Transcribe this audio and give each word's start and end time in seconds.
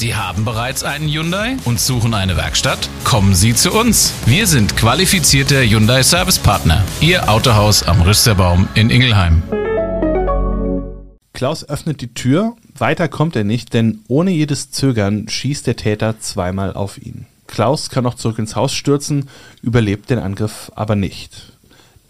Sie 0.00 0.14
haben 0.14 0.46
bereits 0.46 0.82
einen 0.82 1.10
Hyundai 1.10 1.58
und 1.66 1.78
suchen 1.78 2.14
eine 2.14 2.34
Werkstatt? 2.38 2.88
Kommen 3.04 3.34
Sie 3.34 3.54
zu 3.54 3.70
uns. 3.70 4.14
Wir 4.24 4.46
sind 4.46 4.74
qualifizierte 4.74 5.60
Hyundai 5.60 6.02
Service 6.02 6.38
Partner. 6.38 6.82
Ihr 7.02 7.28
Autohaus 7.28 7.82
am 7.82 8.00
Rüsterbaum 8.00 8.66
in 8.74 8.88
Ingelheim. 8.88 9.42
Klaus 11.34 11.68
öffnet 11.68 12.00
die 12.00 12.14
Tür, 12.14 12.56
weiter 12.78 13.08
kommt 13.08 13.36
er 13.36 13.44
nicht, 13.44 13.74
denn 13.74 14.00
ohne 14.08 14.30
jedes 14.30 14.70
Zögern 14.70 15.28
schießt 15.28 15.66
der 15.66 15.76
Täter 15.76 16.18
zweimal 16.18 16.72
auf 16.72 16.96
ihn. 16.96 17.26
Klaus 17.46 17.90
kann 17.90 18.04
noch 18.04 18.14
zurück 18.14 18.38
ins 18.38 18.56
Haus 18.56 18.72
stürzen, 18.72 19.28
überlebt 19.60 20.08
den 20.08 20.18
Angriff 20.18 20.72
aber 20.74 20.96
nicht. 20.96 21.52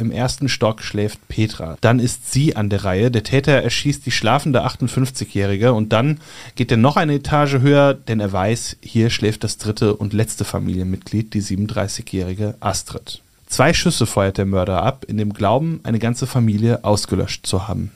Im 0.01 0.11
ersten 0.11 0.48
Stock 0.48 0.80
schläft 0.82 1.29
Petra. 1.29 1.77
Dann 1.83 2.01
ist 2.01 2.33
sie 2.33 2.57
an 2.57 2.71
der 2.71 2.85
Reihe. 2.85 3.11
Der 3.11 3.23
Täter 3.23 3.53
erschießt 3.53 4.07
die 4.07 4.11
schlafende 4.11 4.65
58-Jährige 4.65 5.75
und 5.75 5.93
dann 5.93 6.19
geht 6.55 6.71
er 6.71 6.79
noch 6.79 6.96
eine 6.96 7.15
Etage 7.15 7.59
höher, 7.61 7.93
denn 7.93 8.19
er 8.19 8.33
weiß, 8.33 8.79
hier 8.80 9.11
schläft 9.11 9.45
das 9.45 9.59
dritte 9.59 9.95
und 9.95 10.15
letzte 10.15 10.45
Familienmitglied, 10.45 11.34
die 11.34 11.42
37-jährige 11.42 12.55
Astrid. 12.61 13.20
Zwei 13.47 13.75
Schüsse 13.75 14.06
feuert 14.06 14.39
der 14.39 14.47
Mörder 14.47 14.83
ab, 14.83 15.05
in 15.06 15.19
dem 15.19 15.34
Glauben, 15.34 15.80
eine 15.83 15.98
ganze 15.98 16.27
Familie 16.27 16.83
ausgelöscht 16.83 17.47
zu 17.47 17.69
haben. 17.69 17.91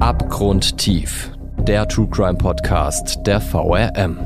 Abgrundtief. 0.00 1.32
Der 1.58 1.86
True 1.86 2.08
Crime 2.10 2.38
Podcast 2.38 3.18
der 3.26 3.42
VRM. 3.42 4.16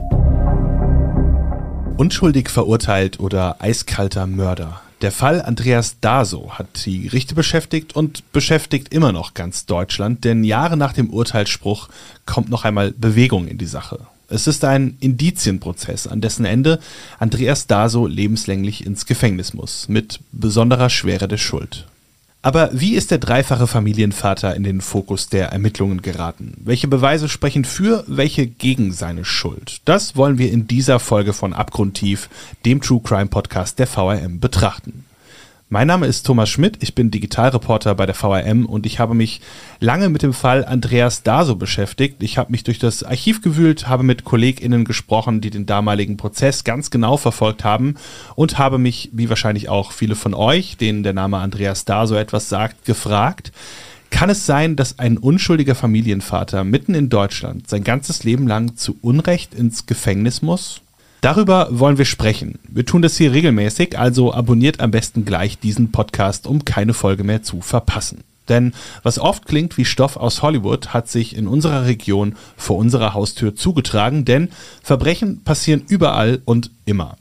Unschuldig 1.97 2.51
verurteilt 2.51 3.19
oder 3.19 3.57
eiskalter 3.61 4.29
Mörder. 4.29 4.84
Der 5.01 5.13
Fall 5.13 5.43
Andreas 5.43 5.97
Daso 6.01 6.53
hat 6.53 6.87
die 6.87 7.03
Gerichte 7.03 7.35
beschäftigt 7.35 7.95
und 7.95 8.33
beschäftigt 8.33 8.93
immer 8.93 9.13
noch 9.13 9.35
ganz 9.35 9.67
Deutschland, 9.67 10.25
denn 10.25 10.45
Jahre 10.45 10.77
nach 10.77 10.93
dem 10.93 11.11
Urteilsspruch 11.11 11.89
kommt 12.27 12.49
noch 12.49 12.65
einmal 12.65 12.93
Bewegung 12.93 13.49
in 13.49 13.59
die 13.59 13.67
Sache. 13.67 14.01
Es 14.29 14.47
ist 14.47 14.65
ein 14.65 14.97
Indizienprozess, 15.01 16.07
an 16.07 16.21
dessen 16.21 16.45
Ende 16.45 16.81
Andreas 17.19 17.67
Daso 17.67 18.07
lebenslänglich 18.07 18.87
ins 18.87 19.05
Gefängnis 19.05 19.53
muss, 19.53 19.89
mit 19.89 20.21
besonderer 20.33 20.89
Schwere 20.89 21.29
der 21.29 21.37
Schuld. 21.37 21.87
Aber 22.45 22.69
wie 22.75 22.95
ist 22.95 23.11
der 23.11 23.17
dreifache 23.17 23.67
Familienvater 23.67 24.55
in 24.55 24.65
den 24.65 24.83
Fokus 24.83 25.31
der 25.31 25.49
Ermittlungen 25.49 26.03
geraten? 26.03 26.53
Welche 26.63 26.89
Beweise 26.89 27.31
sprechen 27.31 27.65
für, 27.65 28.05
welche 28.07 28.47
gegen 28.47 28.93
seine 28.93 29.25
Schuld? 29.25 29.81
Das 29.87 30.15
wollen 30.15 30.37
wir 30.37 30.53
in 30.53 30.69
dieser 30.69 31.01
Folge 31.01 31.33
von 31.33 31.55
Abgrundtief, 31.55 32.29
dem 32.67 32.83
True 32.83 33.01
Crime 33.03 33.29
Podcast 33.29 33.79
der 33.79 33.87
VRM, 33.87 34.41
betrachten. 34.41 35.07
Mein 35.75 35.89
Name 35.89 36.07
ist 36.07 36.25
Thomas 36.25 36.51
Schmidt, 36.51 36.77
ich 36.85 36.95
bin 36.95 37.11
Digitalreporter 37.11 37.97
bei 37.97 38.07
der 38.07 38.15
VRM 38.15 38.65
und 38.65 38.87
ich 38.87 39.01
habe 39.01 39.13
mich 39.13 39.41
lange 39.81 40.09
mit 40.09 40.23
dem 40.23 40.33
Fall 40.33 40.65
Andreas 40.65 41.25
Daso 41.25 41.57
beschäftigt. 41.57 42.23
Ich 42.23 42.39
habe 42.39 42.53
mich 42.53 42.63
durch 42.63 42.79
das 42.79 43.03
Archiv 43.03 43.43
gewühlt, 43.43 43.89
habe 43.89 44.05
mit 44.05 44.23
KollegInnen 44.23 44.85
gesprochen, 44.85 45.41
die 45.41 45.51
den 45.51 45.67
damaligen 45.67 46.17
Prozess 46.17 46.63
ganz 46.63 46.91
genau 46.91 47.17
verfolgt 47.17 47.65
haben 47.65 47.97
und 48.37 48.57
habe 48.57 48.79
mich, 48.79 49.11
wie 49.15 49.29
wahrscheinlich 49.29 49.69
auch 49.69 49.91
viele 49.91 50.15
von 50.15 50.33
euch, 50.33 50.77
denen 50.77 51.03
der 51.03 51.13
Name 51.13 51.39
Andreas 51.39 51.85
Daso 51.85 52.15
etwas 52.15 52.49
sagt, 52.49 52.85
gefragt, 52.85 53.51
kann 54.11 54.31
es 54.31 54.47
sein, 54.47 54.77
dass 54.77 55.01
ein 55.01 55.19
unschuldiger 55.19 55.75
Familienvater 55.75 56.63
mitten 56.63 56.95
in 56.95 57.09
Deutschland 57.09 57.69
sein 57.69 57.83
ganzes 57.83 58.23
Leben 58.23 58.47
lang 58.47 58.77
zu 58.77 58.97
Unrecht 59.01 59.55
ins 59.55 59.87
Gefängnis 59.87 60.41
muss? 60.41 60.84
Darüber 61.25 61.69
wollen 61.71 61.97
wir 61.97 62.05
sprechen. 62.05 62.59
Wir 62.69 62.85
tun 62.85 63.01
das 63.01 63.17
hier 63.17 63.33
regelmäßig, 63.33 63.99
also 63.99 64.35
abonniert 64.35 64.81
am 64.81 64.91
besten 64.91 65.25
gleich 65.25 65.59
diesen 65.59 65.91
Podcast, 65.91 66.47
um 66.47 66.67
keine 66.67 66.93
Folge 66.93 67.25
mehr 67.25 67.43
zu 67.43 67.63
verpassen. 67.63 68.25
Denn 68.51 68.75
was 69.03 69.19
oft 69.19 69.47
klingt 69.47 69.79
wie 69.79 69.87
Stoff 69.87 70.19
aus 70.19 70.43
Hollywood, 70.43 70.89
hat 70.89 71.09
sich 71.09 71.35
in 71.35 71.49
unserer 71.49 71.87
Region 71.87 72.37
vor 72.59 72.77
unserer 72.77 73.15
Haustür 73.15 73.55
zugetragen, 73.55 74.27
denn 74.27 74.51
Verbrechen 74.83 75.43
passieren 75.45 75.83
überall 75.89 76.43
und 76.45 76.71
immer. 76.85 77.17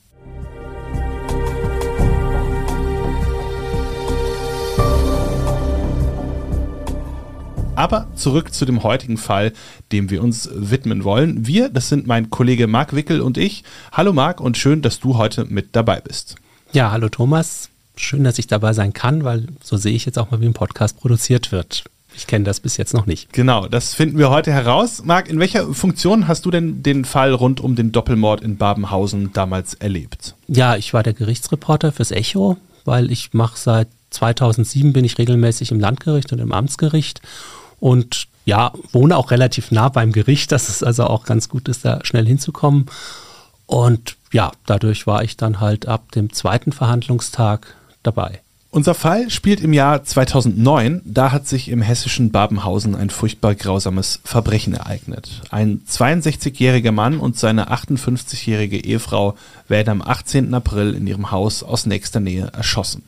Aber 7.75 8.07
zurück 8.15 8.53
zu 8.53 8.65
dem 8.65 8.83
heutigen 8.83 9.17
Fall, 9.17 9.51
dem 9.91 10.11
wir 10.11 10.21
uns 10.21 10.47
widmen 10.53 11.03
wollen. 11.03 11.47
Wir, 11.47 11.69
das 11.69 11.89
sind 11.89 12.05
mein 12.05 12.29
Kollege 12.29 12.67
Marc 12.67 12.95
Wickel 12.95 13.19
und 13.19 13.37
ich. 13.37 13.63
Hallo 13.91 14.13
Marc 14.13 14.39
und 14.39 14.57
schön, 14.57 14.83
dass 14.83 14.99
du 14.99 15.17
heute 15.17 15.45
mit 15.45 15.75
dabei 15.75 15.99
bist. 15.99 16.35
Ja, 16.71 16.91
hallo 16.91 17.09
Thomas. 17.09 17.69
Schön, 17.95 18.23
dass 18.23 18.37
ich 18.37 18.47
dabei 18.47 18.73
sein 18.73 18.93
kann, 18.93 19.23
weil 19.23 19.47
so 19.63 19.77
sehe 19.77 19.93
ich 19.93 20.05
jetzt 20.05 20.19
auch 20.19 20.29
mal, 20.29 20.39
wie 20.39 20.45
ein 20.45 20.53
Podcast 20.53 20.99
produziert 20.99 21.51
wird. 21.51 21.83
Ich 22.15 22.27
kenne 22.27 22.45
das 22.45 22.59
bis 22.59 22.77
jetzt 22.77 22.93
noch 22.93 23.07
nicht. 23.07 23.33
Genau, 23.33 23.67
das 23.67 23.95
finden 23.95 24.19
wir 24.19 24.29
heute 24.29 24.51
heraus. 24.51 25.03
Marc, 25.03 25.27
in 25.27 25.39
welcher 25.39 25.73
Funktion 25.73 26.27
hast 26.27 26.45
du 26.45 26.51
denn 26.51 26.83
den 26.83 27.05
Fall 27.05 27.33
rund 27.33 27.59
um 27.59 27.75
den 27.75 27.91
Doppelmord 27.91 28.41
in 28.41 28.57
Babenhausen 28.57 29.33
damals 29.33 29.73
erlebt? 29.73 30.35
Ja, 30.47 30.75
ich 30.75 30.93
war 30.93 31.01
der 31.01 31.13
Gerichtsreporter 31.13 31.91
fürs 31.91 32.11
Echo, 32.11 32.57
weil 32.85 33.11
ich 33.11 33.33
mache 33.33 33.57
seit 33.57 33.87
2007 34.11 34.93
bin 34.93 35.05
ich 35.05 35.17
regelmäßig 35.17 35.71
im 35.71 35.79
Landgericht 35.79 36.31
und 36.31 36.39
im 36.39 36.51
Amtsgericht 36.51 37.21
und 37.83 38.27
ja, 38.45 38.71
wohne 38.93 39.17
auch 39.17 39.29
relativ 39.29 39.69
nah 39.69 39.89
beim 39.89 40.13
Gericht, 40.13 40.53
dass 40.53 40.69
es 40.69 40.83
also 40.83 41.03
auch 41.03 41.25
ganz 41.25 41.49
gut 41.49 41.67
ist, 41.67 41.83
da 41.83 41.99
schnell 42.05 42.25
hinzukommen. 42.25 42.85
Und 43.65 44.15
ja, 44.31 44.53
dadurch 44.65 45.05
war 45.05 45.21
ich 45.25 45.35
dann 45.35 45.59
halt 45.59 45.85
ab 45.85 46.13
dem 46.13 46.31
zweiten 46.31 46.71
Verhandlungstag 46.71 47.75
dabei. 48.01 48.39
Unser 48.69 48.93
Fall 48.93 49.29
spielt 49.29 49.59
im 49.59 49.73
Jahr 49.73 50.01
2009. 50.01 51.01
Da 51.03 51.33
hat 51.33 51.45
sich 51.45 51.67
im 51.67 51.81
hessischen 51.81 52.31
Babenhausen 52.31 52.95
ein 52.95 53.09
furchtbar 53.09 53.53
grausames 53.53 54.21
Verbrechen 54.23 54.73
ereignet. 54.75 55.41
Ein 55.51 55.81
62-jähriger 55.85 56.93
Mann 56.93 57.19
und 57.19 57.37
seine 57.37 57.69
58-jährige 57.69 58.77
Ehefrau 58.77 59.35
werden 59.67 59.89
am 59.89 60.01
18. 60.01 60.53
April 60.53 60.93
in 60.93 61.05
ihrem 61.05 61.31
Haus 61.31 61.63
aus 61.63 61.85
nächster 61.85 62.21
Nähe 62.21 62.49
erschossen. 62.53 63.03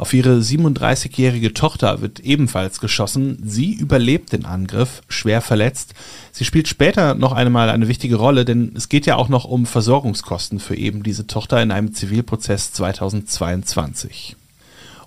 Auf 0.00 0.14
ihre 0.14 0.38
37-jährige 0.38 1.52
Tochter 1.52 2.00
wird 2.00 2.20
ebenfalls 2.20 2.80
geschossen. 2.80 3.36
Sie 3.44 3.74
überlebt 3.74 4.32
den 4.32 4.46
Angriff, 4.46 5.02
schwer 5.10 5.42
verletzt. 5.42 5.92
Sie 6.32 6.46
spielt 6.46 6.68
später 6.68 7.14
noch 7.14 7.32
einmal 7.32 7.68
eine 7.68 7.86
wichtige 7.86 8.16
Rolle, 8.16 8.46
denn 8.46 8.72
es 8.74 8.88
geht 8.88 9.04
ja 9.04 9.16
auch 9.16 9.28
noch 9.28 9.44
um 9.44 9.66
Versorgungskosten 9.66 10.58
für 10.58 10.74
eben 10.74 11.02
diese 11.02 11.26
Tochter 11.26 11.60
in 11.62 11.70
einem 11.70 11.92
Zivilprozess 11.92 12.72
2022. 12.72 14.36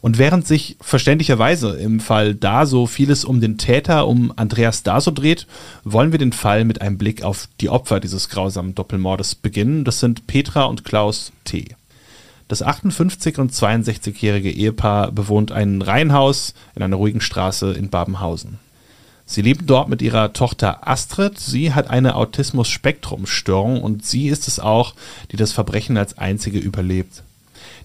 Und 0.02 0.20
während 0.20 0.46
sich 0.46 0.78
verständlicherweise 0.80 1.75
im 1.78 2.00
Fall 2.00 2.36
Daso 2.36 2.86
vieles 2.86 3.25
um 3.25 3.42
den 3.42 3.58
Täter, 3.58 4.08
um 4.08 4.31
Andreas 4.36 4.84
Daso 4.84 5.10
dreht, 5.10 5.48
wollen 5.84 6.12
wir 6.12 6.20
den 6.20 6.34
Fall 6.34 6.66
mit 6.66 6.81
einem 6.81 7.00
Blick 7.00 7.24
auf 7.24 7.50
die 7.62 7.70
Opfer 7.70 8.00
dieses 8.00 8.30
grausamen 8.30 8.75
Doppelmordes 8.75 9.34
beginnen. 9.34 9.86
Das 9.86 10.00
sind 10.00 10.28
Petra 10.28 10.66
und 10.66 10.86
Klaus 10.86 11.31
T. 11.46 11.70
Das 12.53 12.64
58- 12.64 13.40
und 13.40 13.52
62-jährige 13.52 14.52
Ehepaar 14.52 15.12
bewohnt 15.12 15.52
ein 15.52 15.81
Reihenhaus 15.81 16.53
in 16.75 16.84
einer 16.84 16.97
ruhigen 16.97 17.19
Straße 17.19 17.74
in 17.74 17.90
Babenhausen. 17.90 18.59
Sie 19.25 19.41
leben 19.41 19.66
dort 19.66 19.90
mit 19.90 20.03
ihrer 20.03 20.34
Tochter 20.34 20.88
Astrid. 20.88 21.40
Sie 21.40 21.74
hat 21.74 21.90
eine 21.90 22.13
Autismus-Spektrum-Störung 22.13 23.81
und 23.81 24.06
sie 24.06 24.28
ist 24.28 24.47
es 24.47 24.59
auch, 24.59 24.94
die 25.31 25.36
das 25.36 25.52
Verbrechen 25.52 25.97
als 25.97 26.19
einzige 26.19 26.59
überlebt. 26.59 27.24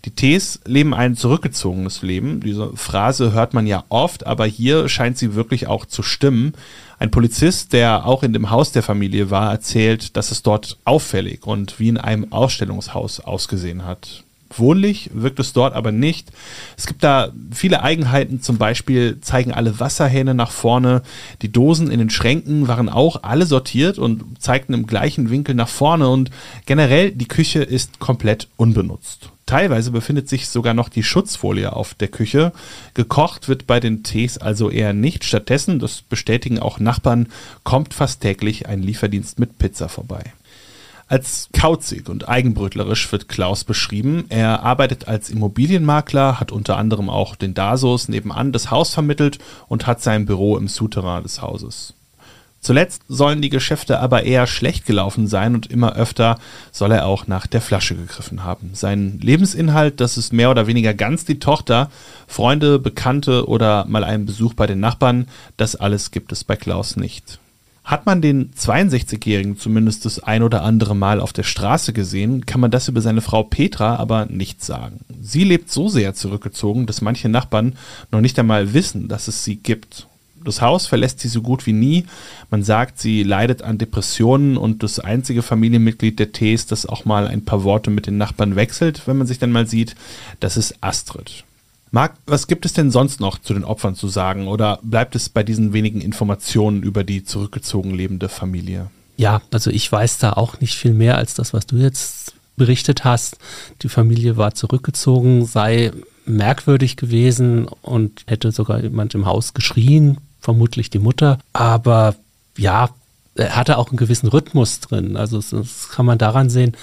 Die 0.05 0.11
Ts 0.11 0.61
leben 0.67 0.93
ein 0.93 1.17
zurückgezogenes 1.17 2.03
Leben. 2.03 2.41
Diese 2.41 2.77
Phrase 2.77 3.33
hört 3.33 3.55
man 3.55 3.67
ja 3.67 3.85
oft, 3.89 4.27
aber 4.27 4.45
hier 4.45 4.91
scheint 4.91 5.17
sie 5.17 5.35
wirklich 5.35 5.67
auch 5.67 5.87
zu 5.87 6.03
stimmen. 6.03 6.53
Ein 6.99 7.11
Polizist, 7.11 7.73
der 7.73 8.05
auch 8.05 8.23
in 8.23 8.35
dem 8.35 8.51
Haus 8.51 8.71
der 8.73 8.83
Familie 8.83 9.31
war, 9.31 9.51
erzählt, 9.51 10.15
dass 10.19 10.31
es 10.31 10.43
dort 10.43 10.77
auffällig 10.85 11.47
und 11.47 11.81
wie 11.81 11.89
in 11.89 11.97
einem 11.97 12.35
Ausstellungshaus 12.35 13.21
ausgesehen 13.21 13.87
hat. 13.87 14.25
Wohnlich 14.51 15.11
wirkt 15.13 15.41
es 15.41 15.53
dort 15.53 15.75
aber 15.75 15.93
nicht. 15.93 16.33
Es 16.77 16.87
gibt 16.87 17.05
da 17.05 17.31
viele 17.53 17.83
Eigenheiten, 17.83 18.41
zum 18.41 18.57
Beispiel 18.57 19.21
zeigen 19.21 19.53
alle 19.53 19.79
Wasserhähne 19.79 20.35
nach 20.35 20.51
vorne. 20.51 21.03
Die 21.43 21.53
Dosen 21.53 21.91
in 21.91 21.99
den 21.99 22.11
Schränken 22.11 22.67
waren 22.67 22.89
auch 22.89 23.23
alle 23.23 23.47
sortiert 23.47 23.99
und 23.99 24.41
zeigten 24.41 24.75
im 24.75 24.87
gleichen 24.87 25.31
Winkel 25.31 25.55
nach 25.55 25.69
vorne 25.69 26.09
und 26.09 26.31
generell 26.67 27.11
die 27.11 27.29
Küche 27.29 27.63
ist 27.63 27.99
komplett 27.99 28.49
unbenutzt. 28.57 29.31
Teilweise 29.49 29.93
befindet 29.93 30.29
sich 30.29 30.49
sogar 30.49 30.75
noch 30.75 30.91
die 30.91 31.03
Schutzfolie 31.03 31.73
auf 31.73 31.95
der 31.95 32.09
Küche. 32.09 32.53
Gekocht 32.93 33.49
wird 33.49 33.67
bei 33.67 33.81
den 33.81 34.03
Tees 34.03 34.37
also 34.37 34.69
eher 34.69 34.93
nicht. 34.93 35.25
Stattdessen, 35.25 35.79
das 35.79 36.03
bestätigen 36.03 36.59
auch 36.59 36.81
Nachbarn, 36.81 37.29
kommt 37.65 37.95
fast 37.95 38.21
täglich 38.21 38.67
ein 38.69 38.83
Lieferdienst 38.83 39.39
mit 39.39 39.59
Pizza 39.59 39.89
vorbei. 39.89 40.35
Als 41.09 41.49
kauzig 41.55 42.11
und 42.11 42.29
eigenbrötlerisch 42.29 43.11
wird 43.11 43.31
Klaus 43.31 43.65
beschrieben. 43.65 44.27
Er 44.29 44.63
arbeitet 44.63 45.09
als 45.09 45.31
Immobilienmakler, 45.31 46.39
hat 46.39 46.53
unter 46.53 46.77
anderem 46.77 47.09
auch 47.09 47.35
den 47.35 47.55
Dasos 47.55 48.09
nebenan 48.09 48.53
das 48.53 48.71
Haus 48.71 48.93
vermittelt 48.93 49.39
und 49.69 49.87
hat 49.87 50.03
sein 50.03 50.27
Büro 50.27 50.59
im 50.59 50.69
Souterrain 50.69 51.23
des 51.23 51.41
Hauses. 51.41 51.95
Zuletzt 52.61 53.03
sollen 53.09 53.41
die 53.41 53.49
Geschäfte 53.49 54.01
aber 54.01 54.25
eher 54.25 54.47
schlecht 54.47 54.85
gelaufen 54.85 55.29
sein 55.29 55.55
und 55.55 55.67
immer 55.67 55.95
öfter 55.95 56.39
soll 56.73 56.93
er 56.93 57.07
auch 57.07 57.27
nach 57.27 57.47
der 57.47 57.63
Flasche 57.63 57.95
gegriffen 57.95 58.45
haben. 58.45 58.71
Sein 58.75 59.19
Lebensinhalt, 59.23 60.01
das 60.01 60.19
ist 60.19 60.35
mehr 60.35 60.51
oder 60.51 60.67
weniger 60.67 60.93
ganz 60.93 61.25
die 61.25 61.39
Tochter, 61.39 61.89
Freunde, 62.27 62.79
Bekannte 62.79 63.49
oder 63.49 63.87
mal 63.87 64.05
einen 64.05 64.27
Besuch 64.27 64.55
bei 64.55 64.67
den 64.67 64.81
Nachbarn, 64.81 65.29
das 65.57 65.77
alles 65.77 66.11
gibt 66.11 66.33
es 66.33 66.45
bei 66.45 66.57
Klaus 66.57 66.97
nicht. 66.97 67.39
Hat 67.89 68.05
man 68.05 68.21
den 68.21 68.51
62-Jährigen 68.51 69.57
zumindest 69.57 70.05
das 70.05 70.23
ein 70.23 70.43
oder 70.43 70.63
andere 70.63 70.95
Mal 70.95 71.23
auf 71.23 71.33
der 71.33 71.43
Straße 71.43 71.95
gesehen, 71.95 72.45
kann 72.45 72.61
man 72.61 72.71
das 72.71 72.87
über 72.89 73.01
seine 73.01 73.23
Frau 73.23 73.45
Petra 73.45 73.97
aber 73.97 74.27
nicht 74.27 74.63
sagen. 74.63 75.01
Sie 75.23 75.43
lebt 75.43 75.73
so 75.73 75.89
sehr 75.89 76.13
zurückgezogen, 76.13 76.85
dass 76.85 77.01
manche 77.01 77.31
Nachbarn 77.31 77.77
noch 78.13 78.21
nicht 78.21 78.39
einmal 78.39 78.75
wissen, 78.75 79.09
dass 79.09 79.27
es 79.27 79.43
sie 79.43 79.57
gibt. 79.57 80.07
Das 80.45 80.61
Haus 80.61 80.87
verlässt 80.87 81.21
sie 81.21 81.29
so 81.29 81.41
gut 81.41 81.65
wie 81.65 81.73
nie. 81.73 82.05
Man 82.51 82.63
sagt, 82.63 82.99
sie 82.99 83.23
leidet 83.23 83.63
an 83.63 83.79
Depressionen 83.79 84.59
und 84.59 84.83
das 84.83 85.01
einzige 85.01 85.41
Familienmitglied 85.41 86.19
der 86.19 86.33
Tees, 86.33 86.67
das 86.67 86.85
auch 86.85 87.07
mal 87.07 87.27
ein 87.27 87.47
paar 87.47 87.65
Worte 87.65 87.91
mit 87.91 88.07
den 88.07 88.19
Nachbarn 88.19 88.55
wechselt, 88.55 89.07
wenn 89.07 89.17
man 89.17 89.27
sich 89.27 89.39
dann 89.39 89.51
mal 89.51 89.67
sieht, 89.67 89.97
das 90.41 90.59
ist 90.59 90.75
Astrid. 90.83 91.45
Marc, 91.91 92.15
was 92.27 92.47
gibt 92.47 92.67
es 92.67 92.73
denn 92.73 92.91
sonst 92.91 93.21
noch 93.21 93.39
zu 93.39 93.55
den 93.55 93.65
Opfern 93.65 93.95
zu 93.95 94.09
sagen 94.09 94.49
oder 94.49 94.79
bleibt 94.83 95.15
es 95.17 95.29
bei 95.29 95.43
diesen 95.43 95.73
wenigen 95.73 96.01
Informationen 96.01 96.83
über 96.83 97.05
die 97.05 97.25
zurückgezogen 97.25 97.95
lebende 97.95 98.29
Familie? 98.29 98.91
Ja, 99.17 99.41
also 99.51 99.71
ich 99.71 99.91
weiß 99.91 100.19
da 100.19 100.35
auch 100.35 100.61
nicht 100.61 100.77
viel 100.77 100.93
mehr 100.93 101.17
als 101.17 101.35
das, 101.35 101.53
was 101.53 101.67
du 101.67 101.77
jetzt 101.77 102.35
berichtet 102.57 103.05
hast. 103.05 103.39
Die 103.83 103.89
Familie 103.89 104.37
war 104.37 104.55
zurückgezogen, 104.55 105.47
sei 105.47 105.93
merkwürdig 106.27 106.97
gewesen 106.97 107.67
und 107.83 108.23
hätte 108.27 108.53
sogar 108.53 108.83
jemand 108.83 109.15
im 109.15 109.27
Haus 109.27 109.55
geschrien, 109.55 110.19
vermutlich 110.41 110.91
die 110.91 110.99
Mutter. 110.99 111.39
Aber 111.53 112.15
ja, 112.57 112.91
er 113.35 113.57
hatte 113.57 113.79
auch 113.79 113.89
einen 113.89 113.97
gewissen 113.97 114.29
Rhythmus 114.29 114.81
drin. 114.81 115.17
Also 115.17 115.41
das 115.41 115.89
kann 115.89 116.05
man 116.05 116.19
daran 116.19 116.51
sehen, 116.51 116.77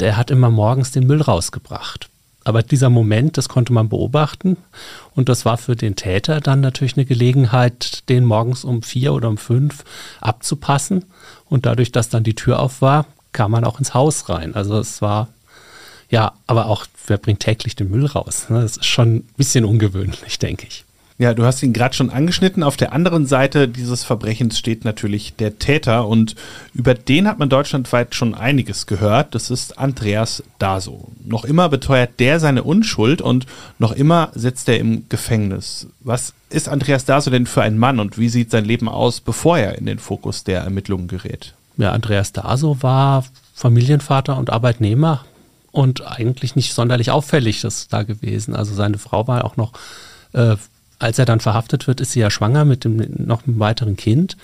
der 0.00 0.16
hat 0.16 0.30
immer 0.30 0.50
morgens 0.50 0.90
den 0.90 1.06
Müll 1.06 1.22
rausgebracht. 1.22 2.08
Aber 2.44 2.62
dieser 2.62 2.90
Moment, 2.90 3.38
das 3.38 3.48
konnte 3.48 3.72
man 3.72 3.88
beobachten. 3.88 4.56
Und 5.14 5.28
das 5.28 5.44
war 5.44 5.58
für 5.58 5.76
den 5.76 5.96
Täter 5.96 6.40
dann 6.40 6.60
natürlich 6.60 6.96
eine 6.96 7.04
Gelegenheit, 7.04 8.08
den 8.08 8.24
morgens 8.24 8.64
um 8.64 8.82
vier 8.82 9.12
oder 9.12 9.28
um 9.28 9.38
fünf 9.38 9.84
abzupassen. 10.20 11.04
Und 11.48 11.66
dadurch, 11.66 11.92
dass 11.92 12.08
dann 12.08 12.24
die 12.24 12.34
Tür 12.34 12.58
auf 12.58 12.82
war, 12.82 13.06
kam 13.32 13.52
man 13.52 13.64
auch 13.64 13.78
ins 13.78 13.94
Haus 13.94 14.28
rein. 14.28 14.54
Also 14.54 14.78
es 14.78 15.02
war, 15.02 15.28
ja, 16.10 16.32
aber 16.46 16.66
auch, 16.66 16.86
wer 17.06 17.18
bringt 17.18 17.40
täglich 17.40 17.76
den 17.76 17.90
Müll 17.90 18.06
raus? 18.06 18.46
Ne? 18.48 18.60
Das 18.60 18.76
ist 18.76 18.86
schon 18.86 19.16
ein 19.16 19.28
bisschen 19.36 19.64
ungewöhnlich, 19.64 20.38
denke 20.38 20.66
ich. 20.66 20.84
Ja, 21.18 21.34
du 21.34 21.44
hast 21.44 21.62
ihn 21.62 21.72
gerade 21.72 21.94
schon 21.94 22.10
angeschnitten. 22.10 22.62
Auf 22.62 22.76
der 22.76 22.92
anderen 22.92 23.26
Seite 23.26 23.68
dieses 23.68 24.02
Verbrechens 24.02 24.58
steht 24.58 24.84
natürlich 24.84 25.34
der 25.36 25.58
Täter 25.58 26.08
und 26.08 26.34
über 26.74 26.94
den 26.94 27.28
hat 27.28 27.38
man 27.38 27.48
deutschlandweit 27.48 28.14
schon 28.14 28.34
einiges 28.34 28.86
gehört. 28.86 29.34
Das 29.34 29.50
ist 29.50 29.78
Andreas 29.78 30.42
Daso. 30.58 31.08
Noch 31.24 31.44
immer 31.44 31.68
beteuert 31.68 32.18
der 32.18 32.40
seine 32.40 32.62
Unschuld 32.62 33.20
und 33.20 33.46
noch 33.78 33.92
immer 33.92 34.30
sitzt 34.34 34.68
er 34.68 34.78
im 34.78 35.08
Gefängnis. 35.08 35.86
Was 36.00 36.34
ist 36.48 36.68
Andreas 36.68 37.04
Daso 37.04 37.30
denn 37.30 37.46
für 37.46 37.62
ein 37.62 37.78
Mann 37.78 38.00
und 38.00 38.18
wie 38.18 38.28
sieht 38.28 38.50
sein 38.50 38.64
Leben 38.64 38.88
aus, 38.88 39.20
bevor 39.20 39.58
er 39.58 39.78
in 39.78 39.86
den 39.86 39.98
Fokus 39.98 40.44
der 40.44 40.62
Ermittlungen 40.62 41.08
gerät? 41.08 41.54
Ja, 41.76 41.92
Andreas 41.92 42.32
Daso 42.32 42.82
war 42.82 43.24
Familienvater 43.54 44.36
und 44.36 44.50
Arbeitnehmer 44.50 45.24
und 45.70 46.06
eigentlich 46.06 46.56
nicht 46.56 46.74
sonderlich 46.74 47.10
auffällig 47.10 47.60
das 47.60 47.88
da 47.88 48.02
gewesen. 48.02 48.54
Also 48.54 48.74
seine 48.74 48.98
Frau 48.98 49.26
war 49.26 49.44
auch 49.44 49.56
noch 49.56 49.72
äh, 50.32 50.56
als 51.02 51.18
er 51.18 51.24
dann 51.24 51.40
verhaftet 51.40 51.86
wird, 51.86 52.00
ist 52.00 52.12
sie 52.12 52.20
ja 52.20 52.30
schwanger 52.30 52.64
mit 52.64 52.84
dem 52.84 53.04
noch 53.26 53.46
einem 53.46 53.58
weiteren 53.58 53.96
Kind. 53.96 54.36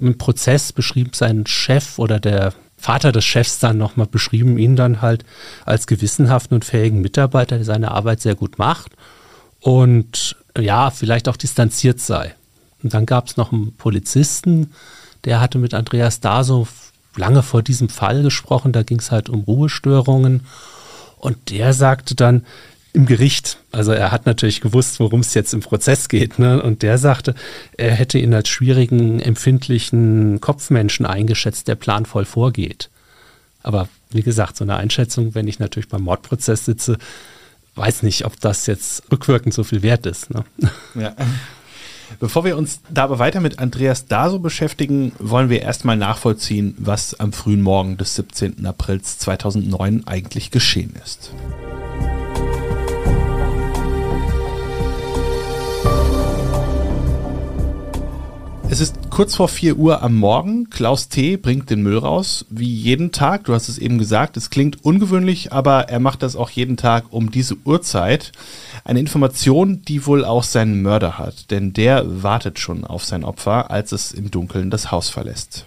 Im 0.00 0.18
Prozess 0.18 0.72
beschrieb 0.72 1.14
sein 1.14 1.46
Chef 1.46 1.98
oder 1.98 2.18
der 2.18 2.52
Vater 2.76 3.12
des 3.12 3.24
Chefs 3.24 3.60
dann 3.60 3.78
nochmal 3.78 4.06
beschrieben 4.06 4.58
ihn 4.58 4.76
dann 4.76 5.00
halt 5.00 5.24
als 5.64 5.86
gewissenhaften 5.86 6.56
und 6.56 6.64
fähigen 6.64 7.00
Mitarbeiter, 7.00 7.56
der 7.56 7.64
seine 7.64 7.92
Arbeit 7.92 8.20
sehr 8.20 8.34
gut 8.34 8.58
macht 8.58 8.92
und 9.60 10.36
ja, 10.58 10.90
vielleicht 10.90 11.28
auch 11.28 11.36
distanziert 11.36 12.00
sei. 12.00 12.34
Und 12.82 12.92
dann 12.92 13.06
gab 13.06 13.28
es 13.28 13.36
noch 13.36 13.52
einen 13.52 13.74
Polizisten, 13.76 14.72
der 15.24 15.40
hatte 15.40 15.58
mit 15.58 15.74
Andreas 15.74 16.20
Daso 16.20 16.68
lange 17.16 17.42
vor 17.42 17.62
diesem 17.62 17.88
Fall 17.88 18.22
gesprochen, 18.22 18.72
da 18.72 18.82
ging 18.82 18.98
es 18.98 19.10
halt 19.10 19.28
um 19.28 19.40
Ruhestörungen 19.44 20.42
und 21.18 21.50
der 21.50 21.72
sagte 21.72 22.14
dann, 22.14 22.44
im 22.94 23.06
Gericht. 23.06 23.58
Also 23.72 23.92
er 23.92 24.12
hat 24.12 24.24
natürlich 24.24 24.60
gewusst, 24.60 25.00
worum 25.00 25.20
es 25.20 25.34
jetzt 25.34 25.52
im 25.52 25.60
Prozess 25.60 26.08
geht. 26.08 26.38
Ne? 26.38 26.62
Und 26.62 26.82
der 26.82 26.96
sagte, 26.96 27.34
er 27.76 27.90
hätte 27.90 28.18
ihn 28.18 28.32
als 28.32 28.48
schwierigen, 28.48 29.20
empfindlichen 29.20 30.40
Kopfmenschen 30.40 31.04
eingeschätzt, 31.04 31.68
der 31.68 31.74
planvoll 31.74 32.24
vorgeht. 32.24 32.88
Aber 33.62 33.88
wie 34.10 34.22
gesagt, 34.22 34.56
so 34.56 34.64
eine 34.64 34.76
Einschätzung, 34.76 35.34
wenn 35.34 35.48
ich 35.48 35.58
natürlich 35.58 35.88
beim 35.88 36.02
Mordprozess 36.02 36.64
sitze, 36.64 36.96
weiß 37.74 38.04
nicht, 38.04 38.24
ob 38.24 38.40
das 38.40 38.66
jetzt 38.66 39.02
rückwirkend 39.10 39.52
so 39.52 39.64
viel 39.64 39.82
wert 39.82 40.06
ist. 40.06 40.32
Ne? 40.32 40.44
Ja. 40.94 41.16
Bevor 42.20 42.44
wir 42.44 42.56
uns 42.56 42.80
dabei 42.90 43.18
weiter 43.18 43.40
mit 43.40 43.58
Andreas 43.58 44.06
Daso 44.06 44.38
beschäftigen, 44.38 45.12
wollen 45.18 45.50
wir 45.50 45.62
erstmal 45.62 45.96
nachvollziehen, 45.96 46.76
was 46.78 47.18
am 47.18 47.32
frühen 47.32 47.62
Morgen 47.62 47.96
des 47.96 48.14
17. 48.14 48.64
Aprils 48.66 49.18
2009 49.18 50.06
eigentlich 50.06 50.52
geschehen 50.52 50.94
ist. 51.02 51.32
Es 58.74 58.80
ist 58.80 59.08
kurz 59.08 59.36
vor 59.36 59.46
4 59.46 59.76
Uhr 59.76 60.02
am 60.02 60.16
Morgen. 60.16 60.68
Klaus 60.68 61.08
T. 61.08 61.36
bringt 61.36 61.70
den 61.70 61.84
Müll 61.84 61.96
raus, 61.96 62.44
wie 62.50 62.74
jeden 62.74 63.12
Tag. 63.12 63.44
Du 63.44 63.54
hast 63.54 63.68
es 63.68 63.78
eben 63.78 63.98
gesagt, 63.98 64.36
es 64.36 64.50
klingt 64.50 64.84
ungewöhnlich, 64.84 65.52
aber 65.52 65.88
er 65.90 66.00
macht 66.00 66.24
das 66.24 66.34
auch 66.34 66.50
jeden 66.50 66.76
Tag 66.76 67.04
um 67.10 67.30
diese 67.30 67.56
Uhrzeit. 67.64 68.32
Eine 68.82 68.98
Information, 68.98 69.82
die 69.82 70.06
wohl 70.06 70.24
auch 70.24 70.42
seinen 70.42 70.82
Mörder 70.82 71.18
hat, 71.18 71.52
denn 71.52 71.72
der 71.72 72.24
wartet 72.24 72.58
schon 72.58 72.84
auf 72.84 73.04
sein 73.04 73.22
Opfer, 73.22 73.70
als 73.70 73.92
es 73.92 74.10
im 74.10 74.32
Dunkeln 74.32 74.70
das 74.70 74.90
Haus 74.90 75.08
verlässt. 75.08 75.66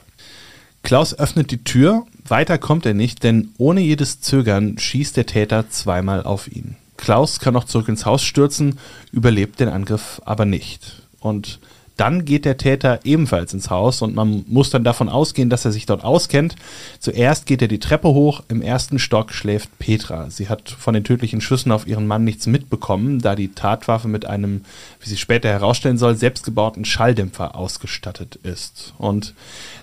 Klaus 0.83 1.17
öffnet 1.17 1.49
die 1.51 1.63
Tür, 1.63 2.03
weiter 2.27 2.57
kommt 2.57 2.85
er 2.85 2.93
nicht, 2.93 3.23
denn 3.23 3.51
ohne 3.57 3.79
jedes 3.79 4.19
Zögern 4.19 4.77
schießt 4.77 5.15
der 5.15 5.27
Täter 5.27 5.69
zweimal 5.69 6.23
auf 6.23 6.51
ihn. 6.51 6.75
Klaus 6.97 7.39
kann 7.39 7.53
noch 7.53 7.63
zurück 7.63 7.87
ins 7.87 8.05
Haus 8.05 8.21
stürzen, 8.21 8.79
überlebt 9.13 9.61
den 9.61 9.69
Angriff 9.69 10.21
aber 10.25 10.43
nicht. 10.43 11.03
Und 11.21 11.61
dann 11.97 12.25
geht 12.25 12.45
der 12.45 12.57
Täter 12.57 12.99
ebenfalls 13.03 13.53
ins 13.53 13.69
Haus 13.69 14.01
und 14.01 14.15
man 14.15 14.45
muss 14.47 14.69
dann 14.69 14.83
davon 14.83 15.09
ausgehen, 15.09 15.49
dass 15.49 15.65
er 15.65 15.71
sich 15.71 15.85
dort 15.85 16.03
auskennt. 16.03 16.55
Zuerst 16.99 17.47
geht 17.47 17.61
er 17.61 17.67
die 17.67 17.79
Treppe 17.79 18.09
hoch, 18.09 18.43
im 18.47 18.61
ersten 18.61 18.99
Stock 18.99 19.33
schläft 19.33 19.77
Petra. 19.79 20.29
Sie 20.29 20.47
hat 20.47 20.69
von 20.69 20.93
den 20.93 21.03
tödlichen 21.03 21.41
Schüssen 21.41 21.71
auf 21.71 21.87
ihren 21.87 22.07
Mann 22.07 22.23
nichts 22.23 22.45
mitbekommen, 22.45 23.19
da 23.19 23.35
die 23.35 23.49
Tatwaffe 23.49 24.07
mit 24.07 24.25
einem, 24.25 24.61
wie 25.01 25.09
sie 25.09 25.17
später 25.17 25.49
herausstellen 25.49 25.97
soll, 25.97 26.15
selbstgebauten 26.15 26.85
Schalldämpfer 26.85 27.55
ausgestattet 27.55 28.35
ist. 28.43 28.93
Und 28.99 29.33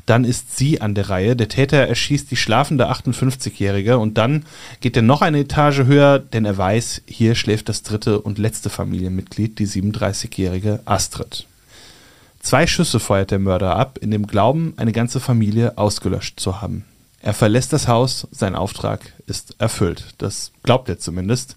dann 0.06 0.24
ist 0.24 0.56
sie 0.56 0.80
an 0.80 0.94
der 0.94 1.10
Reihe. 1.10 1.34
Der 1.34 1.48
Täter 1.48 1.78
erschießt 1.78 2.30
die 2.30 2.36
schlafende 2.36 2.90
58-Jährige 2.90 3.98
und 3.98 4.18
dann 4.18 4.44
geht 4.80 4.96
er 4.96 5.02
noch 5.02 5.22
eine 5.22 5.40
Etage 5.40 5.84
höher, 5.84 6.18
denn 6.18 6.44
er 6.44 6.56
weiß, 6.56 7.02
hier 7.06 7.34
schläft 7.34 7.68
das 7.68 7.82
dritte 7.82 8.20
und 8.20 8.38
letzte 8.38 8.70
Familienmitglied, 8.70 9.58
die 9.58 9.66
37-jährige 9.66 10.80
Astrid. 10.84 11.46
Zwei 12.44 12.66
Schüsse 12.66 13.00
feuert 13.00 13.30
der 13.30 13.38
Mörder 13.38 13.74
ab, 13.74 13.98
in 14.02 14.10
dem 14.10 14.26
Glauben, 14.26 14.74
eine 14.76 14.92
ganze 14.92 15.18
Familie 15.18 15.78
ausgelöscht 15.78 16.38
zu 16.38 16.60
haben. 16.60 16.84
Er 17.22 17.32
verlässt 17.32 17.72
das 17.72 17.88
Haus, 17.88 18.28
sein 18.32 18.54
Auftrag 18.54 19.00
ist 19.26 19.56
erfüllt. 19.58 20.14
Das 20.18 20.52
glaubt 20.62 20.90
er 20.90 20.98
zumindest. 20.98 21.56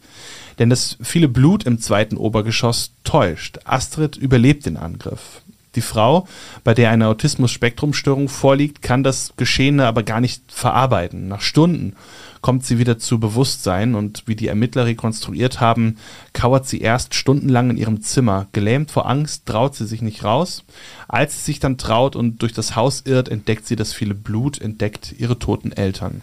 Denn 0.59 0.69
das 0.69 0.97
viele 1.03 1.27
Blut 1.27 1.65
im 1.65 1.81
zweiten 1.81 2.15
Obergeschoss 2.15 2.91
täuscht. 3.03 3.59
Astrid 3.65 4.15
überlebt 4.15 4.65
den 4.65 4.77
Angriff. 4.77 5.41
Die 5.75 5.81
Frau, 5.81 6.25
bei 6.63 6.73
der 6.73 6.89
eine 6.89 7.07
Autismus-Spektrum-Störung 7.07 8.29
vorliegt, 8.29 8.81
kann 8.81 9.03
das 9.03 9.33
Geschehene 9.35 9.87
aber 9.87 10.03
gar 10.03 10.21
nicht 10.21 10.41
verarbeiten. 10.53 11.27
Nach 11.27 11.41
Stunden 11.41 11.97
kommt 12.47 12.65
sie 12.65 12.79
wieder 12.79 12.97
zu 12.97 13.19
Bewusstsein 13.19 13.93
und 13.93 14.23
wie 14.25 14.37
die 14.37 14.47
Ermittler 14.47 14.85
rekonstruiert 14.85 15.59
haben, 15.59 15.97
kauert 16.31 16.65
sie 16.65 16.79
erst 16.79 17.13
stundenlang 17.13 17.71
in 17.71 17.75
ihrem 17.75 17.99
Zimmer. 17.99 18.47
Gelähmt 18.53 18.89
vor 18.89 19.05
Angst 19.05 19.45
traut 19.45 19.75
sie 19.75 19.85
sich 19.85 20.01
nicht 20.01 20.23
raus. 20.23 20.63
Als 21.09 21.35
sie 21.35 21.43
sich 21.51 21.59
dann 21.59 21.77
traut 21.77 22.15
und 22.15 22.41
durch 22.41 22.53
das 22.53 22.77
Haus 22.77 23.01
irrt, 23.03 23.27
entdeckt 23.27 23.67
sie 23.67 23.75
das 23.75 23.91
viele 23.91 24.13
Blut, 24.13 24.61
entdeckt 24.61 25.13
ihre 25.17 25.37
toten 25.37 25.73
Eltern. 25.73 26.21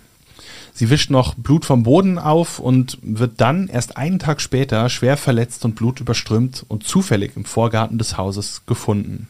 Sie 0.72 0.88
wischt 0.88 1.10
noch 1.10 1.34
Blut 1.34 1.66
vom 1.66 1.82
Boden 1.82 2.18
auf 2.18 2.58
und 2.58 2.96
wird 3.02 3.32
dann 3.42 3.68
erst 3.68 3.98
einen 3.98 4.18
Tag 4.18 4.40
später 4.40 4.88
schwer 4.88 5.18
verletzt 5.18 5.66
und 5.66 5.74
blutüberströmt 5.74 6.64
und 6.68 6.84
zufällig 6.84 7.32
im 7.36 7.44
Vorgarten 7.44 7.98
des 7.98 8.16
Hauses 8.16 8.62
gefunden. 8.64 9.28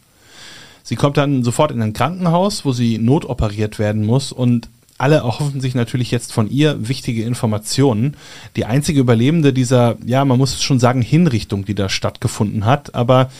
Sie 0.86 0.96
kommt 0.96 1.16
dann 1.16 1.42
sofort 1.42 1.70
in 1.70 1.80
ein 1.80 1.94
Krankenhaus, 1.94 2.66
wo 2.66 2.72
sie 2.72 2.98
notoperiert 2.98 3.78
werden 3.78 4.04
muss 4.04 4.32
und 4.32 4.68
alle 4.98 5.16
erhoffen 5.16 5.60
sich 5.60 5.74
natürlich 5.74 6.10
jetzt 6.10 6.32
von 6.32 6.48
ihr 6.48 6.88
wichtige 6.88 7.24
Informationen. 7.24 8.16
Die 8.56 8.64
einzige 8.64 9.00
Überlebende 9.00 9.52
dieser, 9.52 9.96
ja, 10.04 10.24
man 10.24 10.38
muss 10.38 10.62
schon 10.62 10.78
sagen, 10.78 11.02
Hinrichtung, 11.02 11.64
die 11.64 11.74
da 11.74 11.88
stattgefunden 11.88 12.64
hat, 12.64 12.94
aber 12.94 13.30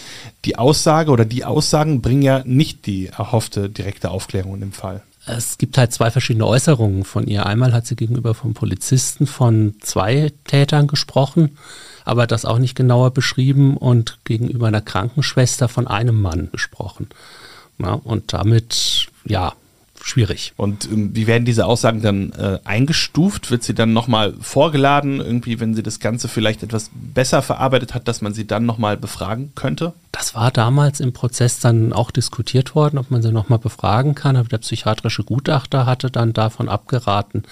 die 0.44 0.56
Aussage 0.56 1.10
oder 1.10 1.24
die 1.24 1.44
Aussagen 1.44 2.02
bringen 2.02 2.22
ja 2.22 2.42
nicht 2.44 2.86
die 2.86 3.06
erhoffte 3.06 3.68
direkte 3.68 4.10
Aufklärung 4.10 4.54
in 4.54 4.60
dem 4.60 4.72
Fall. 4.72 5.02
Es 5.26 5.56
gibt 5.56 5.78
halt 5.78 5.92
zwei 5.92 6.10
verschiedene 6.10 6.46
Äußerungen 6.46 7.04
von 7.04 7.26
ihr. 7.26 7.46
Einmal 7.46 7.72
hat 7.72 7.86
sie 7.86 7.96
gegenüber 7.96 8.34
vom 8.34 8.52
Polizisten 8.52 9.26
von 9.26 9.74
zwei 9.80 10.32
Tätern 10.44 10.86
gesprochen, 10.86 11.56
aber 12.04 12.26
das 12.26 12.44
auch 12.44 12.58
nicht 12.58 12.74
genauer 12.74 13.12
beschrieben 13.12 13.76
und 13.76 14.18
gegenüber 14.24 14.66
einer 14.66 14.82
Krankenschwester 14.82 15.68
von 15.68 15.86
einem 15.86 16.20
Mann 16.20 16.50
gesprochen. 16.52 17.08
Ja, 17.78 17.94
und 17.94 18.32
damit 18.32 19.08
ja, 19.24 19.54
schwierig. 20.04 20.52
Und 20.56 20.84
ähm, 20.84 21.10
wie 21.14 21.26
werden 21.26 21.44
diese 21.44 21.66
Aussagen 21.66 22.02
dann 22.02 22.32
äh, 22.32 22.58
eingestuft? 22.64 23.50
Wird 23.50 23.62
sie 23.62 23.74
dann 23.74 23.92
nochmal 23.92 24.34
vorgeladen, 24.40 25.20
irgendwie, 25.20 25.60
wenn 25.60 25.74
sie 25.74 25.82
das 25.82 25.98
Ganze 25.98 26.28
vielleicht 26.28 26.62
etwas 26.62 26.90
besser 26.92 27.42
verarbeitet 27.42 27.94
hat, 27.94 28.06
dass 28.06 28.20
man 28.20 28.34
sie 28.34 28.46
dann 28.46 28.66
nochmal 28.66 28.96
befragen 28.96 29.52
könnte? 29.54 29.94
Das 30.12 30.34
war 30.34 30.50
damals 30.50 31.00
im 31.00 31.12
Prozess 31.12 31.58
dann 31.58 31.92
auch 31.92 32.10
diskutiert 32.10 32.74
worden, 32.74 32.98
ob 32.98 33.10
man 33.10 33.22
sie 33.22 33.32
nochmal 33.32 33.58
befragen 33.58 34.14
kann, 34.14 34.36
aber 34.36 34.48
der 34.48 34.58
psychiatrische 34.58 35.24
Gutachter 35.24 35.86
hatte 35.86 36.10
dann 36.10 36.34
davon 36.34 36.68
abgeraten, 36.68 37.44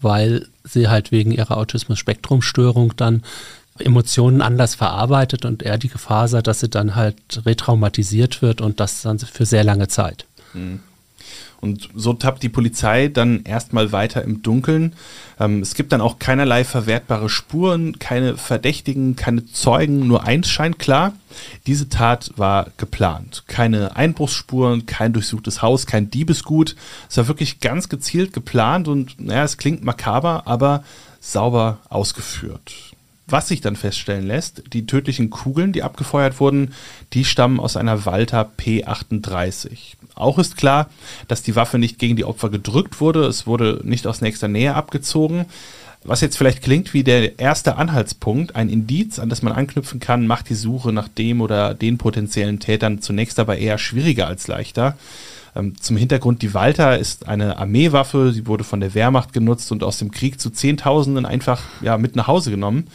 weil 0.00 0.46
sie 0.64 0.88
halt 0.88 1.10
wegen 1.10 1.32
ihrer 1.32 1.56
Autismus-Spektrum-Störung 1.56 2.94
dann 2.96 3.24
Emotionen 3.78 4.42
anders 4.42 4.74
verarbeitet 4.74 5.44
und 5.44 5.62
er 5.62 5.78
die 5.78 5.88
Gefahr 5.88 6.28
sah, 6.28 6.42
dass 6.42 6.60
sie 6.60 6.68
dann 6.68 6.94
halt 6.94 7.16
retraumatisiert 7.44 8.42
wird 8.42 8.60
und 8.60 8.80
das 8.80 9.02
dann 9.02 9.18
für 9.18 9.46
sehr 9.46 9.64
lange 9.64 9.88
Zeit. 9.88 10.26
Mhm. 10.54 10.80
Und 11.60 11.88
so 11.94 12.12
tappt 12.12 12.42
die 12.44 12.48
Polizei 12.48 13.08
dann 13.08 13.42
erstmal 13.42 13.90
weiter 13.90 14.22
im 14.22 14.42
Dunkeln. 14.42 14.94
Ähm, 15.40 15.60
es 15.60 15.74
gibt 15.74 15.90
dann 15.90 16.00
auch 16.00 16.20
keinerlei 16.20 16.62
verwertbare 16.62 17.28
Spuren, 17.28 17.98
keine 17.98 18.36
Verdächtigen, 18.36 19.16
keine 19.16 19.44
Zeugen. 19.46 20.06
Nur 20.06 20.24
eins 20.24 20.48
scheint 20.48 20.78
klar, 20.78 21.14
diese 21.66 21.88
Tat 21.88 22.32
war 22.36 22.68
geplant. 22.76 23.42
Keine 23.48 23.96
Einbruchsspuren, 23.96 24.86
kein 24.86 25.12
durchsuchtes 25.12 25.60
Haus, 25.60 25.86
kein 25.86 26.10
Diebesgut. 26.10 26.76
Es 27.10 27.16
war 27.16 27.26
wirklich 27.26 27.58
ganz 27.58 27.88
gezielt 27.88 28.32
geplant 28.32 28.86
und 28.86 29.20
naja, 29.20 29.42
es 29.42 29.56
klingt 29.56 29.82
makaber, 29.82 30.46
aber 30.46 30.84
sauber 31.20 31.80
ausgeführt. 31.88 32.94
Was 33.30 33.48
sich 33.48 33.60
dann 33.60 33.76
feststellen 33.76 34.26
lässt, 34.26 34.62
die 34.72 34.86
tödlichen 34.86 35.28
Kugeln, 35.28 35.74
die 35.74 35.82
abgefeuert 35.82 36.40
wurden, 36.40 36.72
die 37.12 37.26
stammen 37.26 37.60
aus 37.60 37.76
einer 37.76 38.06
Walter 38.06 38.50
P38. 38.58 39.97
Auch 40.18 40.38
ist 40.38 40.56
klar, 40.56 40.90
dass 41.28 41.42
die 41.42 41.56
Waffe 41.56 41.78
nicht 41.78 41.98
gegen 41.98 42.16
die 42.16 42.24
Opfer 42.24 42.50
gedrückt 42.50 43.00
wurde, 43.00 43.24
es 43.24 43.46
wurde 43.46 43.80
nicht 43.84 44.06
aus 44.06 44.20
nächster 44.20 44.48
Nähe 44.48 44.74
abgezogen. 44.74 45.46
Was 46.04 46.20
jetzt 46.20 46.38
vielleicht 46.38 46.62
klingt 46.62 46.94
wie 46.94 47.02
der 47.02 47.38
erste 47.38 47.76
Anhaltspunkt, 47.76 48.54
ein 48.54 48.68
Indiz, 48.68 49.18
an 49.18 49.28
das 49.28 49.42
man 49.42 49.52
anknüpfen 49.52 49.98
kann, 49.98 50.26
macht 50.26 50.48
die 50.48 50.54
Suche 50.54 50.92
nach 50.92 51.08
dem 51.08 51.40
oder 51.40 51.74
den 51.74 51.98
potenziellen 51.98 52.60
Tätern 52.60 53.02
zunächst 53.02 53.38
aber 53.40 53.58
eher 53.58 53.78
schwieriger 53.78 54.28
als 54.28 54.46
leichter. 54.46 54.96
Ähm, 55.56 55.74
zum 55.80 55.96
Hintergrund, 55.96 56.42
die 56.42 56.54
Walter 56.54 56.98
ist 56.98 57.26
eine 57.26 57.58
Armeewaffe, 57.58 58.32
sie 58.32 58.46
wurde 58.46 58.64
von 58.64 58.80
der 58.80 58.94
Wehrmacht 58.94 59.32
genutzt 59.32 59.72
und 59.72 59.82
aus 59.82 59.98
dem 59.98 60.12
Krieg 60.12 60.40
zu 60.40 60.50
Zehntausenden 60.50 61.26
einfach 61.26 61.62
ja, 61.80 61.98
mit 61.98 62.14
nach 62.14 62.28
Hause 62.28 62.50
genommen. 62.50 62.86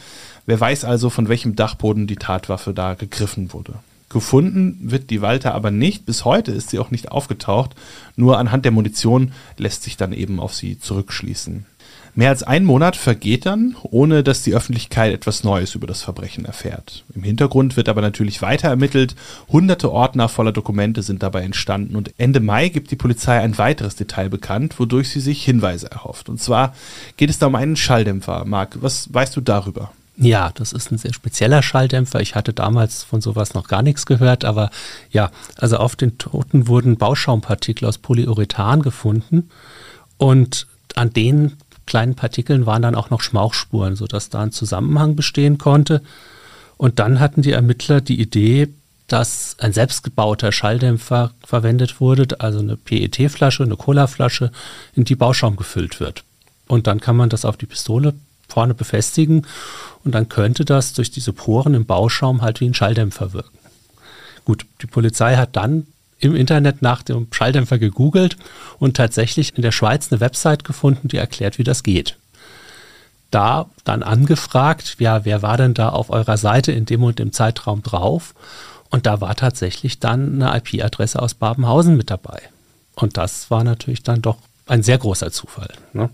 Wer 0.46 0.60
weiß 0.60 0.84
also, 0.84 1.10
von 1.10 1.28
welchem 1.28 1.56
Dachboden 1.56 2.06
die 2.06 2.16
Tatwaffe 2.16 2.72
da 2.72 2.94
gegriffen 2.94 3.52
wurde. 3.52 3.74
Gefunden 4.14 4.78
wird 4.80 5.10
die 5.10 5.22
Walter 5.22 5.54
aber 5.54 5.72
nicht. 5.72 6.06
Bis 6.06 6.24
heute 6.24 6.52
ist 6.52 6.70
sie 6.70 6.78
auch 6.78 6.92
nicht 6.92 7.10
aufgetaucht. 7.10 7.74
Nur 8.14 8.38
anhand 8.38 8.64
der 8.64 8.70
Munition 8.70 9.32
lässt 9.58 9.82
sich 9.82 9.96
dann 9.96 10.12
eben 10.12 10.38
auf 10.38 10.54
sie 10.54 10.78
zurückschließen. 10.78 11.66
Mehr 12.14 12.28
als 12.28 12.44
ein 12.44 12.64
Monat 12.64 12.94
vergeht 12.94 13.44
dann, 13.44 13.74
ohne 13.82 14.22
dass 14.22 14.42
die 14.42 14.54
Öffentlichkeit 14.54 15.12
etwas 15.12 15.42
Neues 15.42 15.74
über 15.74 15.88
das 15.88 16.02
Verbrechen 16.02 16.44
erfährt. 16.44 17.04
Im 17.12 17.24
Hintergrund 17.24 17.76
wird 17.76 17.88
aber 17.88 18.02
natürlich 18.02 18.40
weiter 18.40 18.68
ermittelt. 18.68 19.16
Hunderte 19.48 19.90
Ordner 19.90 20.28
voller 20.28 20.52
Dokumente 20.52 21.02
sind 21.02 21.24
dabei 21.24 21.42
entstanden 21.42 21.96
und 21.96 22.14
Ende 22.16 22.38
Mai 22.38 22.68
gibt 22.68 22.92
die 22.92 22.96
Polizei 22.96 23.40
ein 23.40 23.58
weiteres 23.58 23.96
Detail 23.96 24.28
bekannt, 24.28 24.78
wodurch 24.78 25.08
sie 25.08 25.18
sich 25.18 25.44
Hinweise 25.44 25.90
erhofft. 25.90 26.28
Und 26.28 26.40
zwar 26.40 26.76
geht 27.16 27.30
es 27.30 27.40
da 27.40 27.48
um 27.48 27.56
einen 27.56 27.74
Schalldämpfer. 27.74 28.44
Marc, 28.44 28.80
was 28.80 29.12
weißt 29.12 29.34
du 29.34 29.40
darüber? 29.40 29.90
Ja, 30.16 30.52
das 30.54 30.72
ist 30.72 30.92
ein 30.92 30.98
sehr 30.98 31.12
spezieller 31.12 31.62
Schalldämpfer. 31.62 32.20
Ich 32.20 32.36
hatte 32.36 32.52
damals 32.52 33.02
von 33.02 33.20
sowas 33.20 33.54
noch 33.54 33.66
gar 33.66 33.82
nichts 33.82 34.06
gehört, 34.06 34.44
aber 34.44 34.70
ja, 35.10 35.30
also 35.56 35.78
auf 35.78 35.96
den 35.96 36.18
Toten 36.18 36.68
wurden 36.68 36.96
Bauschaumpartikel 36.96 37.88
aus 37.88 37.98
Polyurethan 37.98 38.82
gefunden 38.82 39.50
und 40.16 40.68
an 40.94 41.12
den 41.12 41.56
kleinen 41.86 42.14
Partikeln 42.14 42.64
waren 42.64 42.82
dann 42.82 42.94
auch 42.94 43.10
noch 43.10 43.20
Schmauchspuren, 43.20 43.96
sodass 43.96 44.30
da 44.30 44.40
ein 44.40 44.52
Zusammenhang 44.52 45.16
bestehen 45.16 45.58
konnte. 45.58 46.00
Und 46.76 46.98
dann 46.98 47.20
hatten 47.20 47.42
die 47.42 47.52
Ermittler 47.52 48.00
die 48.00 48.20
Idee, 48.20 48.68
dass 49.06 49.56
ein 49.58 49.72
selbstgebauter 49.72 50.50
Schalldämpfer 50.50 51.32
verwendet 51.44 52.00
wurde, 52.00 52.40
also 52.40 52.60
eine 52.60 52.76
PET-Flasche, 52.76 53.64
eine 53.64 53.76
Cola-Flasche, 53.76 54.50
in 54.94 55.04
die 55.04 55.16
Bauschaum 55.16 55.56
gefüllt 55.56 56.00
wird. 56.00 56.24
Und 56.68 56.86
dann 56.86 57.00
kann 57.00 57.16
man 57.16 57.28
das 57.28 57.44
auf 57.44 57.56
die 57.56 57.66
Pistole 57.66 58.14
vorne 58.54 58.74
befestigen 58.74 59.46
und 60.04 60.14
dann 60.14 60.28
könnte 60.28 60.64
das 60.64 60.92
durch 60.92 61.10
diese 61.10 61.32
Poren 61.32 61.74
im 61.74 61.86
Bauschaum 61.86 62.40
halt 62.40 62.60
wie 62.60 62.66
ein 62.66 62.74
Schalldämpfer 62.74 63.32
wirken. 63.32 63.58
Gut, 64.44 64.64
die 64.80 64.86
Polizei 64.86 65.36
hat 65.36 65.56
dann 65.56 65.86
im 66.20 66.36
Internet 66.36 66.82
nach 66.82 67.02
dem 67.02 67.26
Schalldämpfer 67.32 67.78
gegoogelt 67.78 68.36
und 68.78 68.96
tatsächlich 68.96 69.56
in 69.56 69.62
der 69.62 69.72
Schweiz 69.72 70.10
eine 70.10 70.20
Website 70.20 70.64
gefunden, 70.64 71.08
die 71.08 71.16
erklärt, 71.16 71.58
wie 71.58 71.64
das 71.64 71.82
geht. 71.82 72.16
Da 73.30 73.66
dann 73.82 74.04
angefragt, 74.04 74.96
ja, 75.00 75.24
wer 75.24 75.42
war 75.42 75.56
denn 75.56 75.74
da 75.74 75.88
auf 75.88 76.10
eurer 76.10 76.36
Seite 76.36 76.70
in 76.70 76.86
dem 76.86 77.02
und 77.02 77.18
dem 77.18 77.32
Zeitraum 77.32 77.82
drauf? 77.82 78.34
Und 78.90 79.06
da 79.06 79.20
war 79.20 79.34
tatsächlich 79.34 79.98
dann 79.98 80.40
eine 80.40 80.56
IP-Adresse 80.56 81.20
aus 81.20 81.34
Babenhausen 81.34 81.96
mit 81.96 82.10
dabei. 82.10 82.40
Und 82.94 83.16
das 83.16 83.50
war 83.50 83.64
natürlich 83.64 84.04
dann 84.04 84.22
doch 84.22 84.38
ein 84.66 84.84
sehr 84.84 84.98
großer 84.98 85.32
Zufall. 85.32 85.72
Ne? 85.92 86.10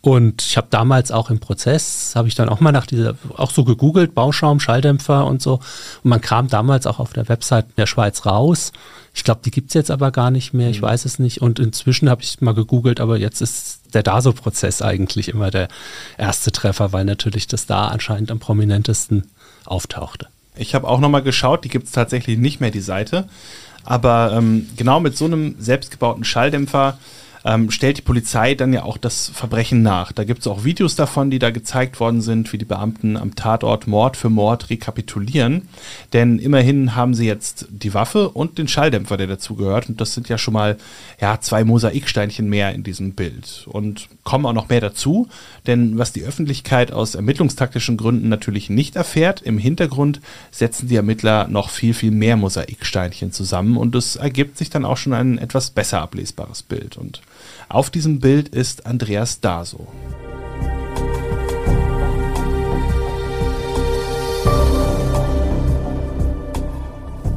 Und 0.00 0.42
ich 0.42 0.56
habe 0.56 0.68
damals 0.70 1.10
auch 1.10 1.30
im 1.30 1.40
Prozess, 1.40 2.12
habe 2.14 2.28
ich 2.28 2.34
dann 2.34 2.48
auch 2.48 2.60
mal 2.60 2.70
nach 2.70 2.86
dieser, 2.86 3.14
auch 3.36 3.50
so 3.50 3.64
gegoogelt, 3.64 4.14
Bauschaum, 4.14 4.60
Schalldämpfer 4.60 5.26
und 5.26 5.42
so. 5.42 5.54
Und 5.54 6.10
man 6.10 6.20
kam 6.20 6.48
damals 6.48 6.86
auch 6.86 7.00
auf 7.00 7.12
der 7.12 7.28
Website 7.28 7.66
der 7.76 7.86
Schweiz 7.86 8.24
raus. 8.24 8.72
Ich 9.14 9.24
glaube, 9.24 9.40
die 9.44 9.50
gibt 9.50 9.68
es 9.68 9.74
jetzt 9.74 9.90
aber 9.90 10.12
gar 10.12 10.30
nicht 10.30 10.52
mehr, 10.52 10.70
ich 10.70 10.80
mhm. 10.80 10.86
weiß 10.86 11.06
es 11.06 11.18
nicht. 11.18 11.40
Und 11.42 11.58
inzwischen 11.58 12.08
habe 12.08 12.22
ich 12.22 12.40
mal 12.40 12.54
gegoogelt, 12.54 13.00
aber 13.00 13.18
jetzt 13.18 13.40
ist 13.40 13.80
der 13.94 14.02
DASO-Prozess 14.02 14.82
eigentlich 14.82 15.28
immer 15.28 15.50
der 15.50 15.68
erste 16.18 16.52
Treffer, 16.52 16.92
weil 16.92 17.04
natürlich 17.04 17.46
das 17.46 17.66
da 17.66 17.88
anscheinend 17.88 18.30
am 18.30 18.38
prominentesten 18.38 19.24
auftauchte. 19.64 20.28
Ich 20.54 20.74
habe 20.74 20.86
auch 20.86 21.00
nochmal 21.00 21.22
geschaut, 21.22 21.64
die 21.64 21.68
gibt 21.68 21.86
es 21.86 21.92
tatsächlich 21.92 22.38
nicht 22.38 22.60
mehr, 22.60 22.70
die 22.70 22.80
Seite. 22.80 23.28
Aber 23.84 24.32
ähm, 24.34 24.68
genau 24.76 25.00
mit 25.00 25.16
so 25.16 25.24
einem 25.24 25.54
selbstgebauten 25.58 26.24
Schalldämpfer 26.24 26.98
ähm, 27.46 27.70
stellt 27.70 27.98
die 27.98 28.02
Polizei 28.02 28.56
dann 28.56 28.72
ja 28.72 28.82
auch 28.82 28.98
das 28.98 29.30
Verbrechen 29.32 29.80
nach. 29.80 30.10
Da 30.10 30.24
gibt 30.24 30.40
es 30.40 30.48
auch 30.48 30.64
Videos 30.64 30.96
davon, 30.96 31.30
die 31.30 31.38
da 31.38 31.50
gezeigt 31.50 32.00
worden 32.00 32.20
sind, 32.20 32.52
wie 32.52 32.58
die 32.58 32.64
Beamten 32.64 33.16
am 33.16 33.36
Tatort 33.36 33.86
Mord 33.86 34.16
für 34.16 34.30
Mord 34.30 34.68
rekapitulieren. 34.68 35.68
Denn 36.12 36.40
immerhin 36.40 36.96
haben 36.96 37.14
sie 37.14 37.26
jetzt 37.26 37.66
die 37.70 37.94
Waffe 37.94 38.30
und 38.30 38.58
den 38.58 38.66
Schalldämpfer, 38.66 39.16
der 39.16 39.28
dazugehört. 39.28 39.88
Und 39.88 40.00
das 40.00 40.12
sind 40.12 40.28
ja 40.28 40.38
schon 40.38 40.54
mal 40.54 40.76
ja, 41.20 41.40
zwei 41.40 41.62
Mosaiksteinchen 41.62 42.48
mehr 42.48 42.74
in 42.74 42.82
diesem 42.82 43.12
Bild. 43.12 43.64
Und 43.68 44.08
kommen 44.24 44.44
auch 44.44 44.52
noch 44.52 44.68
mehr 44.68 44.80
dazu, 44.80 45.28
denn 45.68 45.98
was 45.98 46.12
die 46.12 46.24
Öffentlichkeit 46.24 46.90
aus 46.90 47.14
ermittlungstaktischen 47.14 47.96
Gründen 47.96 48.28
natürlich 48.28 48.70
nicht 48.70 48.96
erfährt, 48.96 49.40
im 49.42 49.58
Hintergrund 49.58 50.20
setzen 50.50 50.88
die 50.88 50.96
Ermittler 50.96 51.46
noch 51.46 51.70
viel, 51.70 51.94
viel 51.94 52.10
mehr 52.10 52.36
Mosaiksteinchen 52.36 53.30
zusammen 53.30 53.76
und 53.76 53.94
es 53.94 54.16
ergibt 54.16 54.58
sich 54.58 54.68
dann 54.68 54.84
auch 54.84 54.96
schon 54.96 55.12
ein 55.12 55.38
etwas 55.38 55.70
besser 55.70 56.02
ablesbares 56.02 56.64
Bild. 56.64 56.96
Und 56.96 57.22
auf 57.68 57.90
diesem 57.90 58.20
Bild 58.20 58.48
ist 58.48 58.86
Andreas 58.86 59.40
Daso. 59.40 59.88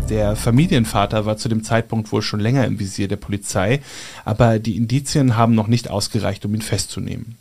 Der 0.10 0.36
Familienvater 0.36 1.26
war 1.26 1.38
zu 1.38 1.50
dem 1.50 1.64
Zeitpunkt 1.64 2.12
wohl 2.12 2.24
schon 2.24 2.40
länger 2.40 2.66
im 2.66 2.80
Visier 2.80 3.08
der 3.08 3.16
Polizei, 3.16 3.82
aber 4.26 4.58
die 4.58 4.76
Indizien 4.76 5.38
haben 5.38 5.54
noch 5.54 5.68
nicht 5.68 5.90
ausgereicht, 5.90 6.46
um 6.46 6.56
ihn 6.56 6.64
festzunehmen. 6.64 7.38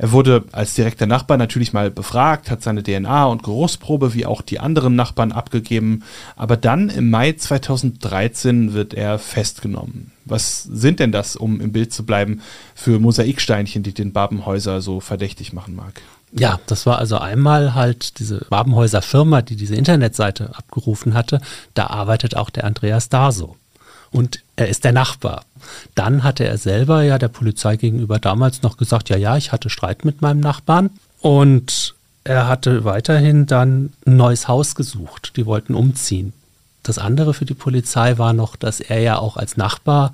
Er 0.00 0.12
wurde 0.12 0.44
als 0.52 0.72
direkter 0.72 1.04
Nachbar 1.04 1.36
natürlich 1.36 1.74
mal 1.74 1.90
befragt, 1.90 2.50
hat 2.50 2.62
seine 2.62 2.82
DNA 2.82 3.26
und 3.26 3.42
Geruchsprobe 3.42 4.14
wie 4.14 4.24
auch 4.24 4.40
die 4.40 4.58
anderen 4.58 4.96
Nachbarn 4.96 5.30
abgegeben, 5.30 6.04
aber 6.36 6.56
dann 6.56 6.88
im 6.88 7.10
Mai 7.10 7.34
2013 7.34 8.72
wird 8.72 8.94
er 8.94 9.18
festgenommen. 9.18 10.12
Was 10.24 10.62
sind 10.62 11.00
denn 11.00 11.12
das, 11.12 11.36
um 11.36 11.60
im 11.60 11.72
Bild 11.72 11.92
zu 11.92 12.06
bleiben, 12.06 12.40
für 12.74 12.98
Mosaiksteinchen, 12.98 13.82
die 13.82 13.92
den 13.92 14.14
Babenhäuser 14.14 14.80
so 14.80 15.00
verdächtig 15.00 15.52
machen 15.52 15.76
mag? 15.76 16.00
Ja, 16.32 16.58
das 16.64 16.86
war 16.86 16.96
also 16.96 17.18
einmal 17.18 17.74
halt 17.74 18.20
diese 18.20 18.46
Babenhäuser 18.48 19.02
Firma, 19.02 19.42
die 19.42 19.56
diese 19.56 19.74
Internetseite 19.74 20.56
abgerufen 20.56 21.12
hatte. 21.12 21.42
Da 21.74 21.88
arbeitet 21.88 22.38
auch 22.38 22.48
der 22.48 22.64
Andreas 22.64 23.10
Daso. 23.10 23.56
Und 24.10 24.40
er 24.60 24.68
ist 24.68 24.84
der 24.84 24.92
Nachbar. 24.92 25.44
Dann 25.94 26.22
hatte 26.22 26.44
er 26.44 26.58
selber 26.58 27.02
ja 27.02 27.18
der 27.18 27.28
Polizei 27.28 27.76
gegenüber 27.76 28.18
damals 28.18 28.60
noch 28.62 28.76
gesagt, 28.76 29.08
ja, 29.08 29.16
ja, 29.16 29.38
ich 29.38 29.52
hatte 29.52 29.70
Streit 29.70 30.04
mit 30.04 30.20
meinem 30.20 30.40
Nachbarn. 30.40 30.90
Und 31.20 31.94
er 32.24 32.46
hatte 32.46 32.84
weiterhin 32.84 33.46
dann 33.46 33.92
ein 34.06 34.16
neues 34.16 34.48
Haus 34.48 34.74
gesucht. 34.74 35.32
Die 35.36 35.46
wollten 35.46 35.74
umziehen. 35.74 36.34
Das 36.82 36.98
andere 36.98 37.32
für 37.32 37.46
die 37.46 37.54
Polizei 37.54 38.18
war 38.18 38.34
noch, 38.34 38.54
dass 38.54 38.80
er 38.80 39.00
ja 39.00 39.18
auch 39.18 39.38
als 39.38 39.56
Nachbar 39.56 40.12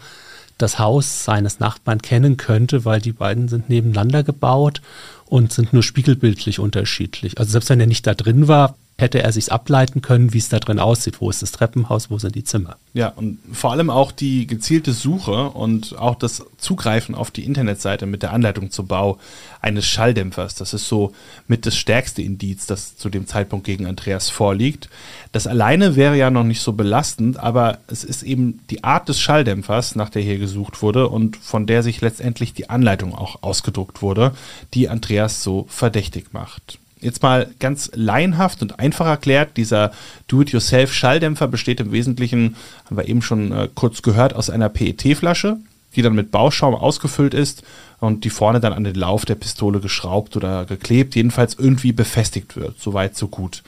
das 0.58 0.78
Haus 0.78 1.24
seines 1.24 1.58
Nachbarn 1.58 2.00
kennen 2.00 2.36
könnte, 2.36 2.84
weil 2.84 3.00
die 3.00 3.12
beiden 3.12 3.48
sind 3.48 3.68
nebeneinander 3.68 4.22
gebaut 4.22 4.80
und 5.26 5.52
sind 5.52 5.72
nur 5.72 5.82
spiegelbildlich 5.82 6.60
unterschiedlich. 6.60 7.38
Also 7.38 7.50
selbst 7.50 7.68
wenn 7.68 7.80
er 7.80 7.86
nicht 7.86 8.06
da 8.06 8.14
drin 8.14 8.46
war, 8.46 8.76
hätte 8.98 9.22
er 9.22 9.30
sich 9.30 9.52
ableiten 9.52 10.00
können, 10.00 10.32
wie 10.32 10.38
es 10.38 10.48
da 10.48 10.58
drin 10.58 10.78
aussieht. 10.78 11.20
Wo 11.20 11.28
ist 11.28 11.42
das 11.42 11.52
Treppenhaus, 11.52 12.10
wo 12.10 12.18
sind 12.18 12.34
die 12.34 12.44
Zimmer? 12.44 12.76
Ja, 12.94 13.08
und 13.08 13.38
vor 13.52 13.72
allem 13.72 13.90
auch 13.90 14.10
die 14.10 14.46
gezielte 14.46 14.94
Suche 14.94 15.50
und 15.50 15.98
auch 15.98 16.14
das 16.14 16.46
Zugreifen 16.56 17.14
auf 17.14 17.30
die 17.30 17.44
Internetseite 17.44 18.06
mit 18.06 18.22
der 18.22 18.32
Anleitung 18.32 18.70
zum 18.70 18.86
Bau 18.86 19.18
eines 19.60 19.84
Schalldämpfers. 19.84 20.54
Das 20.54 20.72
ist 20.72 20.88
so 20.88 21.12
mit 21.46 21.66
das 21.66 21.76
stärkste 21.76 22.22
Indiz, 22.22 22.64
das 22.64 22.96
zu 22.96 23.10
dem 23.10 23.26
Zeitpunkt 23.26 23.66
gegen 23.66 23.86
Andreas 23.86 24.30
vorliegt. 24.30 24.88
Das 25.30 25.46
alleine 25.46 25.94
wäre 25.94 26.16
ja 26.16 26.30
noch 26.30 26.44
nicht 26.44 26.62
so 26.62 26.72
belastend, 26.72 27.38
aber 27.38 27.78
es 27.88 28.02
ist 28.02 28.22
eben 28.22 28.60
die 28.70 28.82
Art 28.82 29.10
des 29.10 29.20
Schalldämpfers, 29.20 29.94
nach 29.94 30.08
der 30.08 30.22
hier 30.22 30.38
gesucht 30.38 30.80
wurde 30.80 31.08
und 31.08 31.36
von 31.36 31.66
der 31.66 31.82
sich 31.82 32.00
letztendlich 32.00 32.54
die 32.54 32.70
Anleitung 32.70 33.14
auch 33.14 33.42
ausgedruckt 33.42 34.00
wurde, 34.00 34.32
die 34.72 34.88
Andreas 34.88 35.42
so 35.42 35.66
verdächtig 35.68 36.32
macht. 36.32 36.78
Jetzt 37.00 37.22
mal 37.22 37.50
ganz 37.58 37.90
laienhaft 37.94 38.62
und 38.62 38.78
einfach 38.78 39.06
erklärt, 39.06 39.56
dieser 39.56 39.92
Do-it-yourself-Schalldämpfer 40.28 41.46
besteht 41.46 41.80
im 41.80 41.92
Wesentlichen, 41.92 42.56
haben 42.86 42.96
wir 42.96 43.08
eben 43.08 43.22
schon 43.22 43.52
äh, 43.52 43.68
kurz 43.74 44.02
gehört, 44.02 44.34
aus 44.34 44.48
einer 44.48 44.70
PET-Flasche, 44.70 45.58
die 45.94 46.02
dann 46.02 46.14
mit 46.14 46.30
Bauschaum 46.30 46.74
ausgefüllt 46.74 47.34
ist 47.34 47.62
und 48.00 48.24
die 48.24 48.30
vorne 48.30 48.60
dann 48.60 48.72
an 48.72 48.84
den 48.84 48.94
Lauf 48.94 49.24
der 49.24 49.34
Pistole 49.34 49.80
geschraubt 49.80 50.36
oder 50.36 50.64
geklebt, 50.64 51.14
jedenfalls 51.16 51.54
irgendwie 51.58 51.92
befestigt 51.92 52.56
wird. 52.56 52.78
Soweit, 52.78 53.16
so 53.16 53.28
gut. 53.28 53.62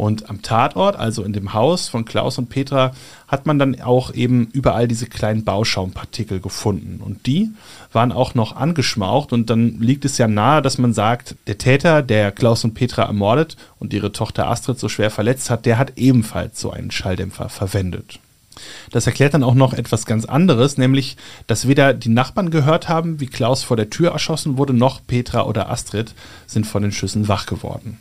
Und 0.00 0.30
am 0.30 0.40
Tatort, 0.40 0.96
also 0.96 1.22
in 1.24 1.34
dem 1.34 1.52
Haus 1.52 1.90
von 1.90 2.06
Klaus 2.06 2.38
und 2.38 2.48
Petra, 2.48 2.92
hat 3.28 3.44
man 3.44 3.58
dann 3.58 3.82
auch 3.82 4.14
eben 4.14 4.48
überall 4.50 4.88
diese 4.88 5.04
kleinen 5.04 5.44
Bauschaumpartikel 5.44 6.40
gefunden. 6.40 7.02
Und 7.04 7.26
die 7.26 7.50
waren 7.92 8.10
auch 8.10 8.34
noch 8.34 8.56
angeschmaucht. 8.56 9.34
Und 9.34 9.50
dann 9.50 9.78
liegt 9.78 10.06
es 10.06 10.16
ja 10.16 10.26
nahe, 10.26 10.62
dass 10.62 10.78
man 10.78 10.94
sagt, 10.94 11.36
der 11.48 11.58
Täter, 11.58 12.00
der 12.00 12.32
Klaus 12.32 12.64
und 12.64 12.72
Petra 12.72 13.02
ermordet 13.02 13.58
und 13.78 13.92
ihre 13.92 14.10
Tochter 14.10 14.48
Astrid 14.48 14.78
so 14.78 14.88
schwer 14.88 15.10
verletzt 15.10 15.50
hat, 15.50 15.66
der 15.66 15.76
hat 15.76 15.98
ebenfalls 15.98 16.58
so 16.58 16.70
einen 16.70 16.90
Schalldämpfer 16.90 17.50
verwendet. 17.50 18.20
Das 18.92 19.06
erklärt 19.06 19.34
dann 19.34 19.44
auch 19.44 19.52
noch 19.52 19.74
etwas 19.74 20.06
ganz 20.06 20.24
anderes, 20.24 20.78
nämlich, 20.78 21.18
dass 21.46 21.68
weder 21.68 21.92
die 21.92 22.08
Nachbarn 22.08 22.50
gehört 22.50 22.88
haben, 22.88 23.20
wie 23.20 23.26
Klaus 23.26 23.62
vor 23.64 23.76
der 23.76 23.90
Tür 23.90 24.12
erschossen 24.12 24.56
wurde, 24.56 24.72
noch 24.72 25.06
Petra 25.06 25.42
oder 25.42 25.68
Astrid 25.68 26.14
sind 26.46 26.66
von 26.66 26.80
den 26.80 26.92
Schüssen 26.92 27.28
wach 27.28 27.44
geworden. 27.44 27.98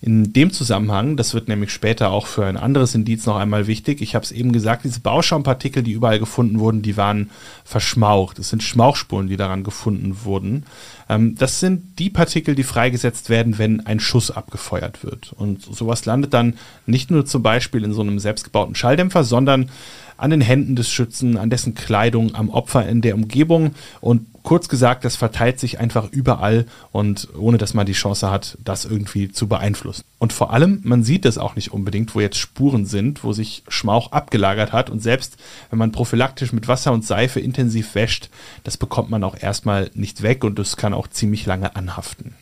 In 0.00 0.32
dem 0.32 0.52
Zusammenhang, 0.52 1.16
das 1.16 1.34
wird 1.34 1.48
nämlich 1.48 1.72
später 1.72 2.10
auch 2.10 2.26
für 2.28 2.46
ein 2.46 2.56
anderes 2.56 2.94
Indiz 2.94 3.26
noch 3.26 3.36
einmal 3.36 3.66
wichtig, 3.66 4.00
ich 4.00 4.14
habe 4.14 4.24
es 4.24 4.30
eben 4.30 4.52
gesagt, 4.52 4.84
diese 4.84 5.00
Bauschaumpartikel, 5.00 5.82
die 5.82 5.92
überall 5.92 6.20
gefunden 6.20 6.60
wurden, 6.60 6.82
die 6.82 6.96
waren 6.96 7.30
verschmaucht. 7.64 8.38
Es 8.38 8.50
sind 8.50 8.62
Schmauchspuren, 8.62 9.26
die 9.26 9.36
daran 9.36 9.64
gefunden 9.64 10.18
wurden. 10.22 10.66
Ähm, 11.08 11.34
das 11.36 11.60
sind 11.60 11.98
die 11.98 12.10
Partikel, 12.10 12.54
die 12.54 12.62
freigesetzt 12.62 13.30
werden, 13.30 13.58
wenn 13.58 13.86
ein 13.86 14.00
Schuss 14.00 14.30
abgefeuert 14.30 15.04
wird. 15.04 15.32
Und 15.32 15.62
sowas 15.62 16.04
landet 16.04 16.34
dann 16.34 16.54
nicht 16.86 17.10
nur 17.10 17.26
zum 17.26 17.42
Beispiel 17.42 17.84
in 17.84 17.92
so 17.92 18.02
einem 18.02 18.18
selbstgebauten 18.18 18.74
Schalldämpfer, 18.74 19.24
sondern 19.24 19.70
an 20.16 20.30
den 20.30 20.40
Händen 20.40 20.76
des 20.76 20.90
Schützen, 20.90 21.36
an 21.36 21.48
dessen 21.48 21.74
Kleidung, 21.74 22.34
am 22.34 22.50
Opfer 22.50 22.86
in 22.88 23.00
der 23.00 23.14
Umgebung. 23.14 23.74
Und 24.00 24.26
kurz 24.42 24.68
gesagt, 24.68 25.04
das 25.04 25.16
verteilt 25.16 25.60
sich 25.60 25.78
einfach 25.78 26.10
überall 26.10 26.66
und 26.92 27.28
ohne 27.38 27.56
dass 27.58 27.72
man 27.72 27.86
die 27.86 27.92
Chance 27.92 28.30
hat, 28.30 28.58
das 28.64 28.84
irgendwie 28.84 29.30
zu 29.30 29.46
beeinflussen. 29.46 30.02
Und 30.18 30.32
vor 30.32 30.52
allem, 30.52 30.80
man 30.82 31.04
sieht 31.04 31.24
es 31.24 31.38
auch 31.38 31.54
nicht 31.54 31.72
unbedingt, 31.72 32.14
wo 32.14 32.20
jetzt 32.20 32.38
Spuren 32.38 32.86
sind, 32.86 33.22
wo 33.22 33.32
sich 33.32 33.62
Schmauch 33.68 34.10
abgelagert 34.10 34.72
hat. 34.72 34.90
Und 34.90 35.00
selbst 35.00 35.36
wenn 35.70 35.78
man 35.78 35.92
prophylaktisch 35.92 36.52
mit 36.52 36.66
Wasser 36.66 36.92
und 36.92 37.04
Seife 37.04 37.38
intensiv 37.38 37.94
wäscht, 37.94 38.28
das 38.64 38.76
bekommt 38.76 39.10
man 39.10 39.22
auch 39.22 39.36
erstmal 39.40 39.90
nicht 39.94 40.22
weg 40.22 40.42
und 40.42 40.58
das 40.58 40.76
kann 40.76 40.92
auch 40.92 41.06
ziemlich 41.06 41.46
lange 41.46 41.76
anhaften. 41.76 42.34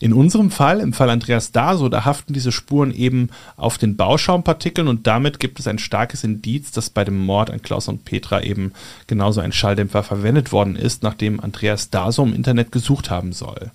In 0.00 0.12
unserem 0.12 0.50
Fall, 0.50 0.80
im 0.80 0.92
Fall 0.92 1.10
Andreas 1.10 1.52
Daso, 1.52 1.88
da 1.88 2.04
haften 2.04 2.32
diese 2.32 2.52
Spuren 2.52 2.92
eben 2.92 3.30
auf 3.56 3.78
den 3.78 3.96
Bauschaumpartikeln 3.96 4.88
und 4.88 5.06
damit 5.06 5.40
gibt 5.40 5.58
es 5.60 5.66
ein 5.66 5.78
starkes 5.78 6.24
Indiz, 6.24 6.70
dass 6.70 6.90
bei 6.90 7.04
dem 7.04 7.18
Mord 7.18 7.50
an 7.50 7.62
Klaus 7.62 7.88
und 7.88 8.04
Petra 8.04 8.42
eben 8.42 8.72
genauso 9.06 9.40
ein 9.40 9.52
Schalldämpfer 9.52 10.02
verwendet 10.02 10.52
worden 10.52 10.76
ist, 10.76 11.02
nachdem 11.02 11.40
Andreas 11.40 11.90
Daso 11.90 12.22
im 12.22 12.34
Internet 12.34 12.72
gesucht 12.72 13.10
haben 13.10 13.32
soll. 13.32 13.70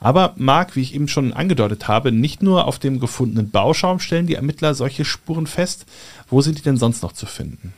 Aber 0.00 0.34
Marc, 0.36 0.76
wie 0.76 0.82
ich 0.82 0.94
eben 0.94 1.08
schon 1.08 1.32
angedeutet 1.32 1.88
habe, 1.88 2.12
nicht 2.12 2.42
nur 2.42 2.66
auf 2.66 2.78
dem 2.78 3.00
gefundenen 3.00 3.50
Bauschaum 3.50 4.00
stellen 4.00 4.26
die 4.26 4.34
Ermittler 4.34 4.74
solche 4.74 5.04
Spuren 5.04 5.46
fest. 5.46 5.86
Wo 6.28 6.40
sind 6.40 6.58
die 6.58 6.62
denn 6.62 6.76
sonst 6.76 7.02
noch 7.02 7.12
zu 7.12 7.26
finden? 7.26 7.72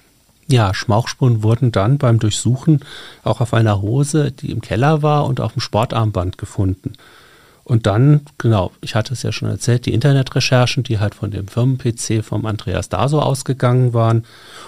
Ja, 0.48 0.74
Schmauchspuren 0.74 1.42
wurden 1.42 1.72
dann 1.72 1.98
beim 1.98 2.18
Durchsuchen 2.18 2.80
auch 3.22 3.40
auf 3.40 3.54
einer 3.54 3.80
Hose, 3.80 4.32
die 4.32 4.50
im 4.50 4.60
Keller 4.60 5.02
war, 5.02 5.26
und 5.26 5.40
auf 5.40 5.52
dem 5.52 5.60
Sportarmband 5.60 6.36
gefunden. 6.36 6.94
Und 7.64 7.86
dann, 7.86 8.22
genau, 8.38 8.72
ich 8.80 8.94
hatte 8.94 9.12
es 9.12 9.22
ja 9.22 9.32
schon 9.32 9.48
erzählt, 9.48 9.86
die 9.86 9.94
Internetrecherchen, 9.94 10.82
die 10.82 10.98
halt 10.98 11.14
von 11.14 11.30
dem 11.30 11.46
Firmen-PC 11.46 12.24
vom 12.24 12.44
Andreas 12.44 12.88
Daso 12.88 13.20
ausgegangen 13.20 13.94
waren. 13.94 14.24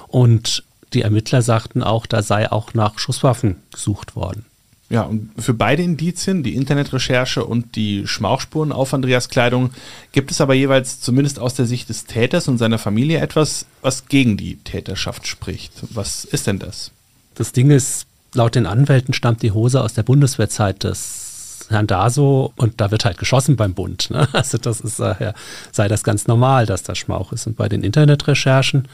Und 0.07 0.65
die 0.93 1.03
Ermittler 1.03 1.43
sagten 1.43 1.83
auch, 1.83 2.07
da 2.07 2.23
sei 2.23 2.51
auch 2.51 2.73
nach 2.73 2.99
Schusswaffen 2.99 3.57
gesucht 3.73 4.15
worden. 4.15 4.47
Ja, 4.91 5.03
und 5.03 5.31
für 5.39 5.55
beide 5.55 5.83
Indizien, 5.83 6.43
die 6.43 6.55
Internetrecherche 6.55 7.45
und 7.45 7.75
die 7.75 8.07
Schmauchspuren 8.07 8.71
auf 8.71 8.93
Andreas 8.93 9.29
Kleidung, 9.29 9.71
gibt 10.13 10.31
es 10.31 10.41
aber 10.41 10.55
jeweils 10.55 11.01
zumindest 11.01 11.39
aus 11.39 11.55
der 11.55 11.65
Sicht 11.67 11.89
des 11.89 12.05
Täters 12.05 12.49
und 12.49 12.59
seiner 12.59 12.79
Familie 12.79 13.21
etwas, 13.21 13.67
was 13.81 14.09
gegen 14.09 14.37
die 14.37 14.57
Täterschaft 14.57 15.27
spricht. 15.27 15.73
Was 15.91 16.25
ist 16.25 16.47
denn 16.47 16.59
das? 16.59 16.91
Das 17.35 17.53
Ding 17.53 17.71
ist, 17.71 18.07
laut 18.35 18.55
den 18.55 18.67
Anwälten 18.67 19.15
stammt 19.15 19.43
die 19.43 19.53
Hose 19.53 19.81
aus 19.83 19.95
der 19.95 20.03
Bundeswehrzeit 20.03 20.85
des 20.85 21.67
Herrn 21.71 21.87
Daso 21.87 22.53
und 22.57 22.81
da 22.81 22.91
wird 22.91 23.07
halt 23.07 23.17
geschossen 23.17 23.57
beim 23.57 23.75
Bund. 23.75 24.11
Ne? 24.11 24.29
Also 24.33 24.59
das 24.59 24.81
ist, 24.81 25.01
äh, 25.01 25.33
sei 25.73 25.89
das 25.89 26.05
ganz 26.05 26.27
normal, 26.27 26.67
dass 26.67 26.83
das 26.83 26.99
Schmauch 26.99 27.33
ist. 27.33 27.47
Und 27.47 27.57
bei 27.57 27.69
den 27.69 27.83
Internetrecherchen 27.83 28.87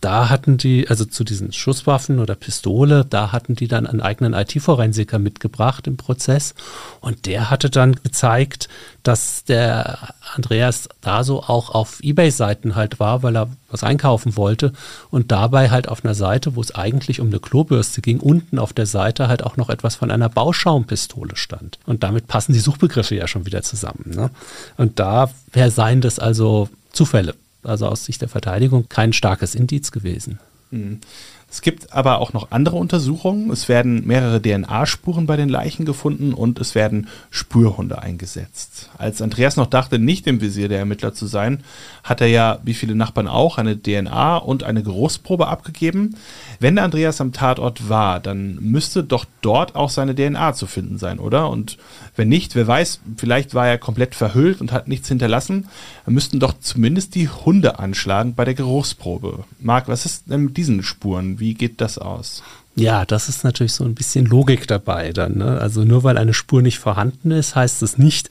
da 0.00 0.28
hatten 0.28 0.58
die, 0.58 0.88
also 0.88 1.04
zu 1.04 1.24
diesen 1.24 1.52
Schusswaffen 1.52 2.18
oder 2.18 2.34
Pistole, 2.34 3.04
da 3.04 3.32
hatten 3.32 3.54
die 3.54 3.68
dann 3.68 3.86
einen 3.86 4.00
eigenen 4.00 4.34
IT-Forensiker 4.34 5.18
mitgebracht 5.18 5.86
im 5.86 5.96
Prozess. 5.96 6.54
Und 7.00 7.26
der 7.26 7.50
hatte 7.50 7.70
dann 7.70 7.94
gezeigt, 7.96 8.68
dass 9.02 9.44
der 9.44 10.14
Andreas 10.34 10.88
da 11.00 11.24
so 11.24 11.42
auch 11.42 11.70
auf 11.70 12.00
Ebay-Seiten 12.02 12.74
halt 12.74 13.00
war, 13.00 13.22
weil 13.22 13.36
er 13.36 13.48
was 13.70 13.84
einkaufen 13.84 14.36
wollte. 14.36 14.72
Und 15.10 15.32
dabei 15.32 15.70
halt 15.70 15.88
auf 15.88 16.04
einer 16.04 16.14
Seite, 16.14 16.56
wo 16.56 16.60
es 16.60 16.74
eigentlich 16.74 17.20
um 17.20 17.28
eine 17.28 17.40
Klobürste 17.40 18.00
ging, 18.00 18.20
unten 18.20 18.58
auf 18.58 18.72
der 18.72 18.86
Seite 18.86 19.28
halt 19.28 19.42
auch 19.44 19.56
noch 19.56 19.70
etwas 19.70 19.94
von 19.94 20.10
einer 20.10 20.28
Bauschaumpistole 20.28 21.36
stand. 21.36 21.78
Und 21.86 22.02
damit 22.02 22.26
passen 22.26 22.52
die 22.52 22.60
Suchbegriffe 22.60 23.14
ja 23.14 23.28
schon 23.28 23.46
wieder 23.46 23.62
zusammen. 23.62 24.12
Ne? 24.14 24.30
Und 24.76 24.98
da 24.98 25.30
wäre 25.52 25.70
seien 25.70 26.00
das 26.00 26.18
also 26.18 26.68
Zufälle 26.92 27.34
also 27.66 27.86
aus 27.86 28.04
Sicht 28.04 28.20
der 28.20 28.28
Verteidigung 28.28 28.88
kein 28.88 29.12
starkes 29.12 29.54
Indiz 29.54 29.90
gewesen. 29.90 30.38
Mhm. 30.70 31.00
Es 31.48 31.62
gibt 31.62 31.92
aber 31.92 32.20
auch 32.20 32.32
noch 32.32 32.50
andere 32.50 32.76
Untersuchungen. 32.76 33.50
Es 33.50 33.68
werden 33.68 34.04
mehrere 34.06 34.42
DNA-Spuren 34.42 35.26
bei 35.26 35.36
den 35.36 35.48
Leichen 35.48 35.86
gefunden 35.86 36.34
und 36.34 36.60
es 36.60 36.74
werden 36.74 37.06
Spürhunde 37.30 38.02
eingesetzt. 38.02 38.90
Als 38.98 39.22
Andreas 39.22 39.56
noch 39.56 39.68
dachte, 39.68 40.00
nicht 40.00 40.26
im 40.26 40.40
Visier 40.40 40.68
der 40.68 40.80
Ermittler 40.80 41.14
zu 41.14 41.26
sein, 41.26 41.62
hat 42.02 42.20
er 42.20 42.26
ja, 42.26 42.58
wie 42.64 42.74
viele 42.74 42.96
Nachbarn 42.96 43.28
auch, 43.28 43.58
eine 43.58 43.80
DNA 43.80 44.38
und 44.38 44.64
eine 44.64 44.82
Geruchsprobe 44.82 45.46
abgegeben. 45.46 46.16
Wenn 46.58 46.78
Andreas 46.78 47.20
am 47.20 47.32
Tatort 47.32 47.88
war, 47.88 48.18
dann 48.18 48.56
müsste 48.56 49.04
doch 49.04 49.24
dort 49.40 49.76
auch 49.76 49.90
seine 49.90 50.16
DNA 50.16 50.52
zu 50.54 50.66
finden 50.66 50.98
sein, 50.98 51.20
oder? 51.20 51.48
Und 51.48 51.78
wenn 52.16 52.28
nicht, 52.28 52.56
wer 52.56 52.66
weiß, 52.66 53.00
vielleicht 53.16 53.54
war 53.54 53.68
er 53.68 53.78
komplett 53.78 54.16
verhüllt 54.16 54.60
und 54.60 54.72
hat 54.72 54.88
nichts 54.88 55.08
hinterlassen, 55.08 55.68
dann 56.04 56.14
müssten 56.14 56.40
doch 56.40 56.54
zumindest 56.58 57.14
die 57.14 57.28
Hunde 57.28 57.78
anschlagen 57.78 58.34
bei 58.34 58.44
der 58.44 58.54
Geruchsprobe. 58.54 59.44
Marc, 59.60 59.86
was 59.86 60.06
ist 60.06 60.28
denn 60.28 60.46
mit 60.46 60.56
diesen 60.56 60.82
Spuren? 60.82 61.35
Wie 61.38 61.54
geht 61.54 61.80
das 61.80 61.98
aus? 61.98 62.42
Ja, 62.74 63.04
das 63.04 63.28
ist 63.28 63.44
natürlich 63.44 63.72
so 63.72 63.84
ein 63.84 63.94
bisschen 63.94 64.26
Logik 64.26 64.66
dabei 64.66 65.12
dann. 65.12 65.38
Ne? 65.38 65.58
Also 65.60 65.84
nur 65.84 66.04
weil 66.04 66.18
eine 66.18 66.34
Spur 66.34 66.62
nicht 66.62 66.78
vorhanden 66.78 67.30
ist, 67.30 67.54
heißt 67.54 67.82
es 67.82 67.96
nicht, 67.96 68.28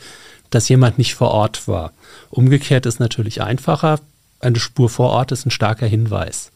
dass 0.52 0.70
jemand 0.70 0.98
nicht 0.98 1.15
vor 1.15 1.32
Ort 1.32 1.68
war. 1.68 1.91
Umgekehrt 2.30 2.86
ist 2.86 3.00
natürlich 3.00 3.41
einfacher. 3.41 4.00
Eine 4.39 4.60
Spur 4.60 4.89
vor 4.89 5.10
Ort 5.10 5.32
ist 5.32 5.46
ein 5.46 5.52
starker 5.52 5.88
Hinweis. 5.88 6.52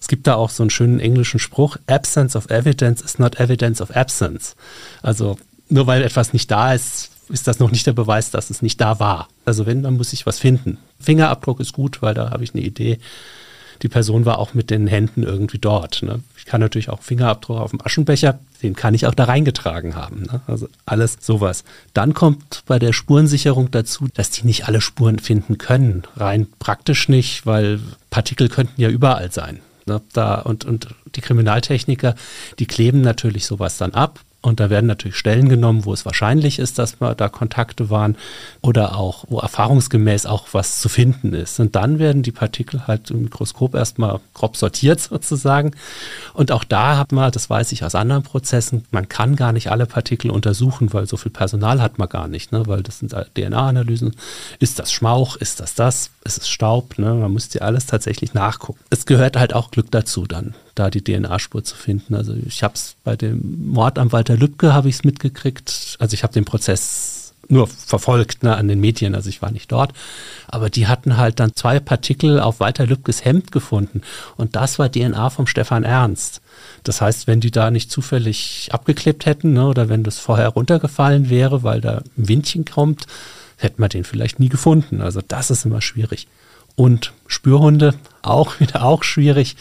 Es 0.00 0.08
gibt 0.08 0.26
da 0.26 0.34
auch 0.34 0.50
so 0.50 0.62
einen 0.62 0.70
schönen 0.70 1.00
englischen 1.00 1.40
Spruch, 1.40 1.76
Absence 1.86 2.36
of 2.36 2.50
evidence 2.50 3.02
is 3.02 3.18
not 3.18 3.40
evidence 3.40 3.80
of 3.80 3.94
absence. 3.94 4.54
Also 5.02 5.38
nur 5.68 5.86
weil 5.86 6.02
etwas 6.02 6.32
nicht 6.32 6.50
da 6.50 6.72
ist, 6.72 7.10
ist 7.28 7.46
das 7.46 7.58
noch 7.58 7.70
nicht 7.70 7.86
der 7.86 7.92
Beweis, 7.92 8.30
dass 8.30 8.50
es 8.50 8.62
nicht 8.62 8.80
da 8.80 9.00
war. 9.00 9.28
Also 9.44 9.66
wenn, 9.66 9.82
dann 9.82 9.96
muss 9.96 10.12
ich 10.12 10.26
was 10.26 10.38
finden. 10.38 10.78
Fingerabdruck 11.00 11.60
ist 11.60 11.72
gut, 11.72 12.00
weil 12.00 12.14
da 12.14 12.30
habe 12.30 12.44
ich 12.44 12.54
eine 12.54 12.62
Idee. 12.62 12.98
Die 13.82 13.88
Person 13.88 14.24
war 14.24 14.38
auch 14.38 14.54
mit 14.54 14.70
den 14.70 14.86
Händen 14.86 15.22
irgendwie 15.22 15.58
dort. 15.58 16.02
Ne? 16.02 16.20
Ich 16.36 16.44
kann 16.44 16.60
natürlich 16.60 16.90
auch 16.90 17.02
Fingerabdruck 17.02 17.58
auf 17.58 17.70
dem 17.70 17.84
Aschenbecher, 17.84 18.38
den 18.62 18.74
kann 18.74 18.94
ich 18.94 19.06
auch 19.06 19.14
da 19.14 19.24
reingetragen 19.24 19.94
haben. 19.94 20.22
Ne? 20.22 20.40
Also 20.46 20.68
alles 20.86 21.18
sowas. 21.20 21.64
Dann 21.94 22.14
kommt 22.14 22.62
bei 22.66 22.78
der 22.78 22.92
Spurensicherung 22.92 23.70
dazu, 23.70 24.08
dass 24.14 24.30
die 24.30 24.46
nicht 24.46 24.66
alle 24.66 24.80
Spuren 24.80 25.18
finden 25.18 25.58
können. 25.58 26.02
Rein 26.16 26.46
praktisch 26.58 27.08
nicht, 27.08 27.46
weil 27.46 27.80
Partikel 28.10 28.48
könnten 28.48 28.80
ja 28.80 28.88
überall 28.88 29.30
sein. 29.30 29.60
Ne? 29.86 30.00
Da, 30.12 30.36
und, 30.36 30.64
und 30.64 30.88
die 31.14 31.20
Kriminaltechniker, 31.20 32.14
die 32.58 32.66
kleben 32.66 33.00
natürlich 33.00 33.46
sowas 33.46 33.78
dann 33.78 33.94
ab, 33.94 34.20
Und 34.40 34.60
da 34.60 34.70
werden 34.70 34.86
natürlich 34.86 35.16
Stellen 35.16 35.48
genommen, 35.48 35.84
wo 35.84 35.92
es 35.92 36.06
wahrscheinlich 36.06 36.60
ist, 36.60 36.78
dass 36.78 36.96
da 36.98 37.28
Kontakte 37.28 37.90
waren 37.90 38.16
oder 38.60 38.96
auch, 38.96 39.24
wo 39.28 39.40
erfahrungsgemäß 39.40 40.26
auch 40.26 40.46
was 40.52 40.78
zu 40.78 40.88
finden 40.88 41.34
ist. 41.34 41.58
Und 41.58 41.74
dann 41.74 41.98
werden 41.98 42.22
die 42.22 42.30
Partikel 42.30 42.86
halt 42.86 43.10
im 43.10 43.22
Mikroskop 43.22 43.74
erstmal 43.74 44.20
grob 44.34 44.56
sortiert 44.56 45.00
sozusagen. 45.00 45.72
Und 46.34 46.52
auch 46.52 46.62
da 46.62 46.96
hat 46.98 47.10
man, 47.10 47.32
das 47.32 47.50
weiß 47.50 47.72
ich 47.72 47.82
aus 47.82 47.96
anderen 47.96 48.22
Prozessen, 48.22 48.84
man 48.92 49.08
kann 49.08 49.34
gar 49.34 49.52
nicht 49.52 49.72
alle 49.72 49.86
Partikel 49.86 50.30
untersuchen, 50.30 50.92
weil 50.92 51.08
so 51.08 51.16
viel 51.16 51.32
Personal 51.32 51.82
hat 51.82 51.98
man 51.98 52.08
gar 52.08 52.28
nicht, 52.28 52.52
ne? 52.52 52.62
weil 52.68 52.84
das 52.84 53.00
sind 53.00 53.16
DNA-Analysen. 53.34 54.14
Ist 54.60 54.78
das 54.78 54.92
Schmauch? 54.92 55.34
Ist 55.34 55.58
das 55.58 55.74
das? 55.74 56.10
Ist 56.24 56.38
es 56.38 56.48
Staub? 56.48 56.96
Ne? 56.96 57.12
Man 57.12 57.32
muss 57.32 57.52
ja 57.54 57.62
alles 57.62 57.86
tatsächlich 57.86 58.34
nachgucken. 58.34 58.78
Es 58.90 59.04
gehört 59.04 59.36
halt 59.36 59.52
auch 59.52 59.72
Glück 59.72 59.90
dazu 59.90 60.26
dann 60.28 60.54
da 60.78 60.90
die 60.90 61.02
DNA-Spur 61.02 61.64
zu 61.64 61.76
finden. 61.76 62.14
Also 62.14 62.34
ich 62.46 62.62
habe 62.62 62.74
es 62.74 62.96
bei 63.04 63.16
dem 63.16 63.70
Mord 63.70 63.98
am 63.98 64.12
Walter 64.12 64.36
Lübcke 64.36 64.72
habe 64.72 64.88
ich 64.88 64.96
es 64.96 65.04
mitgekriegt. 65.04 65.96
Also 65.98 66.14
ich 66.14 66.22
habe 66.22 66.32
den 66.32 66.44
Prozess 66.44 67.18
nur 67.48 67.66
verfolgt 67.66 68.42
ne, 68.42 68.56
an 68.56 68.68
den 68.68 68.78
Medien, 68.78 69.14
also 69.14 69.28
ich 69.28 69.40
war 69.40 69.50
nicht 69.50 69.72
dort. 69.72 69.92
Aber 70.46 70.70
die 70.70 70.86
hatten 70.86 71.16
halt 71.16 71.40
dann 71.40 71.54
zwei 71.54 71.80
Partikel 71.80 72.40
auf 72.40 72.60
Walter 72.60 72.86
Lübkes 72.86 73.24
Hemd 73.24 73.52
gefunden 73.52 74.02
und 74.36 74.54
das 74.54 74.78
war 74.78 74.92
DNA 74.92 75.30
vom 75.30 75.46
Stefan 75.46 75.84
Ernst. 75.84 76.42
Das 76.84 77.00
heißt, 77.00 77.26
wenn 77.26 77.40
die 77.40 77.50
da 77.50 77.70
nicht 77.70 77.90
zufällig 77.90 78.68
abgeklebt 78.70 79.26
hätten 79.26 79.54
ne, 79.54 79.66
oder 79.66 79.88
wenn 79.88 80.04
das 80.04 80.18
vorher 80.18 80.48
runtergefallen 80.48 81.30
wäre, 81.30 81.62
weil 81.62 81.80
da 81.80 82.02
ein 82.16 82.28
Windchen 82.28 82.64
kommt, 82.64 83.06
hätten 83.56 83.82
wir 83.82 83.88
den 83.88 84.04
vielleicht 84.04 84.38
nie 84.38 84.48
gefunden. 84.48 85.00
Also 85.00 85.20
das 85.26 85.50
ist 85.50 85.64
immer 85.64 85.80
schwierig. 85.80 86.28
Und 86.76 87.12
Spürhunde 87.26 87.94
auch 88.22 88.60
wieder 88.60 88.84
auch 88.84 89.02
schwierig 89.02 89.56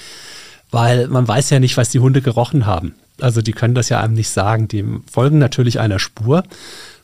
weil 0.72 1.08
man 1.08 1.28
weiß 1.28 1.50
ja 1.50 1.60
nicht, 1.60 1.78
was 1.78 1.90
die 1.90 2.00
Hunde 2.00 2.22
gerochen 2.22 2.66
haben. 2.66 2.96
Also 3.20 3.42
die 3.42 3.54
können 3.54 3.76
das 3.76 3.90
ja 3.90 4.00
einem 4.02 4.14
nicht 4.14 4.30
sagen. 4.30 4.68
Die 4.68 4.86
folgen 5.12 5.40
natürlich 5.40 5.80
einer 5.80 6.00
Spur. 6.00 6.44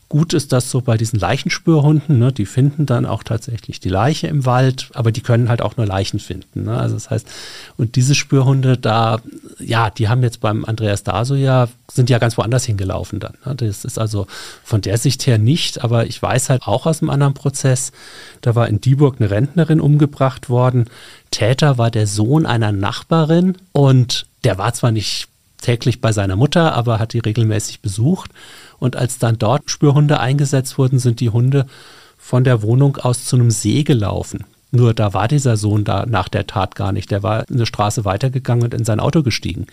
Gut 0.09 0.33
ist 0.33 0.53
das 0.53 0.69
so 0.69 0.81
bei 0.81 0.97
diesen 0.97 1.19
Leichenspürhunden, 1.19 2.19
ne? 2.19 2.31
die 2.31 2.45
finden 2.45 2.85
dann 2.85 3.05
auch 3.05 3.23
tatsächlich 3.23 3.79
die 3.79 3.89
Leiche 3.89 4.27
im 4.27 4.45
Wald, 4.45 4.89
aber 4.93 5.11
die 5.11 5.21
können 5.21 5.49
halt 5.49 5.61
auch 5.61 5.75
nur 5.75 5.87
Leichen 5.87 6.19
finden. 6.19 6.65
Ne? 6.65 6.77
Also 6.77 6.95
das 6.95 7.09
heißt, 7.09 7.27
und 7.77 7.95
diese 7.95 8.13
Spürhunde 8.13 8.77
da, 8.77 9.19
ja, 9.59 9.89
die 9.89 10.09
haben 10.09 10.21
jetzt 10.21 10.39
beim 10.39 10.65
Andreas 10.65 11.03
Daso 11.03 11.33
ja, 11.33 11.67
sind 11.91 12.09
ja 12.11 12.19
ganz 12.19 12.37
woanders 12.37 12.65
hingelaufen 12.65 13.19
dann. 13.19 13.33
Ne? 13.45 13.55
Das 13.55 13.85
ist 13.85 13.97
also 13.97 14.27
von 14.63 14.81
der 14.81 14.97
Sicht 14.97 15.25
her 15.25 15.39
nicht, 15.39 15.83
aber 15.83 16.05
ich 16.05 16.21
weiß 16.21 16.49
halt 16.49 16.63
auch 16.67 16.85
aus 16.85 17.01
einem 17.01 17.09
anderen 17.09 17.33
Prozess, 17.33 17.91
da 18.41 18.53
war 18.53 18.67
in 18.67 18.81
Dieburg 18.81 19.15
eine 19.19 19.31
Rentnerin 19.31 19.81
umgebracht 19.81 20.49
worden. 20.49 20.85
Täter 21.31 21.79
war 21.79 21.89
der 21.89 22.05
Sohn 22.05 22.45
einer 22.45 22.71
Nachbarin 22.71 23.57
und 23.71 24.27
der 24.43 24.57
war 24.59 24.73
zwar 24.73 24.91
nicht 24.91 25.27
täglich 25.63 26.01
bei 26.01 26.11
seiner 26.11 26.35
Mutter, 26.35 26.73
aber 26.75 26.99
hat 26.99 27.13
die 27.13 27.19
regelmäßig 27.19 27.79
besucht. 27.79 28.29
Und 28.83 28.97
als 28.97 29.17
dann 29.17 29.39
dort 29.39 29.71
Spürhunde 29.71 30.19
eingesetzt 30.19 30.77
wurden, 30.77 30.99
sind 30.99 31.21
die 31.21 31.29
Hunde 31.29 31.67
von 32.17 32.43
der 32.43 32.61
Wohnung 32.61 32.97
aus 32.97 33.23
zu 33.23 33.37
einem 33.37 33.49
See 33.49 33.83
gelaufen. 33.83 34.43
Nur 34.71 34.93
da 34.93 35.13
war 35.13 35.29
dieser 35.29 35.55
Sohn 35.55 35.85
da 35.85 36.05
nach 36.05 36.27
der 36.27 36.47
Tat 36.47 36.75
gar 36.75 36.91
nicht. 36.91 37.09
Der 37.09 37.23
war 37.23 37.45
eine 37.49 37.65
Straße 37.65 38.03
weitergegangen 38.03 38.65
und 38.65 38.73
in 38.73 38.83
sein 38.83 38.99
Auto 38.99 39.23
gestiegen. 39.23 39.67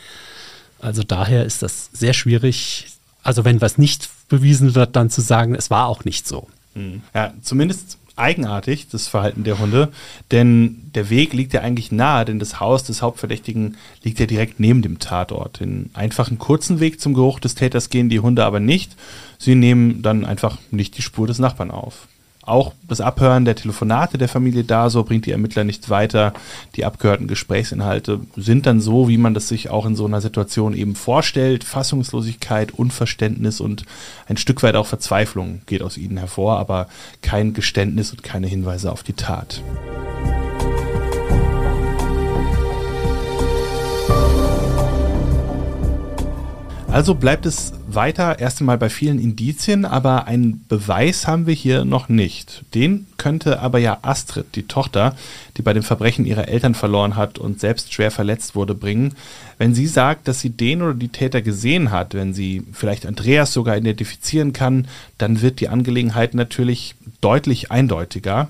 Also 0.78 1.02
daher 1.02 1.44
ist 1.44 1.60
das 1.64 1.90
sehr 1.92 2.12
schwierig. 2.12 2.86
Also 3.24 3.44
wenn 3.44 3.60
was 3.60 3.78
nicht 3.78 4.10
bewiesen 4.28 4.76
wird, 4.76 4.94
dann 4.94 5.10
zu 5.10 5.22
sagen, 5.22 5.56
es 5.56 5.70
war 5.70 5.88
auch 5.88 6.04
nicht 6.04 6.28
so. 6.28 6.46
Hm. 6.74 7.02
Ja, 7.12 7.34
zumindest 7.42 7.98
eigenartig, 8.20 8.88
das 8.88 9.08
Verhalten 9.08 9.44
der 9.44 9.58
Hunde, 9.58 9.88
denn 10.30 10.90
der 10.94 11.10
Weg 11.10 11.32
liegt 11.32 11.52
ja 11.52 11.62
eigentlich 11.62 11.90
nahe, 11.90 12.24
denn 12.24 12.38
das 12.38 12.60
Haus 12.60 12.84
des 12.84 13.02
Hauptverdächtigen 13.02 13.76
liegt 14.02 14.20
ja 14.20 14.26
direkt 14.26 14.60
neben 14.60 14.82
dem 14.82 14.98
Tatort. 14.98 15.60
Den 15.60 15.90
einfachen 15.94 16.38
kurzen 16.38 16.80
Weg 16.80 17.00
zum 17.00 17.14
Geruch 17.14 17.40
des 17.40 17.54
Täters 17.54 17.90
gehen 17.90 18.08
die 18.08 18.20
Hunde 18.20 18.44
aber 18.44 18.60
nicht. 18.60 18.96
Sie 19.38 19.54
nehmen 19.54 20.02
dann 20.02 20.24
einfach 20.24 20.58
nicht 20.70 20.96
die 20.98 21.02
Spur 21.02 21.26
des 21.26 21.38
Nachbarn 21.38 21.70
auf. 21.70 22.08
Auch 22.50 22.72
das 22.88 23.00
Abhören 23.00 23.44
der 23.44 23.54
Telefonate 23.54 24.18
der 24.18 24.26
Familie 24.26 24.64
Daso 24.64 25.04
bringt 25.04 25.24
die 25.24 25.30
Ermittler 25.30 25.62
nicht 25.62 25.88
weiter. 25.88 26.34
Die 26.74 26.84
abgehörten 26.84 27.28
Gesprächsinhalte 27.28 28.18
sind 28.34 28.66
dann 28.66 28.80
so, 28.80 29.08
wie 29.08 29.18
man 29.18 29.34
das 29.34 29.46
sich 29.46 29.70
auch 29.70 29.86
in 29.86 29.94
so 29.94 30.04
einer 30.04 30.20
Situation 30.20 30.74
eben 30.74 30.96
vorstellt. 30.96 31.62
Fassungslosigkeit, 31.62 32.72
Unverständnis 32.72 33.60
und 33.60 33.84
ein 34.26 34.36
Stück 34.36 34.64
weit 34.64 34.74
auch 34.74 34.86
Verzweiflung 34.86 35.62
geht 35.66 35.80
aus 35.80 35.96
ihnen 35.96 36.16
hervor, 36.16 36.58
aber 36.58 36.88
kein 37.22 37.54
Geständnis 37.54 38.10
und 38.10 38.24
keine 38.24 38.48
Hinweise 38.48 38.90
auf 38.90 39.04
die 39.04 39.12
Tat. 39.12 39.62
Also 46.92 47.14
bleibt 47.14 47.46
es 47.46 47.72
weiter 47.86 48.40
erst 48.40 48.60
einmal 48.60 48.76
bei 48.76 48.90
vielen 48.90 49.20
Indizien, 49.20 49.84
aber 49.84 50.26
einen 50.26 50.64
Beweis 50.68 51.28
haben 51.28 51.46
wir 51.46 51.54
hier 51.54 51.84
noch 51.84 52.08
nicht. 52.08 52.64
Den 52.74 53.06
könnte 53.16 53.60
aber 53.60 53.78
ja 53.78 53.98
Astrid, 54.02 54.56
die 54.56 54.64
Tochter, 54.64 55.14
die 55.56 55.62
bei 55.62 55.72
dem 55.72 55.84
Verbrechen 55.84 56.26
ihre 56.26 56.48
Eltern 56.48 56.74
verloren 56.74 57.14
hat 57.14 57.38
und 57.38 57.60
selbst 57.60 57.92
schwer 57.92 58.10
verletzt 58.10 58.56
wurde, 58.56 58.74
bringen. 58.74 59.14
Wenn 59.56 59.72
sie 59.72 59.86
sagt, 59.86 60.26
dass 60.26 60.40
sie 60.40 60.50
den 60.50 60.82
oder 60.82 60.94
die 60.94 61.10
Täter 61.10 61.42
gesehen 61.42 61.92
hat, 61.92 62.14
wenn 62.14 62.34
sie 62.34 62.64
vielleicht 62.72 63.06
Andreas 63.06 63.52
sogar 63.52 63.76
identifizieren 63.76 64.52
kann, 64.52 64.88
dann 65.16 65.42
wird 65.42 65.60
die 65.60 65.68
Angelegenheit 65.68 66.34
natürlich 66.34 66.96
deutlich 67.20 67.70
eindeutiger. 67.70 68.48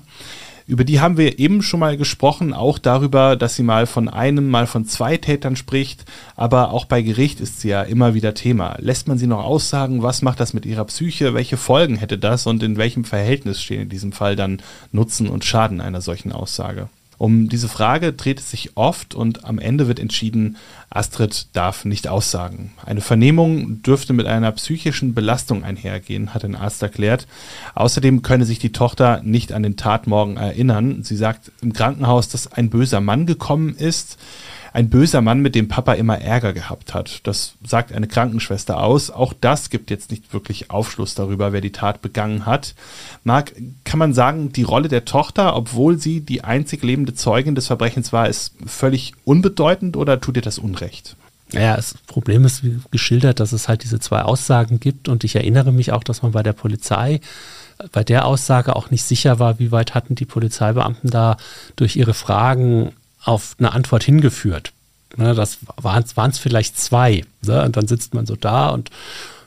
Über 0.67 0.83
die 0.83 0.99
haben 0.99 1.17
wir 1.17 1.39
eben 1.39 1.61
schon 1.61 1.79
mal 1.79 1.97
gesprochen, 1.97 2.53
auch 2.53 2.77
darüber, 2.77 3.35
dass 3.35 3.55
sie 3.55 3.63
mal 3.63 3.87
von 3.87 4.07
einem, 4.07 4.49
mal 4.49 4.67
von 4.67 4.85
zwei 4.85 5.17
Tätern 5.17 5.55
spricht, 5.55 6.05
aber 6.35 6.71
auch 6.71 6.85
bei 6.85 7.01
Gericht 7.01 7.41
ist 7.41 7.61
sie 7.61 7.69
ja 7.69 7.81
immer 7.81 8.13
wieder 8.13 8.33
Thema. 8.33 8.75
Lässt 8.79 9.07
man 9.07 9.17
sie 9.17 9.27
noch 9.27 9.43
aussagen, 9.43 10.03
was 10.03 10.21
macht 10.21 10.39
das 10.39 10.53
mit 10.53 10.65
ihrer 10.65 10.85
Psyche, 10.85 11.33
welche 11.33 11.57
Folgen 11.57 11.97
hätte 11.97 12.17
das 12.17 12.47
und 12.47 12.63
in 12.63 12.77
welchem 12.77 13.05
Verhältnis 13.05 13.61
stehen 13.61 13.81
in 13.81 13.89
diesem 13.89 14.11
Fall 14.11 14.35
dann 14.35 14.61
Nutzen 14.91 15.27
und 15.27 15.45
Schaden 15.45 15.81
einer 15.81 16.01
solchen 16.01 16.31
Aussage? 16.31 16.89
Um 17.21 17.49
diese 17.49 17.69
Frage 17.69 18.13
dreht 18.13 18.39
es 18.39 18.49
sich 18.49 18.77
oft 18.77 19.13
und 19.13 19.45
am 19.45 19.59
Ende 19.59 19.87
wird 19.87 19.99
entschieden, 19.99 20.57
Astrid 20.93 21.47
darf 21.53 21.85
nicht 21.85 22.09
aussagen. 22.09 22.73
Eine 22.85 22.99
Vernehmung 22.99 23.81
dürfte 23.81 24.11
mit 24.11 24.27
einer 24.27 24.51
psychischen 24.51 25.13
Belastung 25.13 25.63
einhergehen, 25.63 26.33
hat 26.33 26.43
ein 26.43 26.55
Arzt 26.55 26.83
erklärt. 26.83 27.27
Außerdem 27.75 28.21
könne 28.21 28.43
sich 28.43 28.59
die 28.59 28.73
Tochter 28.73 29.21
nicht 29.23 29.53
an 29.53 29.63
den 29.63 29.77
Tatmorgen 29.77 30.35
erinnern. 30.35 31.03
Sie 31.03 31.15
sagt 31.15 31.51
im 31.61 31.71
Krankenhaus, 31.71 32.27
dass 32.27 32.51
ein 32.51 32.69
böser 32.69 32.99
Mann 32.99 33.25
gekommen 33.25 33.73
ist 33.75 34.17
ein 34.73 34.89
böser 34.89 35.21
Mann, 35.21 35.41
mit 35.41 35.55
dem 35.55 35.67
Papa 35.67 35.93
immer 35.93 36.19
Ärger 36.19 36.53
gehabt 36.53 36.93
hat. 36.93 37.21
Das 37.23 37.53
sagt 37.63 37.93
eine 37.93 38.07
Krankenschwester 38.07 38.81
aus. 38.81 39.11
Auch 39.11 39.33
das 39.39 39.69
gibt 39.69 39.89
jetzt 39.89 40.11
nicht 40.11 40.33
wirklich 40.33 40.71
Aufschluss 40.71 41.13
darüber, 41.13 41.51
wer 41.51 41.61
die 41.61 41.71
Tat 41.71 42.01
begangen 42.01 42.45
hat. 42.45 42.73
Marc, 43.23 43.53
kann 43.83 43.99
man 43.99 44.13
sagen, 44.13 44.53
die 44.53 44.63
Rolle 44.63 44.87
der 44.87 45.05
Tochter, 45.05 45.55
obwohl 45.55 45.97
sie 45.97 46.21
die 46.21 46.43
einzig 46.43 46.83
lebende 46.83 47.13
Zeugin 47.13 47.55
des 47.55 47.67
Verbrechens 47.67 48.13
war, 48.13 48.29
ist 48.29 48.53
völlig 48.65 49.13
unbedeutend 49.25 49.97
oder 49.97 50.21
tut 50.21 50.37
ihr 50.37 50.41
das 50.41 50.57
Unrecht? 50.57 51.15
Ja, 51.51 51.75
das 51.75 51.95
Problem 52.07 52.45
ist 52.45 52.63
wie 52.63 52.79
geschildert, 52.91 53.41
dass 53.41 53.51
es 53.51 53.67
halt 53.67 53.83
diese 53.83 53.99
zwei 53.99 54.21
Aussagen 54.21 54.79
gibt 54.79 55.09
und 55.09 55.25
ich 55.25 55.35
erinnere 55.35 55.73
mich 55.73 55.91
auch, 55.91 56.03
dass 56.03 56.21
man 56.21 56.31
bei 56.31 56.43
der 56.43 56.53
Polizei 56.53 57.19
bei 57.91 58.03
der 58.03 58.25
Aussage 58.25 58.75
auch 58.75 58.91
nicht 58.91 59.03
sicher 59.03 59.39
war, 59.39 59.59
wie 59.59 59.71
weit 59.71 59.95
hatten 59.95 60.15
die 60.15 60.25
Polizeibeamten 60.25 61.09
da 61.09 61.37
durch 61.75 61.95
ihre 61.95 62.13
Fragen 62.13 62.93
auf 63.23 63.55
eine 63.59 63.73
Antwort 63.73 64.03
hingeführt. 64.03 64.73
Ne, 65.17 65.35
das 65.35 65.57
waren 65.77 66.05
es 66.29 66.39
vielleicht 66.39 66.79
zwei. 66.79 67.25
Ne? 67.41 67.63
Und 67.63 67.75
dann 67.75 67.87
sitzt 67.87 68.13
man 68.13 68.25
so 68.25 68.35
da 68.35 68.69
und 68.69 68.89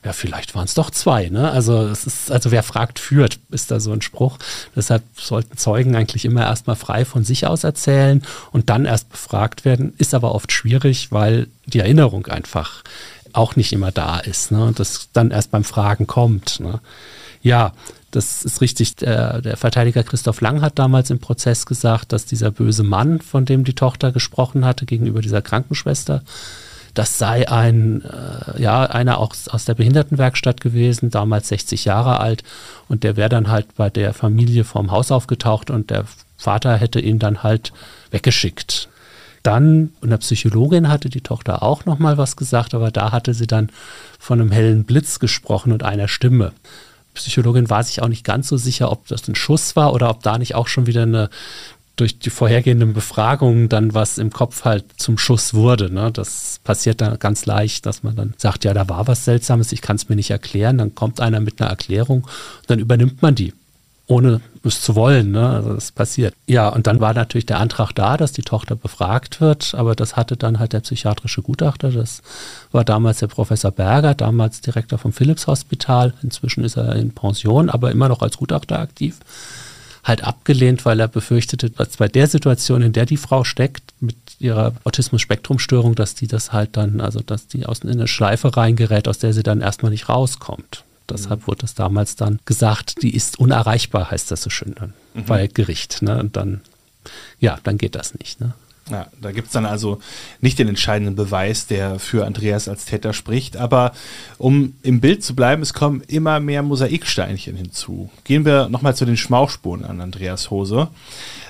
ja, 0.05 0.13
vielleicht 0.13 0.55
waren 0.55 0.67
es 0.67 0.75
doch 0.75 0.91
zwei. 0.91 1.31
Ne? 1.31 1.51
Also 1.51 1.87
es 1.87 2.07
ist, 2.07 2.31
also 2.31 2.51
wer 2.51 2.63
fragt, 2.63 2.99
führt, 2.99 3.39
ist 3.51 3.71
da 3.71 3.81
so 3.81 3.91
ein 3.93 4.03
Spruch. 4.03 4.39
Deshalb 4.77 5.03
sollten 5.19 5.57
Zeugen 5.57 5.97
eigentlich 5.97 6.27
immer 6.27 6.43
erstmal 6.43 6.77
frei 6.77 7.07
von 7.07 7.25
sich 7.25 7.47
aus 7.47 7.65
erzählen 7.65 8.23
und 8.53 8.69
dann 8.69 8.85
erst 8.85 9.09
befragt 9.09 9.65
werden. 9.65 9.95
Ist 9.97 10.13
aber 10.13 10.35
oft 10.35 10.53
schwierig, 10.53 11.11
weil 11.11 11.47
die 11.65 11.79
Erinnerung 11.79 12.27
einfach 12.27 12.85
auch 13.33 13.57
nicht 13.57 13.73
immer 13.73 13.93
da 13.93 14.19
ist. 14.19 14.51
Ne? 14.51 14.63
Und 14.63 14.79
das 14.79 15.09
dann 15.15 15.31
erst 15.31 15.51
beim 15.51 15.65
Fragen 15.65 16.07
kommt. 16.07 16.61
Ne? 16.61 16.81
Ja, 17.45 17.73
das 18.11 18.43
ist 18.43 18.63
richtig. 18.63 18.97
Der, 18.97 19.43
der, 19.43 19.57
Verteidiger 19.59 20.03
Christoph 20.03 20.41
Lang 20.41 20.63
hat 20.63 20.79
damals 20.79 21.11
im 21.11 21.19
Prozess 21.19 21.67
gesagt, 21.67 22.13
dass 22.13 22.25
dieser 22.25 22.51
böse 22.51 22.83
Mann, 22.83 23.21
von 23.21 23.45
dem 23.45 23.65
die 23.65 23.75
Tochter 23.75 24.13
gesprochen 24.13 24.65
hatte, 24.65 24.87
gegenüber 24.87 25.21
dieser 25.21 25.43
Krankenschwester, 25.43 26.23
das 26.95 27.19
sei 27.19 27.49
ein, 27.51 28.03
äh, 28.03 28.63
ja, 28.63 28.85
einer 28.85 29.19
auch 29.19 29.35
aus 29.51 29.65
der 29.67 29.75
Behindertenwerkstatt 29.75 30.63
gewesen, 30.63 31.11
damals 31.11 31.49
60 31.49 31.85
Jahre 31.85 32.19
alt. 32.19 32.45
Und 32.89 33.05
der 33.05 33.17
wäre 33.17 33.29
dann 33.29 33.49
halt 33.49 33.75
bei 33.77 33.91
der 33.91 34.15
Familie 34.15 34.65
vorm 34.65 34.91
Haus 34.91 35.11
aufgetaucht 35.11 35.71
und 35.71 35.91
der 35.91 36.07
Vater 36.39 36.77
hätte 36.77 37.01
ihn 37.01 37.19
dann 37.19 37.43
halt 37.43 37.73
weggeschickt. 38.11 38.89
Dann, 39.43 39.93
und 40.01 40.09
der 40.09 40.17
Psychologin 40.17 40.89
hatte 40.89 41.11
die 41.11 41.21
Tochter 41.21 41.63
auch 41.63 41.85
nochmal 41.85 42.17
was 42.17 42.37
gesagt, 42.37 42.73
aber 42.73 42.91
da 42.91 43.13
hatte 43.13 43.35
sie 43.35 43.47
dann 43.47 43.69
von 44.19 44.41
einem 44.41 44.51
hellen 44.51 44.85
Blitz 44.85 45.19
gesprochen 45.19 45.73
und 45.73 45.83
einer 45.83 46.09
Stimme. 46.09 46.53
Psychologin 47.15 47.71
war 47.71 47.83
sich 47.83 48.03
auch 48.03 48.09
nicht 48.09 48.25
ganz 48.25 48.49
so 48.49 48.57
sicher, 48.57 48.91
ob 48.91 49.07
das 49.09 49.27
ein 49.29 49.35
Schuss 49.35 49.77
war 49.77 49.93
oder 49.93 50.11
ob 50.11 50.23
da 50.23 50.39
nicht 50.39 50.55
auch 50.55 50.69
schon 50.69 50.87
wieder 50.87 51.03
eine 51.03 51.31
durch 51.97 52.19
die 52.19 52.31
vorhergehenden 52.31 52.93
Befragungen 52.93 53.69
dann 53.69 53.95
was 53.95 54.19
im 54.19 54.31
Kopf 54.31 54.65
halt 54.65 54.85
zum 54.97 55.17
Schuss 55.17 55.55
wurde. 55.55 55.93
Ne? 55.93 56.11
Das 56.11 56.61
passiert 56.65 57.01
dann 57.01 57.19
ganz 57.21 57.47
leicht, 57.47 57.87
dass 57.87 58.03
man 58.03 58.17
dann 58.17 58.35
sagt, 58.37 58.65
ja, 58.65 58.75
da 58.75 58.89
war 58.89 59.07
was 59.07 59.25
Seltsames, 59.25 59.71
ich 59.71 59.81
kann 59.81 59.97
es 59.97 60.09
mir 60.09 60.17
nicht 60.17 60.31
erklären. 60.31 60.79
Dann 60.79 60.95
kommt 60.95 61.21
einer 61.21 61.39
mit 61.39 61.61
einer 61.61 61.71
Erklärung, 61.71 62.27
dann 62.67 62.81
übernimmt 62.81 63.23
man 63.23 63.37
die, 63.37 63.53
ohne 64.07 64.41
es 64.63 64.81
zu 64.81 64.95
wollen. 64.95 65.33
Ne? 65.33 65.49
Also 65.49 65.75
das 65.75 65.93
passiert. 65.93 66.35
Ja, 66.47 66.69
und 66.69 66.87
dann 66.87 67.01
war 67.01 67.15
natürlich 67.15 67.47
der 67.47 67.61
Antrag 67.61 67.93
da, 67.93 68.17
dass 68.17 68.33
die 68.33 68.43
Tochter 68.43 68.77
befragt 68.77 69.41
wird, 69.41 69.75
aber 69.75 69.95
das 69.95 70.17
hatte 70.17 70.37
dann 70.37 70.59
halt 70.59 70.73
der 70.73 70.81
psychiatrische 70.81 71.43
Gutachter. 71.43 71.91
Das 71.91 72.23
war 72.73 72.85
damals 72.85 73.19
der 73.19 73.29
Professor 73.29 73.71
Berger, 73.71 74.15
damals 74.15 74.61
Direktor 74.61 74.99
vom 74.99 75.13
Philips 75.13 75.47
Hospital. 75.47 76.15
Inzwischen 76.23 76.65
ist 76.65 76.77
er 76.77 76.97
in 76.97 77.13
Pension, 77.13 77.71
aber 77.71 77.91
immer 77.91 78.09
noch 78.09 78.23
als 78.23 78.37
Gutachter 78.37 78.79
aktiv 78.79 79.21
halt 80.05 80.23
abgelehnt, 80.23 80.85
weil 80.85 81.01
er 81.01 81.09
befürchtete, 81.09 81.71
dass 81.71 81.97
bei 81.97 82.09
der 82.09 82.27
Situation, 82.27 82.83
in 82.83 82.93
der 82.93 83.07
die 83.07 83.17
Frau 83.17 83.43
steckt, 83.43 83.95
mit 84.01 84.17
ihrer 84.39 84.75
Autismus-Spektrum-Störung, 84.85 85.95
dass 85.95 86.15
die 86.15 86.27
das 86.27 86.53
halt 86.53 86.77
dann, 86.77 87.01
also 87.01 87.21
dass 87.21 87.47
die 87.47 87.65
aus 87.65 87.81
in 87.81 87.91
eine 87.91 88.07
Schleife 88.07 88.55
reingerät, 88.55 89.09
aus 89.09 89.19
der 89.19 89.33
sie 89.33 89.43
dann 89.43 89.63
erstmal 89.63 89.91
nicht 89.91 90.09
rauskommt. 90.09 90.85
Deshalb 91.09 91.47
wurde 91.47 91.63
das 91.63 91.75
damals 91.75 92.17
dann 92.17 92.41
gesagt, 92.45 93.03
die 93.03 93.15
ist 93.15 93.39
unerreichbar, 93.39 94.11
heißt 94.11 94.31
das 94.31 94.43
so 94.43 94.51
schön 94.51 94.75
dann 94.75 94.95
mhm. 95.15 95.25
bei 95.25 95.47
Gericht. 95.47 96.03
Ne? 96.03 96.19
Und 96.19 96.37
dann, 96.37 96.63
ja, 97.41 97.59
dann 97.63 97.79
geht 97.79 97.95
das 97.95 98.15
nicht. 98.15 98.41
Ne? 98.41 98.55
Ja, 98.91 99.07
da 99.21 99.33
gibt 99.33 99.47
es 99.47 99.53
dann 99.53 99.65
also 99.65 100.01
nicht 100.41 100.59
den 100.59 100.69
entscheidenden 100.69 101.17
Beweis, 101.17 101.67
der 101.67 101.99
für 101.99 102.27
Andreas 102.27 102.69
als 102.69 102.85
Täter 102.85 103.15
spricht. 103.15 103.57
Aber 103.57 103.93
um 104.37 104.75
im 104.83 105.01
Bild 105.01 105.25
zu 105.25 105.35
bleiben, 105.35 105.63
es 105.63 105.73
kommen 105.73 106.03
immer 106.07 106.39
mehr 106.39 106.63
Mosaiksteinchen 106.63 107.57
hinzu. 107.57 108.11
Gehen 108.25 108.45
wir 108.45 108.69
nochmal 108.69 108.95
zu 108.95 109.07
den 109.07 109.17
Schmauchspuren 109.17 109.85
an 109.85 110.01
Andreas 110.01 110.51
Hose. 110.51 110.89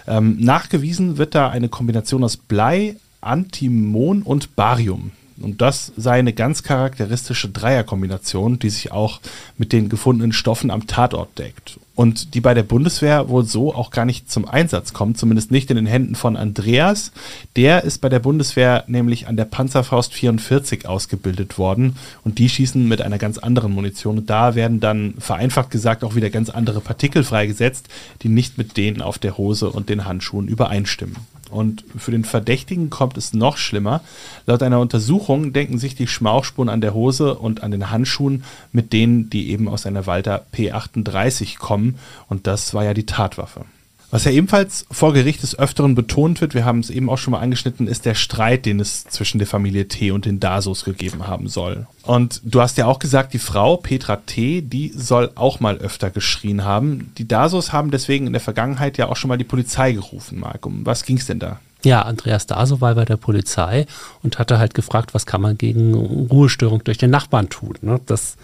Ähm, 0.07 0.37
nachgewiesen 0.39 1.19
wird 1.19 1.35
da 1.35 1.49
eine 1.51 1.69
Kombination 1.69 2.23
aus 2.23 2.37
Blei, 2.37 2.97
Antimon 3.21 4.23
und 4.23 4.55
Barium. 4.55 5.11
Und 5.41 5.61
das 5.61 5.93
sei 5.97 6.19
eine 6.19 6.33
ganz 6.33 6.63
charakteristische 6.63 7.49
Dreierkombination, 7.49 8.59
die 8.59 8.71
sich 8.71 8.93
auch 8.93 9.21
mit 9.59 9.73
den 9.73 9.89
gefundenen 9.89 10.33
Stoffen 10.33 10.71
am 10.71 10.87
Tatort 10.87 11.39
deckt. 11.39 11.79
Und 11.97 12.35
die 12.35 12.41
bei 12.41 12.55
der 12.55 12.65
Bundeswehr 12.65 13.29
wohl 13.29 13.45
so 13.45 13.73
auch 13.73 13.91
gar 13.91 14.05
nicht 14.05 14.31
zum 14.31 14.49
Einsatz 14.49 14.93
kommt, 14.93 15.17
zumindest 15.17 15.53
nicht 15.53 15.71
in 15.71 15.77
den 15.77 15.87
Händen 15.87 16.17
von 16.17 16.37
Andreas. 16.37 17.13
Der 17.55 17.85
ist 17.85 18.01
bei 18.01 18.09
der 18.09 18.19
Bundeswehr 18.19 18.85
nämlich 18.89 19.29
an 19.29 19.37
der 19.37 19.45
Panzerfaust 19.45 20.13
44 20.13 20.89
ausgebildet 20.89 21.57
worden 21.57 21.97
und 22.25 22.39
die 22.39 22.49
schießen 22.49 22.87
mit 22.87 23.01
einer 23.01 23.19
ganz 23.19 23.39
anderen 23.39 23.73
Munition. 23.73 24.19
Und 24.19 24.31
da 24.31 24.57
werden 24.57 24.81
dann 24.81 25.15
vereinfacht 25.19 25.71
gesagt 25.71 26.03
auch 26.03 26.17
wieder 26.17 26.31
ganz 26.31 26.51
andere 26.51 26.81
Partikel 26.81 27.23
freigesetzt, 27.23 27.87
die 28.23 28.29
nicht 28.29 28.59
mit 28.59 28.77
denen 28.77 29.01
auf 29.01 29.19
der 29.19 29.39
Hose 29.39 29.71
und 29.71 29.89
den 29.89 30.05
Handschuhen 30.05 30.49
übereinstimmen. 30.49 31.17
Und 31.55 31.85
für 31.97 32.11
den 32.11 32.25
Verdächtigen 32.25 32.91
kommt 32.91 33.17
es 33.17 33.33
noch 33.33 33.59
schlimmer. 33.59 34.01
Laut 34.45 34.61
einer 34.65 34.81
Untersuchung 34.81 35.53
denken 35.53 35.79
sich 35.79 35.95
die 35.95 36.09
Schmauchspuren 36.09 36.69
an 36.69 36.81
der 36.81 36.95
Hose 36.95 37.37
und 37.37 37.63
an 37.63 37.71
den 37.71 37.93
Handschuhen 37.93 38.43
mit 38.73 38.93
denen, 38.93 39.31
die 39.31 39.51
eben 39.51 39.69
aus 39.69 39.87
einer 39.87 40.07
Walter 40.07 40.45
P38 40.53 41.59
kommen. 41.59 41.97
Und 42.29 42.49
das 42.49 42.75
war 42.75 42.85
ja 42.85 42.93
die 42.93 43.07
Tatwaffe. 43.07 43.67
Was 44.15 44.23
ja 44.23 44.31
ebenfalls 44.31 44.87
vor 44.93 45.13
Gericht 45.13 45.43
des 45.43 45.59
Öfteren 45.59 45.97
betont 45.97 46.41
wird, 46.41 46.55
wir 46.55 46.65
haben 46.65 46.79
es 46.79 46.89
eben 46.89 47.11
auch 47.11 47.19
schon 47.19 47.33
mal 47.33 47.41
angeschnitten, 47.41 47.89
ist 47.89 48.05
der 48.05 48.15
Streit, 48.15 48.65
den 48.65 48.79
es 48.79 49.03
zwischen 49.07 49.39
der 49.39 49.49
Familie 49.49 49.89
T 49.89 50.13
und 50.13 50.25
den 50.25 50.39
Dasos 50.39 50.85
gegeben 50.85 51.27
haben 51.27 51.49
soll. 51.49 51.89
Und 52.05 52.41
du 52.45 52.61
hast 52.61 52.79
ja 52.79 52.87
auch 52.87 53.01
gesagt, 53.01 53.35
die 53.35 53.41
Frau 53.41 53.77
Petra 53.77 54.15
T, 54.25 54.63
die 54.63 54.93
soll 54.95 55.33
auch 55.35 55.59
mal 55.59 55.79
öfter 55.79 56.11
geschrien 56.11 56.63
haben. 56.63 57.13
Die 57.19 57.27
Dasos 57.27 57.73
haben 57.73 57.91
deswegen 57.91 58.29
in 58.29 58.33
der 58.33 58.41
Vergangenheit 58.41 58.99
ja 58.99 59.09
auch 59.09 59.17
schon 59.17 59.27
mal 59.27 59.37
die 59.37 59.43
Polizei 59.43 59.91
gerufen, 59.91 60.39
Marc. 60.39 60.65
Um 60.65 60.87
was 60.87 61.05
ging 61.05 61.19
es 61.19 61.27
denn 61.27 61.41
da? 61.41 61.59
Ja, 61.83 62.03
Andreas 62.03 62.47
Daso 62.47 62.81
war 62.81 62.95
bei 62.95 63.05
der 63.05 63.17
Polizei 63.17 63.85
und 64.23 64.39
hatte 64.39 64.61
halt 64.61 64.75
gefragt, 64.75 65.13
was 65.13 65.27
kann 65.27 65.41
man 65.41 65.59
gegen 65.59 65.93
Ruhestörung 65.93 66.85
durch 66.85 66.99
den 66.99 67.11
Nachbarn 67.11 67.49
tun. 67.49 67.75
Ne? 67.83 68.01
Das, 68.07 68.37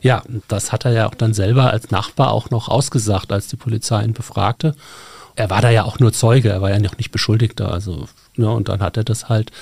ja, 0.00 0.22
das 0.48 0.72
hat 0.72 0.86
er 0.86 0.92
ja 0.92 1.06
auch 1.06 1.14
dann 1.14 1.34
selber 1.34 1.70
als 1.70 1.90
Nachbar 1.90 2.32
auch 2.32 2.48
noch 2.48 2.70
ausgesagt, 2.70 3.30
als 3.30 3.48
die 3.48 3.56
Polizei 3.56 4.02
ihn 4.02 4.14
befragte 4.14 4.74
er 5.38 5.50
war 5.50 5.62
da 5.62 5.70
ja 5.70 5.84
auch 5.84 6.00
nur 6.00 6.12
Zeuge, 6.12 6.50
er 6.50 6.60
war 6.60 6.70
ja 6.70 6.80
noch 6.80 6.98
nicht 6.98 7.12
Beschuldigter. 7.12 7.72
Also, 7.72 8.08
ne, 8.36 8.50
und 8.50 8.68
dann 8.68 8.80
hat 8.80 8.96
er 8.96 9.04
das 9.04 9.28
halt 9.28 9.52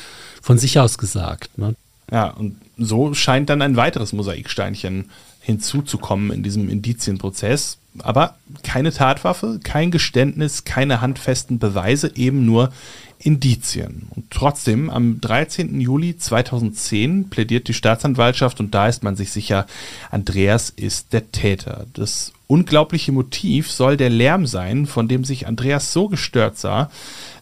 von 0.40 0.58
sich 0.58 0.78
aus 0.80 0.96
gesagt. 0.96 1.58
Ne. 1.58 1.74
Ja, 2.10 2.28
und 2.30 2.56
so 2.78 3.12
scheint 3.14 3.50
dann 3.50 3.62
ein 3.62 3.76
weiteres 3.76 4.12
Mosaiksteinchen 4.12 5.10
hinzuzukommen 5.40 6.32
in 6.32 6.42
diesem 6.42 6.68
Indizienprozess. 6.70 7.78
Aber 7.98 8.36
keine 8.62 8.92
Tatwaffe, 8.92 9.60
kein 9.62 9.90
Geständnis, 9.90 10.64
keine 10.64 11.00
handfesten 11.00 11.58
Beweise, 11.58 12.12
eben 12.14 12.44
nur 12.46 12.72
Indizien. 13.18 14.08
Und 14.14 14.30
trotzdem, 14.30 14.90
am 14.90 15.20
13. 15.20 15.80
Juli 15.80 16.16
2010 16.16 17.28
plädiert 17.28 17.68
die 17.68 17.74
Staatsanwaltschaft 17.74 18.60
und 18.60 18.74
da 18.74 18.88
ist 18.88 19.02
man 19.02 19.16
sich 19.16 19.30
sicher, 19.30 19.66
Andreas 20.10 20.70
ist 20.70 21.12
der 21.12 21.32
Täter. 21.32 21.86
Das 21.94 22.32
unglaubliche 22.46 23.12
Motiv 23.12 23.70
soll 23.70 23.96
der 23.96 24.10
Lärm 24.10 24.46
sein, 24.46 24.86
von 24.86 25.08
dem 25.08 25.24
sich 25.24 25.46
Andreas 25.46 25.92
so 25.92 26.08
gestört 26.08 26.56
sah. 26.58 26.90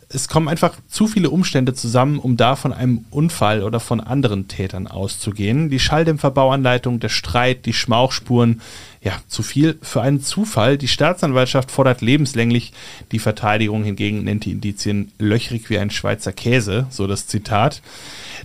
Es 0.09 0.29
kommen 0.29 0.49
einfach 0.49 0.75
zu 0.89 1.07
viele 1.07 1.31
Umstände 1.31 1.75
zusammen, 1.75 2.19
um 2.19 2.37
da 2.37 2.57
von 2.57 2.73
einem 2.73 3.05
Unfall 3.11 3.63
oder 3.63 3.81
von 3.81 4.01
anderen 4.01 4.49
Tätern 4.49 4.87
auszugehen. 4.87 5.71
Die 5.71 5.81
Schalldämpferbauanleitung, 5.81 7.01
der 7.01 7.09
Streit, 7.09 7.67
die 7.67 7.73
Schmauchspuren, 7.73 8.61
ja, 9.03 9.13
zu 9.29 9.43
viel 9.43 9.79
für 9.83 10.01
einen 10.01 10.23
Zufall. 10.23 10.79
Die 10.79 10.89
Staatsanwaltschaft 10.89 11.71
fordert 11.71 12.01
lebenslänglich, 12.01 12.73
die 13.13 13.19
Verteidigung 13.19 13.85
hingegen 13.85 14.25
nennt 14.25 14.45
die 14.47 14.53
Indizien 14.53 15.13
löchrig 15.19 15.69
wie 15.69 15.79
ein 15.79 15.91
Schweizer 15.91 16.33
Käse, 16.33 16.87
so 16.91 17.07
das 17.07 17.27
Zitat. 17.27 17.83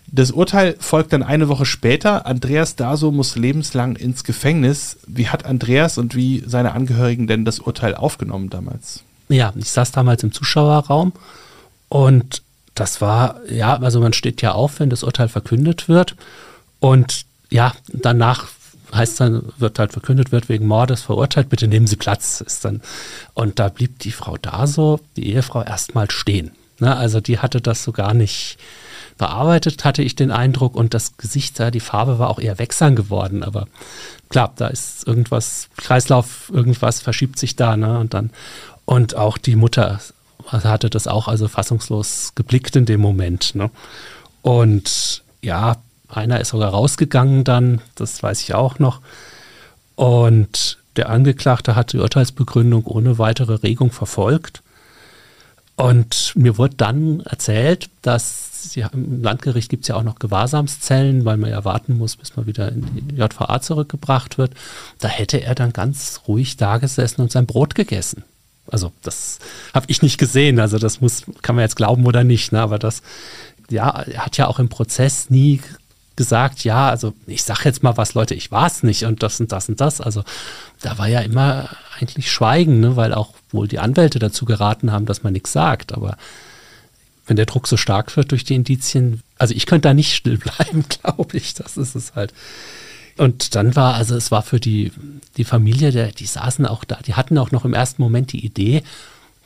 Das 0.07 0.31
Urteil 0.31 0.75
folgt 0.79 1.13
dann 1.13 1.23
eine 1.23 1.47
Woche 1.47 1.65
später. 1.65 2.25
Andreas 2.25 2.75
Daso 2.75 3.11
muss 3.11 3.35
lebenslang 3.35 3.95
ins 3.95 4.23
Gefängnis. 4.23 4.97
Wie 5.07 5.29
hat 5.29 5.45
Andreas 5.45 5.97
und 5.97 6.15
wie 6.15 6.43
seine 6.45 6.73
Angehörigen 6.73 7.27
denn 7.27 7.45
das 7.45 7.59
Urteil 7.59 7.95
aufgenommen 7.95 8.49
damals? 8.49 9.03
Ja, 9.29 9.53
ich 9.55 9.69
saß 9.69 9.91
damals 9.91 10.23
im 10.23 10.31
Zuschauerraum 10.31 11.13
und 11.89 12.43
das 12.75 13.01
war, 13.01 13.41
ja, 13.49 13.77
also 13.77 13.99
man 13.99 14.13
steht 14.13 14.41
ja 14.41 14.53
auf, 14.53 14.79
wenn 14.79 14.89
das 14.89 15.03
Urteil 15.03 15.27
verkündet 15.27 15.89
wird. 15.89 16.15
Und 16.79 17.25
ja, 17.49 17.73
danach 17.91 18.47
heißt 18.93 19.19
dann, 19.19 19.43
wird 19.57 19.79
halt 19.79 19.91
verkündet, 19.91 20.31
wird 20.31 20.49
wegen 20.49 20.65
Mordes 20.65 21.01
verurteilt, 21.01 21.49
bitte 21.49 21.67
nehmen 21.67 21.87
Sie 21.87 21.97
Platz. 21.97 22.41
Ist 22.41 22.63
dann, 22.63 22.81
und 23.33 23.59
da 23.59 23.69
blieb 23.69 23.99
die 23.99 24.11
Frau 24.11 24.37
Daso, 24.37 24.99
die 25.17 25.33
Ehefrau, 25.33 25.63
erstmal 25.63 26.09
stehen. 26.09 26.51
Ne, 26.79 26.95
also 26.95 27.19
die 27.19 27.39
hatte 27.39 27.59
das 27.59 27.83
so 27.83 27.91
gar 27.91 28.13
nicht 28.13 28.57
bearbeitet, 29.17 29.83
hatte 29.83 30.01
ich 30.01 30.15
den 30.15 30.31
Eindruck. 30.31 30.75
Und 30.75 30.93
das 30.93 31.17
Gesicht, 31.17 31.59
die 31.73 31.81
Farbe 31.81 32.19
war 32.19 32.29
auch 32.29 32.39
eher 32.39 32.59
wechseln 32.59 32.95
geworden. 32.95 33.43
Aber 33.43 33.67
klar, 34.29 34.53
da 34.55 34.67
ist 34.67 35.05
irgendwas, 35.05 35.67
Kreislauf, 35.75 36.49
irgendwas 36.53 37.01
verschiebt 37.01 37.37
sich 37.37 37.57
da. 37.57 37.75
Ne? 37.75 37.99
Und 37.99 38.13
dann, 38.13 38.29
und 38.85 39.15
auch 39.15 39.37
die 39.37 39.57
Mutter 39.57 39.99
hatte 40.51 40.89
das 40.89 41.07
auch 41.07 41.27
also 41.27 41.47
fassungslos 41.47 42.33
geblickt 42.35 42.75
in 42.75 42.85
dem 42.85 43.01
Moment. 43.01 43.55
Ne? 43.55 43.69
Und 44.41 45.23
ja, 45.41 45.77
einer 46.07 46.39
ist 46.39 46.49
sogar 46.49 46.71
rausgegangen 46.71 47.43
dann, 47.43 47.81
das 47.95 48.21
weiß 48.21 48.41
ich 48.41 48.53
auch 48.53 48.79
noch. 48.79 49.01
Und 49.95 50.77
der 50.95 51.09
Angeklagte 51.09 51.75
hat 51.75 51.93
die 51.93 51.99
Urteilsbegründung 51.99 52.85
ohne 52.85 53.17
weitere 53.17 53.55
Regung 53.55 53.91
verfolgt. 53.91 54.61
Und 55.75 56.33
mir 56.35 56.57
wurde 56.57 56.75
dann 56.75 57.21
erzählt, 57.21 57.89
dass 58.01 58.75
ja, 58.75 58.87
im 58.87 59.23
Landgericht 59.23 59.69
gibt 59.69 59.83
es 59.83 59.87
ja 59.87 59.95
auch 59.95 60.03
noch 60.03 60.19
Gewahrsamszellen, 60.19 61.23
weil 61.25 61.37
man 61.37 61.51
ja 61.51 61.63
warten 61.63 61.97
muss, 61.97 62.17
bis 62.17 62.35
man 62.35 62.47
wieder 62.47 62.69
in 62.71 63.07
die 63.07 63.15
JVA 63.15 63.61
zurückgebracht 63.61 64.37
wird. 64.37 64.51
Da 64.99 65.07
hätte 65.07 65.41
er 65.41 65.55
dann 65.55 65.71
ganz 65.71 66.21
ruhig 66.27 66.57
da 66.57 66.77
gesessen 66.77 67.21
und 67.21 67.31
sein 67.31 67.45
Brot 67.45 67.75
gegessen. 67.75 68.23
Also 68.71 68.91
das 69.01 69.39
habe 69.73 69.85
ich 69.89 70.01
nicht 70.01 70.17
gesehen. 70.17 70.59
Also 70.59 70.77
das 70.77 71.01
muss, 71.01 71.23
kann 71.41 71.55
man 71.55 71.63
jetzt 71.63 71.75
glauben 71.75 72.05
oder 72.05 72.23
nicht. 72.23 72.51
Ne? 72.51 72.61
Aber 72.61 72.79
das, 72.79 73.01
ja, 73.69 73.89
er 73.89 74.25
hat 74.25 74.37
ja 74.37 74.47
auch 74.47 74.59
im 74.59 74.69
Prozess 74.69 75.29
nie 75.29 75.61
gesagt, 76.15 76.65
ja, 76.65 76.89
also 76.89 77.13
ich 77.27 77.43
sage 77.43 77.61
jetzt 77.63 77.81
mal 77.81 77.95
was, 77.95 78.13
Leute, 78.13 78.35
ich 78.35 78.51
war 78.51 78.67
es 78.67 78.83
nicht 78.83 79.05
und 79.05 79.23
das 79.23 79.39
und 79.39 79.53
das 79.53 79.69
und 79.69 79.79
das. 79.79 80.01
Also 80.01 80.23
da 80.81 80.97
war 80.97 81.07
ja 81.07 81.21
immer 81.21 81.69
eigentlich 81.97 82.29
Schweigen, 82.29 82.81
ne? 82.81 82.97
weil 82.97 83.13
auch 83.13 83.33
wohl 83.51 83.69
die 83.69 83.79
Anwälte 83.79 84.19
dazu 84.19 84.43
geraten 84.43 84.91
haben, 84.91 85.05
dass 85.05 85.23
man 85.23 85.31
nichts 85.31 85.53
sagt. 85.53 85.93
Aber 85.93 86.17
wenn 87.25 87.37
der 87.37 87.45
Druck 87.45 87.67
so 87.67 87.77
stark 87.77 88.17
wird 88.17 88.31
durch 88.31 88.43
die 88.43 88.55
Indizien, 88.55 89.21
also 89.37 89.53
ich 89.53 89.65
könnte 89.65 89.87
da 89.87 89.93
nicht 89.93 90.13
still 90.13 90.37
bleiben, 90.37 90.83
glaube 91.01 91.37
ich. 91.37 91.53
Das 91.53 91.77
ist 91.77 91.95
es 91.95 92.15
halt. 92.15 92.33
Und 93.19 93.55
dann 93.55 93.75
war, 93.75 93.95
also 93.95 94.15
es 94.15 94.31
war 94.31 94.43
für 94.43 94.61
die, 94.61 94.93
die 95.35 95.43
Familie, 95.43 95.91
der, 95.91 96.13
die 96.13 96.25
saßen 96.25 96.65
auch 96.65 96.85
da, 96.85 96.99
die 97.05 97.15
hatten 97.15 97.37
auch 97.37 97.51
noch 97.51 97.65
im 97.65 97.73
ersten 97.73 98.01
Moment 98.01 98.31
die 98.31 98.45
Idee, 98.45 98.81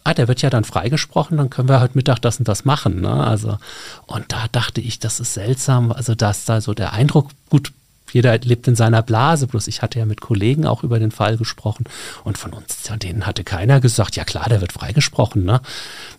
ah, 0.04 0.14
der 0.14 0.28
wird 0.28 0.44
ja 0.44 0.52
dann 0.52 0.64
freigesprochen, 0.64 1.38
dann 1.38 1.50
können 1.50 1.70
wir 1.70 1.82
heute 1.82 1.98
Mittag 1.98 2.20
das 2.20 2.38
und 2.38 2.48
das 2.48 2.66
machen. 2.66 3.02
Ne? 3.02 3.12
Also, 3.12 3.58
und 4.06 4.32
da 4.32 4.46
dachte 4.52 4.80
ich, 4.80 5.00
das 5.00 5.20
ist 5.20 5.34
seltsam, 5.34 5.92
also 5.92 6.14
dass 6.14 6.46
da 6.46 6.62
so 6.62 6.76
der 6.76 6.94
Eindruck, 6.94 7.32
gut, 7.50 7.74
jeder 8.12 8.38
lebt 8.38 8.68
in 8.68 8.76
seiner 8.76 9.02
Blase. 9.02 9.48
Bloß 9.48 9.68
ich 9.68 9.82
hatte 9.82 9.98
ja 9.98 10.06
mit 10.06 10.22
Kollegen 10.22 10.68
auch 10.68 10.84
über 10.84 11.00
den 11.00 11.10
Fall 11.10 11.38
gesprochen 11.38 11.86
und 12.24 12.38
von 12.38 12.54
uns, 12.54 12.76
von 12.76 13.00
denen 13.00 13.26
hatte 13.26 13.44
keiner 13.44 13.80
gesagt, 13.80 14.16
ja 14.16 14.24
klar, 14.24 14.48
der 14.50 14.62
wird 14.62 14.72
freigesprochen. 14.72 15.46
Ne? 15.46 15.62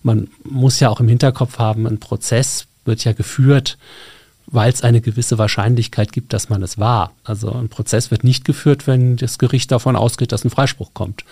Man 0.02 0.26
muss 0.42 0.80
ja 0.80 0.88
auch 0.88 0.98
im 0.98 1.06
Hinterkopf 1.06 1.58
haben, 1.58 1.86
ein 1.86 2.00
Prozess 2.00 2.66
wird 2.84 3.04
ja 3.04 3.12
geführt, 3.12 3.78
weil 4.46 4.72
es 4.72 4.82
eine 4.82 5.00
gewisse 5.00 5.38
Wahrscheinlichkeit 5.38 6.12
gibt, 6.12 6.32
dass 6.32 6.48
man 6.48 6.62
es 6.62 6.78
war. 6.78 7.12
Also 7.24 7.52
ein 7.52 7.68
Prozess 7.68 8.10
wird 8.10 8.24
nicht 8.24 8.44
geführt, 8.44 8.86
wenn 8.86 9.16
das 9.16 9.38
Gericht 9.38 9.72
davon 9.72 9.96
ausgeht, 9.96 10.32
dass 10.32 10.44
ein 10.44 10.50
Freispruch 10.50 10.92
kommt. 10.94 11.24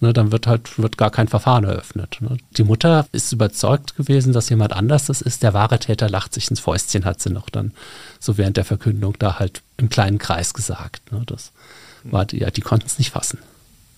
Ne, 0.00 0.12
dann 0.12 0.30
wird 0.30 0.46
halt 0.46 0.78
wird 0.78 0.96
gar 0.96 1.10
kein 1.10 1.26
Verfahren 1.26 1.64
eröffnet. 1.64 2.18
Ne. 2.20 2.36
Die 2.56 2.62
Mutter 2.62 3.08
ist 3.10 3.32
überzeugt 3.32 3.96
gewesen, 3.96 4.32
dass 4.32 4.48
jemand 4.48 4.72
anders 4.72 5.06
das 5.06 5.20
ist. 5.20 5.42
Der 5.42 5.54
wahre 5.54 5.80
Täter 5.80 6.08
lacht 6.08 6.34
sich 6.34 6.48
ins 6.50 6.60
Fäustchen, 6.60 7.04
hat 7.04 7.20
sie 7.20 7.30
noch 7.30 7.50
dann 7.50 7.72
so 8.20 8.38
während 8.38 8.56
der 8.56 8.64
Verkündung 8.64 9.16
da 9.18 9.40
halt 9.40 9.62
im 9.76 9.88
kleinen 9.88 10.18
Kreis 10.18 10.54
gesagt. 10.54 11.10
Ne. 11.10 11.22
Das 11.26 11.52
war 12.04 12.24
die, 12.26 12.38
ja, 12.38 12.50
die 12.50 12.60
konnten 12.60 12.86
es 12.86 12.98
nicht 12.98 13.10
fassen. 13.10 13.38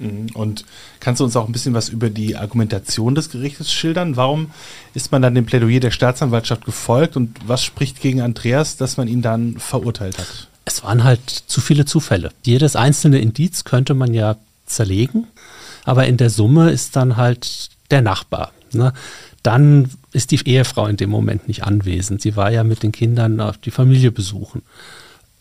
Mhm. 0.01 0.31
Und 0.35 0.65
kannst 0.99 1.21
du 1.21 1.25
uns 1.25 1.37
auch 1.37 1.47
ein 1.47 1.53
bisschen 1.53 1.75
was 1.75 1.89
über 1.89 2.11
die 2.11 2.37
Argumentation 2.37 3.15
des 3.15 3.31
Gerichtes 3.31 3.71
schildern? 3.71 4.17
Warum 4.17 4.51
ist 4.95 5.13
man 5.13 5.23
dann 5.23 5.35
dem 5.35 5.47
Plädoyer 5.47 5.81
der 5.81 5.91
Staatsanwaltschaft 5.91 6.65
gefolgt 6.65 7.17
und 7.17 7.37
was 7.47 7.63
spricht 7.63 8.01
gegen 8.01 8.23
Andreas, 8.23 8.77
dass 8.77 8.97
man 8.97 9.07
ihn 9.07 9.23
dann 9.23 9.59
verurteilt 9.59 10.19
hat? 10.19 10.49
Es 10.65 10.83
waren 10.83 11.05
halt 11.05 11.29
zu 11.29 11.61
viele 11.61 11.85
Zufälle. 11.85 12.31
Jedes 12.43 12.77
einzelne 12.77 13.19
Indiz 13.21 13.65
könnte 13.65 13.95
man 13.95 14.15
ja 14.15 14.37
zerlegen, 14.67 15.27
aber 15.85 16.07
in 16.07 16.17
der 16.17 16.31
Summe 16.31 16.71
ist 16.71 16.97
dann 16.97 17.17
halt 17.17 17.71
der 17.91 18.03
Nachbar. 18.03 18.53
Ne? 18.73 18.93
Dann 19.43 19.91
ist 20.13 20.31
die 20.31 20.41
Ehefrau 20.47 20.87
in 20.87 20.97
dem 20.97 21.11
Moment 21.11 21.49
nicht 21.49 21.65
anwesend. 21.65 22.23
Sie 22.23 22.37
war 22.37 22.51
ja 22.51 22.65
mit 22.65 22.83
den 22.83 22.93
Kindern 22.93 23.41
auf 23.41 23.59
die 23.59 23.71
Familie 23.71 24.13
besuchen 24.13 24.63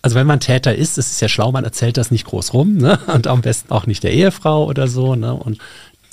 also 0.02 0.16
wenn 0.16 0.28
man 0.28 0.40
Täter 0.40 0.76
ist, 0.76 0.98
ist 0.98 1.12
es 1.12 1.20
ja 1.20 1.28
schlau, 1.28 1.52
man 1.52 1.64
erzählt 1.64 1.98
das 1.98 2.12
nicht 2.12 2.26
groß 2.26 2.54
rum, 2.54 2.78
ne? 2.78 3.00
Und 3.14 3.28
am 3.28 3.42
besten 3.42 3.72
auch 3.72 3.86
nicht 3.86 4.04
der 4.04 4.14
Ehefrau 4.14 4.66
oder 4.66 4.88
so, 4.88 5.16
ne? 5.16 5.34
Und 5.34 5.60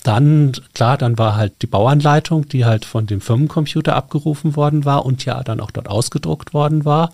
dann, 0.02 0.52
klar, 0.72 0.96
dann 0.96 1.18
war 1.18 1.36
halt 1.36 1.62
die 1.62 1.66
Bauanleitung, 1.66 2.48
die 2.48 2.64
halt 2.64 2.84
von 2.84 3.06
dem 3.06 3.20
Firmencomputer 3.20 3.96
abgerufen 3.96 4.54
worden 4.54 4.84
war 4.84 5.04
und 5.04 5.24
ja 5.24 5.42
dann 5.42 5.60
auch 5.60 5.72
dort 5.72 5.88
ausgedruckt 5.88 6.54
worden 6.54 6.84
war. 6.84 7.12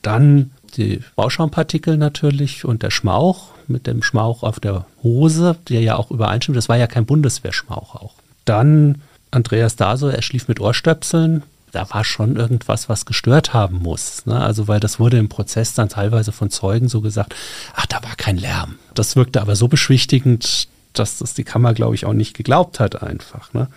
Dann 0.00 0.50
die 0.76 1.02
Bauschaumpartikel 1.14 1.98
natürlich 1.98 2.64
und 2.64 2.82
der 2.82 2.90
Schmauch 2.90 3.48
mit 3.68 3.86
dem 3.86 4.02
Schmauch 4.02 4.42
auf 4.42 4.60
der 4.60 4.86
Hose, 5.02 5.56
der 5.68 5.82
ja 5.82 5.96
auch 5.96 6.10
übereinstimmt. 6.10 6.56
Das 6.56 6.70
war 6.70 6.78
ja 6.78 6.86
kein 6.86 7.04
Bundeswehrschmauch 7.04 7.96
auch. 7.96 8.14
Dann 8.46 9.02
Andreas 9.30 9.76
Daso, 9.76 10.08
er 10.08 10.22
schlief 10.22 10.48
mit 10.48 10.58
Ohrstöpseln 10.58 11.42
da 11.72 11.88
war 11.90 12.04
schon 12.04 12.36
irgendwas, 12.36 12.88
was 12.88 13.06
gestört 13.06 13.52
haben 13.52 13.78
muss. 13.78 14.26
Ne? 14.26 14.38
Also, 14.38 14.68
weil 14.68 14.80
das 14.80 14.98
wurde 14.98 15.18
im 15.18 15.28
Prozess 15.28 15.74
dann 15.74 15.88
teilweise 15.88 16.32
von 16.32 16.50
Zeugen 16.50 16.88
so 16.88 17.00
gesagt, 17.00 17.34
ach, 17.74 17.86
da 17.86 18.02
war 18.02 18.16
kein 18.16 18.36
Lärm. 18.36 18.76
Das 18.94 19.16
wirkte 19.16 19.40
aber 19.40 19.56
so 19.56 19.68
beschwichtigend, 19.68 20.68
dass 20.92 21.18
das 21.18 21.34
die 21.34 21.44
Kammer, 21.44 21.74
glaube 21.74 21.94
ich, 21.94 22.06
auch 22.06 22.12
nicht 22.12 22.36
geglaubt 22.36 22.80
hat 22.80 23.02
einfach. 23.02 23.52
Ne? 23.52 23.68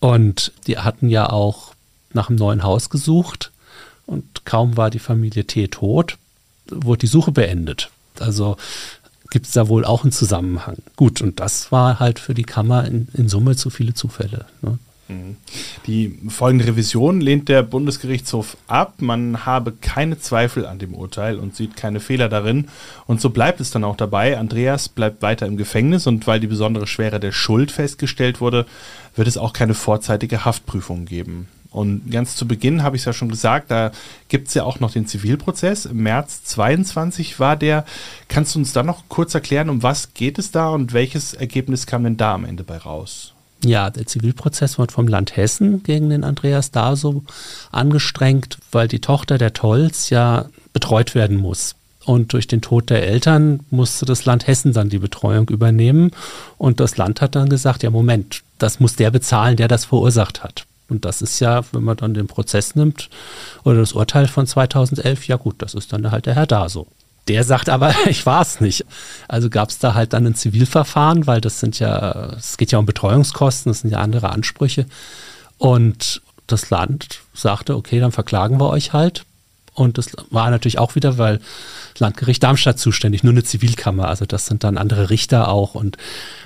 Und 0.00 0.52
die 0.66 0.78
hatten 0.78 1.08
ja 1.08 1.30
auch 1.30 1.74
nach 2.12 2.28
einem 2.28 2.38
neuen 2.38 2.62
Haus 2.62 2.90
gesucht 2.90 3.50
und 4.06 4.44
kaum 4.44 4.76
war 4.76 4.90
die 4.90 4.98
Familie 4.98 5.46
T 5.46 5.68
tot, 5.68 6.18
wurde 6.68 7.00
die 7.00 7.06
Suche 7.06 7.32
beendet. 7.32 7.90
Also 8.20 8.56
gibt 9.30 9.46
es 9.46 9.52
da 9.52 9.68
wohl 9.68 9.84
auch 9.84 10.02
einen 10.02 10.12
Zusammenhang. 10.12 10.76
Gut, 10.96 11.20
und 11.20 11.40
das 11.40 11.72
war 11.72 11.98
halt 11.98 12.18
für 12.18 12.34
die 12.34 12.44
Kammer 12.44 12.84
in, 12.84 13.08
in 13.14 13.28
Summe 13.28 13.56
zu 13.56 13.70
viele 13.70 13.94
Zufälle. 13.94 14.44
Ne? 14.62 14.78
Mhm. 15.08 15.36
Die 15.86 16.18
folgende 16.28 16.66
Revision 16.66 17.20
lehnt 17.20 17.48
der 17.48 17.62
Bundesgerichtshof 17.62 18.56
ab. 18.66 18.94
Man 18.98 19.44
habe 19.44 19.72
keine 19.72 20.18
Zweifel 20.18 20.66
an 20.66 20.78
dem 20.78 20.94
Urteil 20.94 21.38
und 21.38 21.54
sieht 21.54 21.76
keine 21.76 22.00
Fehler 22.00 22.28
darin. 22.28 22.68
Und 23.06 23.20
so 23.20 23.30
bleibt 23.30 23.60
es 23.60 23.70
dann 23.70 23.84
auch 23.84 23.96
dabei. 23.96 24.38
Andreas 24.38 24.88
bleibt 24.88 25.22
weiter 25.22 25.46
im 25.46 25.56
Gefängnis 25.56 26.06
und 26.06 26.26
weil 26.26 26.40
die 26.40 26.46
besondere 26.46 26.86
Schwere 26.86 27.20
der 27.20 27.32
Schuld 27.32 27.70
festgestellt 27.70 28.40
wurde, 28.40 28.66
wird 29.16 29.28
es 29.28 29.36
auch 29.36 29.52
keine 29.52 29.74
vorzeitige 29.74 30.44
Haftprüfung 30.44 31.04
geben. 31.04 31.48
Und 31.74 32.08
ganz 32.12 32.36
zu 32.36 32.46
Beginn 32.46 32.84
habe 32.84 32.94
ich 32.94 33.02
es 33.02 33.06
ja 33.06 33.12
schon 33.12 33.28
gesagt, 33.28 33.72
da 33.72 33.90
gibt 34.28 34.46
es 34.46 34.54
ja 34.54 34.62
auch 34.62 34.78
noch 34.78 34.92
den 34.92 35.08
Zivilprozess. 35.08 35.86
Im 35.86 36.04
März 36.04 36.44
22 36.44 37.40
war 37.40 37.56
der. 37.56 37.84
Kannst 38.28 38.54
du 38.54 38.60
uns 38.60 38.72
dann 38.72 38.86
noch 38.86 39.08
kurz 39.08 39.34
erklären, 39.34 39.68
um 39.68 39.82
was 39.82 40.14
geht 40.14 40.38
es 40.38 40.52
da 40.52 40.68
und 40.68 40.92
welches 40.92 41.34
Ergebnis 41.34 41.86
kam 41.86 42.04
denn 42.04 42.16
da 42.16 42.34
am 42.34 42.44
Ende 42.44 42.62
bei 42.62 42.76
raus? 42.76 43.33
Ja, 43.64 43.90
der 43.90 44.06
Zivilprozess 44.06 44.78
wird 44.78 44.92
vom 44.92 45.08
Land 45.08 45.36
Hessen 45.36 45.82
gegen 45.82 46.10
den 46.10 46.24
Andreas 46.24 46.70
Daso 46.70 47.24
angestrengt, 47.72 48.58
weil 48.72 48.88
die 48.88 49.00
Tochter 49.00 49.38
der 49.38 49.52
Tolls 49.52 50.10
ja 50.10 50.46
betreut 50.72 51.14
werden 51.14 51.36
muss. 51.36 51.74
Und 52.04 52.34
durch 52.34 52.46
den 52.46 52.60
Tod 52.60 52.90
der 52.90 53.06
Eltern 53.06 53.60
musste 53.70 54.04
das 54.04 54.26
Land 54.26 54.46
Hessen 54.46 54.72
dann 54.72 54.90
die 54.90 54.98
Betreuung 54.98 55.48
übernehmen. 55.48 56.10
Und 56.58 56.80
das 56.80 56.96
Land 56.96 57.20
hat 57.20 57.34
dann 57.34 57.48
gesagt, 57.48 57.82
ja 57.82 57.90
Moment, 57.90 58.42
das 58.58 58.80
muss 58.80 58.96
der 58.96 59.10
bezahlen, 59.10 59.56
der 59.56 59.68
das 59.68 59.86
verursacht 59.86 60.42
hat. 60.44 60.66
Und 60.88 61.06
das 61.06 61.22
ist 61.22 61.40
ja, 61.40 61.62
wenn 61.72 61.82
man 61.82 61.96
dann 61.96 62.12
den 62.12 62.26
Prozess 62.26 62.74
nimmt 62.74 63.08
oder 63.64 63.78
das 63.78 63.94
Urteil 63.94 64.28
von 64.28 64.46
2011, 64.46 65.26
ja 65.26 65.36
gut, 65.36 65.56
das 65.58 65.72
ist 65.72 65.92
dann 65.92 66.10
halt 66.10 66.26
der 66.26 66.34
Herr 66.34 66.46
Daso. 66.46 66.86
Der 67.28 67.44
sagt 67.44 67.68
aber, 67.68 67.94
ich 68.06 68.26
war 68.26 68.42
es 68.42 68.60
nicht. 68.60 68.84
Also 69.28 69.50
gab 69.50 69.70
es 69.70 69.78
da 69.78 69.94
halt 69.94 70.12
dann 70.12 70.26
ein 70.26 70.34
Zivilverfahren, 70.34 71.26
weil 71.26 71.40
das 71.40 71.60
sind 71.60 71.78
ja, 71.78 72.34
es 72.36 72.56
geht 72.56 72.72
ja 72.72 72.78
um 72.78 72.86
Betreuungskosten, 72.86 73.70
das 73.70 73.80
sind 73.80 73.90
ja 73.90 73.98
andere 73.98 74.30
Ansprüche. 74.30 74.86
Und 75.58 76.22
das 76.46 76.70
Land 76.70 77.20
sagte, 77.32 77.76
okay, 77.76 78.00
dann 78.00 78.12
verklagen 78.12 78.60
wir 78.60 78.68
euch 78.68 78.92
halt. 78.92 79.24
Und 79.74 79.98
das 79.98 80.12
war 80.30 80.50
natürlich 80.50 80.78
auch 80.78 80.94
wieder, 80.94 81.18
weil 81.18 81.40
Landgericht 81.98 82.42
Darmstadt 82.42 82.78
zuständig, 82.78 83.24
nur 83.24 83.32
eine 83.32 83.42
Zivilkammer. 83.42 84.08
Also 84.08 84.24
das 84.24 84.46
sind 84.46 84.64
dann 84.64 84.78
andere 84.78 85.10
Richter 85.10 85.48
auch 85.48 85.74
und 85.74 85.96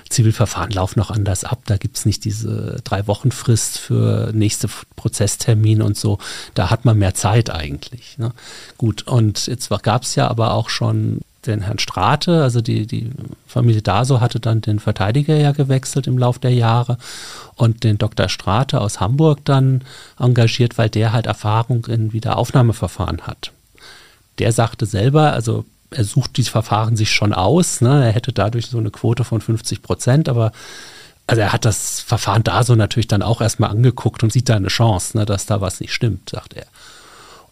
Zivilverfahren 0.09 0.71
laufen 0.71 0.99
noch 0.99 1.11
anders 1.11 1.43
ab. 1.43 1.61
Da 1.67 1.77
gibt 1.77 1.97
es 1.97 2.05
nicht 2.05 2.25
diese 2.25 2.81
drei 2.83 3.05
Wochen 3.05 3.31
Frist 3.31 3.77
für 3.77 4.31
nächste 4.33 4.67
Prozesstermine 4.95 5.85
und 5.85 5.97
so. 5.97 6.17
Da 6.55 6.71
hat 6.71 6.85
man 6.85 6.97
mehr 6.97 7.13
Zeit 7.13 7.51
eigentlich. 7.51 8.17
Ne? 8.17 8.33
Gut, 8.77 9.03
und 9.03 9.45
jetzt 9.45 9.69
gab 9.83 10.03
es 10.03 10.15
ja 10.15 10.27
aber 10.27 10.53
auch 10.53 10.69
schon 10.69 11.21
den 11.45 11.61
Herrn 11.61 11.79
Strate, 11.79 12.43
also 12.43 12.61
die, 12.61 12.85
die 12.85 13.11
Familie 13.47 13.81
Daso 13.81 14.19
hatte 14.19 14.39
dann 14.39 14.61
den 14.61 14.79
Verteidiger 14.79 15.35
ja 15.35 15.51
gewechselt 15.51 16.07
im 16.07 16.17
Laufe 16.17 16.39
der 16.39 16.53
Jahre 16.53 16.97
und 17.55 17.83
den 17.83 17.97
Dr. 17.97 18.29
Strate 18.29 18.81
aus 18.81 18.99
Hamburg 18.99 19.45
dann 19.45 19.83
engagiert, 20.19 20.77
weil 20.77 20.89
der 20.89 21.13
halt 21.13 21.27
Erfahrung 21.27 21.85
in 21.85 22.13
Wiederaufnahmeverfahren 22.13 23.21
hat. 23.21 23.51
Der 24.39 24.51
sagte 24.51 24.85
selber, 24.85 25.33
also 25.33 25.65
er 25.91 26.03
sucht 26.03 26.37
dieses 26.37 26.51
Verfahren 26.51 26.95
sich 26.95 27.11
schon 27.11 27.33
aus. 27.33 27.81
Ne? 27.81 28.05
Er 28.05 28.11
hätte 28.11 28.31
dadurch 28.31 28.67
so 28.67 28.77
eine 28.77 28.91
Quote 28.91 29.23
von 29.23 29.41
50 29.41 29.81
Prozent, 29.81 30.29
aber 30.29 30.51
also 31.29 31.41
er 31.41 31.53
hat 31.53 31.65
das 31.65 31.99
Verfahren 32.01 32.43
da 32.43 32.63
so 32.63 32.75
natürlich 32.75 33.07
dann 33.07 33.21
auch 33.21 33.39
erstmal 33.39 33.69
angeguckt 33.69 34.23
und 34.23 34.33
sieht 34.33 34.49
da 34.49 34.55
eine 34.55 34.67
Chance, 34.67 35.15
ne, 35.15 35.25
dass 35.25 35.45
da 35.45 35.61
was 35.61 35.79
nicht 35.79 35.93
stimmt, 35.93 36.29
sagt 36.29 36.55
er. 36.55 36.65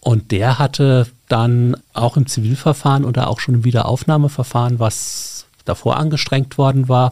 Und 0.08 0.32
der 0.32 0.58
hatte 0.58 1.06
dann 1.28 1.76
auch 1.92 2.16
im 2.16 2.28
Zivilverfahren 2.28 3.04
oder 3.04 3.28
auch 3.28 3.42
schon 3.42 3.56
im 3.56 3.66
Wiederaufnahmeverfahren, 3.66 4.80
was 4.80 5.48
davor 5.66 5.98
angestrengt 5.98 6.58
worden 6.58 6.88
war, 6.88 7.12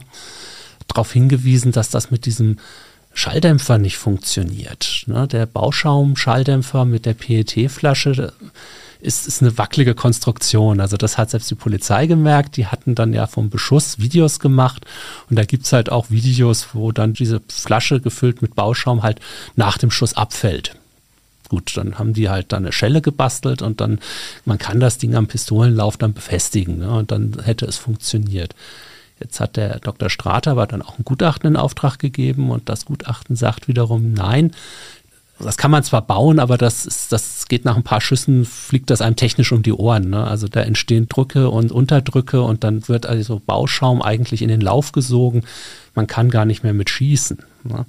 darauf 0.88 1.12
hingewiesen, 1.12 1.74
dass 1.74 1.90
das 1.90 2.10
mit 2.10 2.26
diesem 2.26 2.58
Schalldämpfer 3.14 3.80
nicht 3.80 3.98
funktioniert. 3.98 5.04
Ne? 5.08 5.28
Der 5.28 5.46
Bauschaum-Schalldämpfer 5.46 6.86
mit 6.86 7.06
der 7.06 7.16
PET-Flasche, 7.16 8.32
ist, 9.02 9.28
ist 9.28 9.42
eine 9.42 9.58
wackelige 9.58 9.94
Konstruktion. 9.94 10.80
Also 10.80 10.96
das 10.96 11.18
hat 11.18 11.32
selbst 11.32 11.52
die 11.52 11.56
Polizei 11.56 12.08
gemerkt. 12.08 12.56
Die 12.56 12.68
hatten 12.68 12.96
dann 12.96 13.12
ja 13.12 13.28
vom 13.28 13.50
Beschuss 13.50 14.00
Videos 14.00 14.40
gemacht. 14.40 14.86
Und 15.30 15.38
da 15.38 15.44
gibt 15.44 15.66
es 15.66 15.74
halt 15.74 15.92
auch 15.92 16.12
Videos, 16.12 16.70
wo 16.72 16.94
dann 16.94 17.12
diese 17.12 17.42
Flasche 17.50 18.00
gefüllt 18.00 18.42
mit 18.42 18.56
Bauschaum 18.56 19.04
halt 19.04 19.20
nach 19.58 19.78
dem 19.78 19.92
Schuss 19.92 20.14
abfällt. 20.14 20.78
Gut, 21.50 21.78
dann 21.78 22.00
haben 22.00 22.14
die 22.14 22.30
halt 22.30 22.52
dann 22.52 22.64
eine 22.64 22.72
Schelle 22.72 23.02
gebastelt 23.02 23.62
und 23.62 23.82
dann, 23.82 24.00
man 24.46 24.58
kann 24.58 24.80
das 24.80 24.98
Ding 24.98 25.16
am 25.16 25.28
Pistolenlauf 25.28 25.98
dann 25.98 26.14
befestigen 26.14 26.80
ne, 26.80 26.90
und 26.92 27.12
dann 27.12 27.38
hätte 27.44 27.66
es 27.66 27.78
funktioniert. 27.78 28.56
Jetzt 29.20 29.40
hat 29.40 29.56
der 29.56 29.80
Dr. 29.80 30.10
Strater 30.10 30.52
aber 30.52 30.68
dann 30.68 30.82
auch 30.82 31.00
ein 31.00 31.06
Gutachten 31.06 31.48
in 31.48 31.56
Auftrag 31.56 32.00
gegeben 32.00 32.52
und 32.52 32.68
das 32.68 32.86
Gutachten 32.86 33.36
sagt 33.36 33.68
wiederum, 33.68 34.14
nein, 34.14 34.52
das 35.40 35.58
kann 35.58 35.72
man 35.72 35.84
zwar 35.84 36.02
bauen, 36.02 36.40
aber 36.40 36.58
das, 36.58 36.86
ist, 36.86 37.12
das 37.12 37.48
geht 37.48 37.66
nach 37.66 37.76
ein 37.76 37.84
paar 37.84 38.00
Schüssen, 38.00 38.46
fliegt 38.46 38.90
das 38.90 39.02
einem 39.02 39.18
technisch 39.18 39.52
um 39.52 39.64
die 39.64 39.74
Ohren. 39.74 40.10
Ne? 40.10 40.26
Also 40.26 40.48
da 40.48 40.62
entstehen 40.62 41.10
Drücke 41.10 41.50
und 41.50 41.72
Unterdrücke 41.72 42.42
und 42.42 42.64
dann 42.64 42.88
wird 42.88 43.06
also 43.06 43.42
Bauschaum 43.46 44.02
eigentlich 44.02 44.42
in 44.42 44.48
den 44.48 44.62
Lauf 44.62 44.94
gesogen. 44.94 45.44
Man 45.94 46.08
kann 46.08 46.30
gar 46.30 46.46
nicht 46.46 46.64
mehr 46.64 46.74
mit 46.74 46.90
schießen. 46.90 47.40
Ne? 47.64 47.86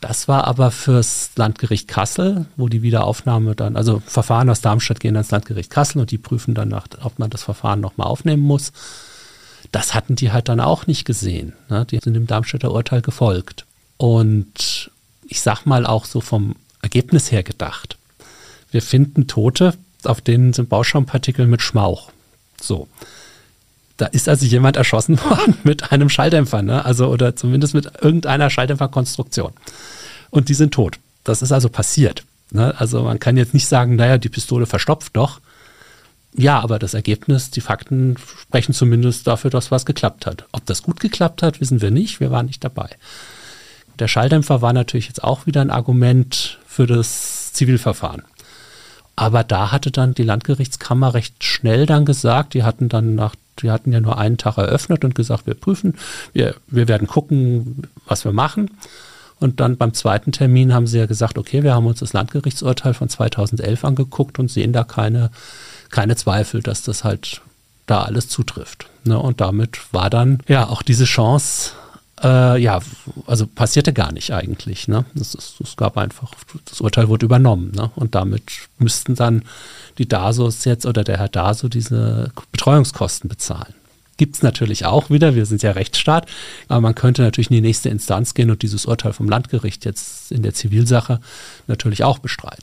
Das 0.00 0.28
war 0.28 0.46
aber 0.46 0.70
fürs 0.70 1.30
Landgericht 1.36 1.86
Kassel, 1.86 2.46
wo 2.56 2.68
die 2.68 2.82
Wiederaufnahme 2.82 3.54
dann, 3.54 3.76
also 3.76 4.02
Verfahren 4.06 4.48
aus 4.48 4.62
Darmstadt 4.62 5.00
gehen 5.00 5.16
ans 5.16 5.30
Landgericht 5.30 5.70
Kassel 5.70 6.00
und 6.00 6.10
die 6.10 6.18
prüfen 6.18 6.54
dann, 6.54 6.68
nach, 6.68 6.86
ob 7.02 7.18
man 7.18 7.28
das 7.28 7.42
Verfahren 7.42 7.80
nochmal 7.80 8.06
aufnehmen 8.06 8.42
muss. 8.42 8.72
Das 9.72 9.94
hatten 9.94 10.16
die 10.16 10.32
halt 10.32 10.48
dann 10.48 10.60
auch 10.60 10.86
nicht 10.86 11.04
gesehen. 11.04 11.52
Ne? 11.68 11.84
Die 11.84 11.98
sind 11.98 12.14
dem 12.14 12.26
Darmstädter 12.26 12.72
Urteil 12.72 13.02
gefolgt. 13.02 13.66
Und 13.98 14.90
ich 15.28 15.42
sag 15.42 15.66
mal 15.66 15.84
auch 15.84 16.06
so 16.06 16.22
vom 16.22 16.56
Ergebnis 16.80 17.30
her 17.30 17.42
gedacht. 17.42 17.98
Wir 18.70 18.80
finden 18.80 19.26
Tote, 19.26 19.74
auf 20.04 20.22
denen 20.22 20.54
sind 20.54 20.70
Bauschaumpartikel 20.70 21.46
mit 21.46 21.60
Schmauch. 21.60 22.10
So. 22.60 22.88
Da 23.96 24.06
ist 24.06 24.30
also 24.30 24.46
jemand 24.46 24.76
erschossen 24.76 25.20
worden 25.24 25.58
mit 25.62 25.92
einem 25.92 26.08
Schalldämpfer, 26.08 26.62
ne? 26.62 26.84
Also, 26.84 27.08
oder 27.08 27.36
zumindest 27.36 27.74
mit 27.74 28.02
irgendeiner 28.02 28.48
Schalldämpferkonstruktion. 28.48 29.52
Und 30.30 30.48
die 30.48 30.54
sind 30.54 30.74
tot. 30.74 30.98
Das 31.24 31.42
ist 31.42 31.52
also 31.52 31.68
passiert. 31.68 32.24
Ne? 32.50 32.74
Also 32.78 33.02
man 33.02 33.18
kann 33.18 33.36
jetzt 33.36 33.54
nicht 33.54 33.66
sagen, 33.66 33.96
naja, 33.96 34.18
die 34.18 34.28
Pistole 34.28 34.66
verstopft 34.66 35.16
doch. 35.16 35.40
Ja, 36.32 36.60
aber 36.60 36.78
das 36.78 36.94
Ergebnis, 36.94 37.50
die 37.50 37.60
Fakten 37.60 38.16
sprechen 38.40 38.72
zumindest 38.72 39.26
dafür, 39.26 39.50
dass 39.50 39.70
was 39.70 39.84
geklappt 39.84 40.26
hat. 40.26 40.46
Ob 40.52 40.64
das 40.66 40.82
gut 40.82 41.00
geklappt 41.00 41.42
hat, 41.42 41.60
wissen 41.60 41.80
wir 41.80 41.90
nicht. 41.90 42.20
Wir 42.20 42.30
waren 42.30 42.46
nicht 42.46 42.62
dabei. 42.62 42.88
Der 43.98 44.08
Schalldämpfer 44.08 44.62
war 44.62 44.72
natürlich 44.72 45.08
jetzt 45.08 45.24
auch 45.24 45.46
wieder 45.46 45.60
ein 45.60 45.70
Argument 45.70 46.58
für 46.66 46.86
das 46.86 47.52
Zivilverfahren. 47.52 48.22
Aber 49.16 49.44
da 49.44 49.70
hatte 49.70 49.90
dann 49.90 50.14
die 50.14 50.22
Landgerichtskammer 50.22 51.12
recht 51.12 51.44
schnell 51.44 51.84
dann 51.84 52.06
gesagt, 52.06 52.54
die 52.54 52.62
hatten 52.62 52.88
dann 52.88 53.14
nach, 53.16 53.34
die 53.60 53.70
hatten 53.70 53.92
ja 53.92 54.00
nur 54.00 54.16
einen 54.16 54.38
Tag 54.38 54.56
eröffnet 54.56 55.04
und 55.04 55.14
gesagt, 55.14 55.46
wir 55.46 55.54
prüfen, 55.54 55.94
wir, 56.32 56.54
wir 56.68 56.88
werden 56.88 57.06
gucken, 57.06 57.82
was 58.06 58.24
wir 58.24 58.32
machen. 58.32 58.70
Und 59.40 59.58
dann 59.58 59.76
beim 59.76 59.94
zweiten 59.94 60.32
Termin 60.32 60.72
haben 60.72 60.86
sie 60.86 60.98
ja 60.98 61.06
gesagt, 61.06 61.38
okay, 61.38 61.62
wir 61.62 61.74
haben 61.74 61.86
uns 61.86 62.00
das 62.00 62.12
Landgerichtsurteil 62.12 62.94
von 62.94 63.08
2011 63.08 63.84
angeguckt 63.84 64.38
und 64.38 64.50
sehen 64.50 64.72
da 64.72 64.84
keine, 64.84 65.30
keine 65.90 66.14
Zweifel, 66.14 66.62
dass 66.62 66.82
das 66.82 67.04
halt 67.04 67.40
da 67.86 68.02
alles 68.02 68.28
zutrifft. 68.28 68.86
Ne? 69.04 69.18
Und 69.18 69.40
damit 69.40 69.92
war 69.92 70.10
dann 70.10 70.40
ja 70.46 70.68
auch 70.68 70.82
diese 70.82 71.04
Chance 71.04 71.72
äh, 72.22 72.60
ja, 72.60 72.80
also 73.26 73.46
passierte 73.46 73.92
gar 73.92 74.12
nicht 74.12 74.32
eigentlich. 74.32 74.88
Ne? 74.88 75.04
Es, 75.18 75.34
es, 75.34 75.76
gab 75.76 75.96
einfach, 75.96 76.32
das 76.68 76.80
Urteil 76.80 77.08
wurde 77.08 77.26
übernommen. 77.26 77.72
Ne? 77.74 77.90
Und 77.94 78.14
damit 78.14 78.42
müssten 78.78 79.14
dann 79.14 79.42
die 79.98 80.08
DASOs 80.08 80.64
jetzt 80.64 80.86
oder 80.86 81.04
der 81.04 81.18
Herr 81.18 81.28
DASO 81.28 81.68
diese 81.68 82.30
Betreuungskosten 82.52 83.28
bezahlen. 83.28 83.74
Gibt 84.20 84.36
es 84.36 84.42
natürlich 84.42 84.84
auch 84.84 85.08
wieder, 85.08 85.34
wir 85.34 85.46
sind 85.46 85.62
ja 85.62 85.70
Rechtsstaat, 85.70 86.26
aber 86.68 86.82
man 86.82 86.94
könnte 86.94 87.22
natürlich 87.22 87.48
in 87.48 87.54
die 87.54 87.62
nächste 87.62 87.88
Instanz 87.88 88.34
gehen 88.34 88.50
und 88.50 88.60
dieses 88.60 88.84
Urteil 88.84 89.14
vom 89.14 89.30
Landgericht 89.30 89.86
jetzt 89.86 90.30
in 90.30 90.42
der 90.42 90.52
Zivilsache 90.52 91.20
natürlich 91.68 92.04
auch 92.04 92.18
bestreiten. 92.18 92.62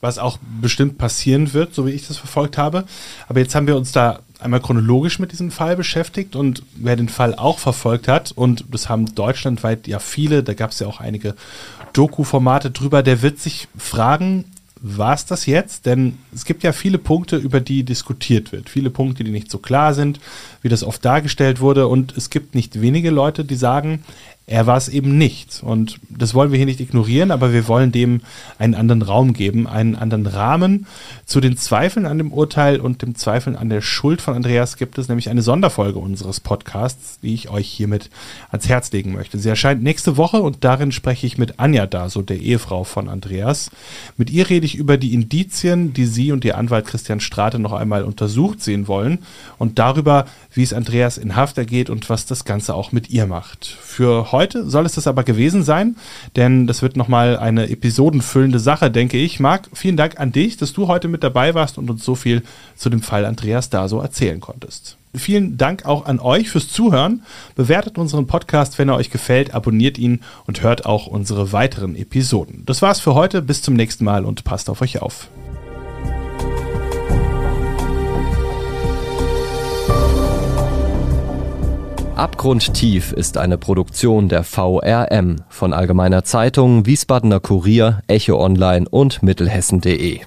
Was 0.00 0.18
auch 0.18 0.38
bestimmt 0.60 0.96
passieren 0.96 1.52
wird, 1.52 1.74
so 1.74 1.84
wie 1.84 1.90
ich 1.90 2.06
das 2.06 2.18
verfolgt 2.18 2.58
habe. 2.58 2.84
Aber 3.26 3.40
jetzt 3.40 3.56
haben 3.56 3.66
wir 3.66 3.76
uns 3.76 3.90
da 3.90 4.20
einmal 4.38 4.60
chronologisch 4.60 5.18
mit 5.18 5.32
diesem 5.32 5.50
Fall 5.50 5.74
beschäftigt. 5.74 6.36
Und 6.36 6.62
wer 6.76 6.94
den 6.94 7.08
Fall 7.08 7.34
auch 7.34 7.58
verfolgt 7.58 8.06
hat, 8.06 8.30
und 8.30 8.64
das 8.70 8.88
haben 8.88 9.16
deutschlandweit 9.16 9.88
ja 9.88 9.98
viele, 9.98 10.44
da 10.44 10.54
gab 10.54 10.70
es 10.70 10.78
ja 10.78 10.86
auch 10.86 11.00
einige 11.00 11.34
Doku-Formate 11.92 12.70
drüber, 12.70 13.02
der 13.02 13.20
wird 13.20 13.40
sich 13.40 13.66
fragen, 13.76 14.44
war 14.86 15.14
es 15.14 15.24
das 15.24 15.46
jetzt? 15.46 15.86
Denn 15.86 16.18
es 16.34 16.44
gibt 16.44 16.62
ja 16.62 16.72
viele 16.72 16.98
Punkte, 16.98 17.36
über 17.36 17.58
die 17.58 17.84
diskutiert 17.84 18.52
wird. 18.52 18.68
Viele 18.68 18.90
Punkte, 18.90 19.24
die 19.24 19.30
nicht 19.30 19.50
so 19.50 19.56
klar 19.56 19.94
sind, 19.94 20.20
wie 20.60 20.68
das 20.68 20.84
oft 20.84 21.02
dargestellt 21.02 21.58
wurde. 21.60 21.88
Und 21.88 22.14
es 22.18 22.28
gibt 22.28 22.54
nicht 22.54 22.82
wenige 22.82 23.08
Leute, 23.08 23.46
die 23.46 23.54
sagen, 23.54 24.04
er 24.46 24.66
war 24.66 24.76
es 24.76 24.88
eben 24.88 25.16
nicht. 25.16 25.62
Und 25.62 25.98
das 26.10 26.34
wollen 26.34 26.50
wir 26.50 26.58
hier 26.58 26.66
nicht 26.66 26.80
ignorieren, 26.80 27.30
aber 27.30 27.54
wir 27.54 27.66
wollen 27.66 27.92
dem 27.92 28.20
einen 28.58 28.74
anderen 28.74 29.00
Raum 29.00 29.32
geben, 29.32 29.66
einen 29.66 29.96
anderen 29.96 30.26
Rahmen. 30.26 30.86
Zu 31.24 31.40
den 31.40 31.56
Zweifeln 31.56 32.04
an 32.04 32.18
dem 32.18 32.30
Urteil 32.30 32.78
und 32.78 33.00
dem 33.00 33.14
Zweifeln 33.14 33.56
an 33.56 33.70
der 33.70 33.80
Schuld 33.80 34.20
von 34.20 34.34
Andreas 34.34 34.76
gibt 34.76 34.98
es 34.98 35.08
nämlich 35.08 35.30
eine 35.30 35.40
Sonderfolge 35.40 35.98
unseres 35.98 36.40
Podcasts, 36.40 37.18
die 37.20 37.32
ich 37.32 37.48
euch 37.48 37.68
hiermit 37.68 38.10
ans 38.50 38.68
Herz 38.68 38.92
legen 38.92 39.12
möchte. 39.12 39.38
Sie 39.38 39.48
erscheint 39.48 39.82
nächste 39.82 40.18
Woche 40.18 40.42
und 40.42 40.62
darin 40.62 40.92
spreche 40.92 41.26
ich 41.26 41.38
mit 41.38 41.58
Anja 41.58 41.86
Daso, 41.86 42.20
der 42.20 42.38
Ehefrau 42.38 42.84
von 42.84 43.08
Andreas. 43.08 43.70
Mit 44.18 44.28
ihr 44.28 44.50
rede 44.50 44.66
ich 44.66 44.74
über 44.74 44.98
die 44.98 45.14
Indizien, 45.14 45.94
die 45.94 46.04
sie 46.04 46.32
und 46.32 46.44
ihr 46.44 46.58
Anwalt 46.58 46.86
Christian 46.86 47.20
Strate 47.20 47.58
noch 47.58 47.72
einmal 47.72 48.04
untersucht 48.04 48.62
sehen 48.62 48.88
wollen 48.88 49.20
und 49.56 49.78
darüber, 49.78 50.26
wie 50.52 50.62
es 50.62 50.74
Andreas 50.74 51.16
in 51.16 51.34
Haft 51.34 51.56
ergeht 51.56 51.88
und 51.88 52.10
was 52.10 52.26
das 52.26 52.44
Ganze 52.44 52.74
auch 52.74 52.92
mit 52.92 53.08
ihr 53.08 53.26
macht. 53.26 53.64
Für 53.64 54.33
heute 54.34 54.68
soll 54.68 54.84
es 54.84 54.94
das 54.94 55.06
aber 55.06 55.24
gewesen 55.24 55.62
sein, 55.62 55.96
denn 56.36 56.66
das 56.66 56.82
wird 56.82 56.96
nochmal 56.96 57.38
eine 57.38 57.70
episodenfüllende 57.70 58.58
Sache, 58.58 58.90
denke 58.90 59.16
ich. 59.16 59.40
Marc, 59.40 59.70
vielen 59.72 59.96
Dank 59.96 60.20
an 60.20 60.32
dich, 60.32 60.56
dass 60.56 60.72
du 60.72 60.88
heute 60.88 61.08
mit 61.08 61.22
dabei 61.22 61.54
warst 61.54 61.78
und 61.78 61.88
uns 61.88 62.04
so 62.04 62.14
viel 62.14 62.42
zu 62.76 62.90
dem 62.90 63.00
Fall 63.00 63.24
Andreas 63.24 63.70
da 63.70 63.88
so 63.88 64.00
erzählen 64.00 64.40
konntest. 64.40 64.98
Vielen 65.16 65.56
Dank 65.56 65.86
auch 65.86 66.06
an 66.06 66.18
euch 66.18 66.50
fürs 66.50 66.68
Zuhören. 66.68 67.22
Bewertet 67.54 67.98
unseren 67.98 68.26
Podcast, 68.26 68.78
wenn 68.78 68.88
er 68.88 68.96
euch 68.96 69.10
gefällt, 69.10 69.54
abonniert 69.54 69.96
ihn 69.96 70.20
und 70.46 70.62
hört 70.62 70.86
auch 70.86 71.06
unsere 71.06 71.52
weiteren 71.52 71.94
Episoden. 71.94 72.64
Das 72.66 72.82
war's 72.82 72.98
für 72.98 73.14
heute. 73.14 73.40
Bis 73.40 73.62
zum 73.62 73.74
nächsten 73.74 74.04
Mal 74.04 74.24
und 74.24 74.42
passt 74.42 74.68
auf 74.68 74.82
euch 74.82 75.00
auf. 75.00 75.28
Abgrundtief 82.16 83.10
ist 83.10 83.38
eine 83.38 83.58
Produktion 83.58 84.28
der 84.28 84.44
VRM 84.44 85.38
von 85.48 85.72
Allgemeiner 85.72 86.22
Zeitung, 86.22 86.86
Wiesbadener 86.86 87.40
Kurier, 87.40 88.02
Echo 88.06 88.40
Online 88.40 88.86
und 88.88 89.24
Mittelhessen.de. 89.24 90.20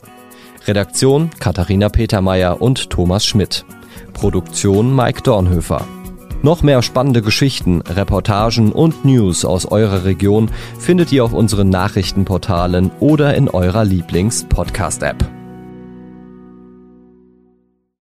Redaktion 0.65 1.29
Katharina 1.39 1.87
Petermeier 1.87 2.61
und 2.61 2.89
Thomas 2.89 3.25
Schmidt. 3.25 3.63
Produktion 4.11 4.93
Mike 4.93 5.21
Dornhöfer. 5.21 5.85
Noch 6.41 6.61
mehr 6.61 6.81
spannende 6.81 7.21
Geschichten, 7.21 7.81
Reportagen 7.81 8.73
und 8.73 9.05
News 9.05 9.45
aus 9.45 9.65
eurer 9.65 10.03
Region 10.03 10.51
findet 10.77 11.13
ihr 11.13 11.23
auf 11.23 11.31
unseren 11.31 11.69
Nachrichtenportalen 11.69 12.91
oder 12.99 13.33
in 13.33 13.47
eurer 13.47 13.85
Lieblings-Podcast-App. 13.85 15.36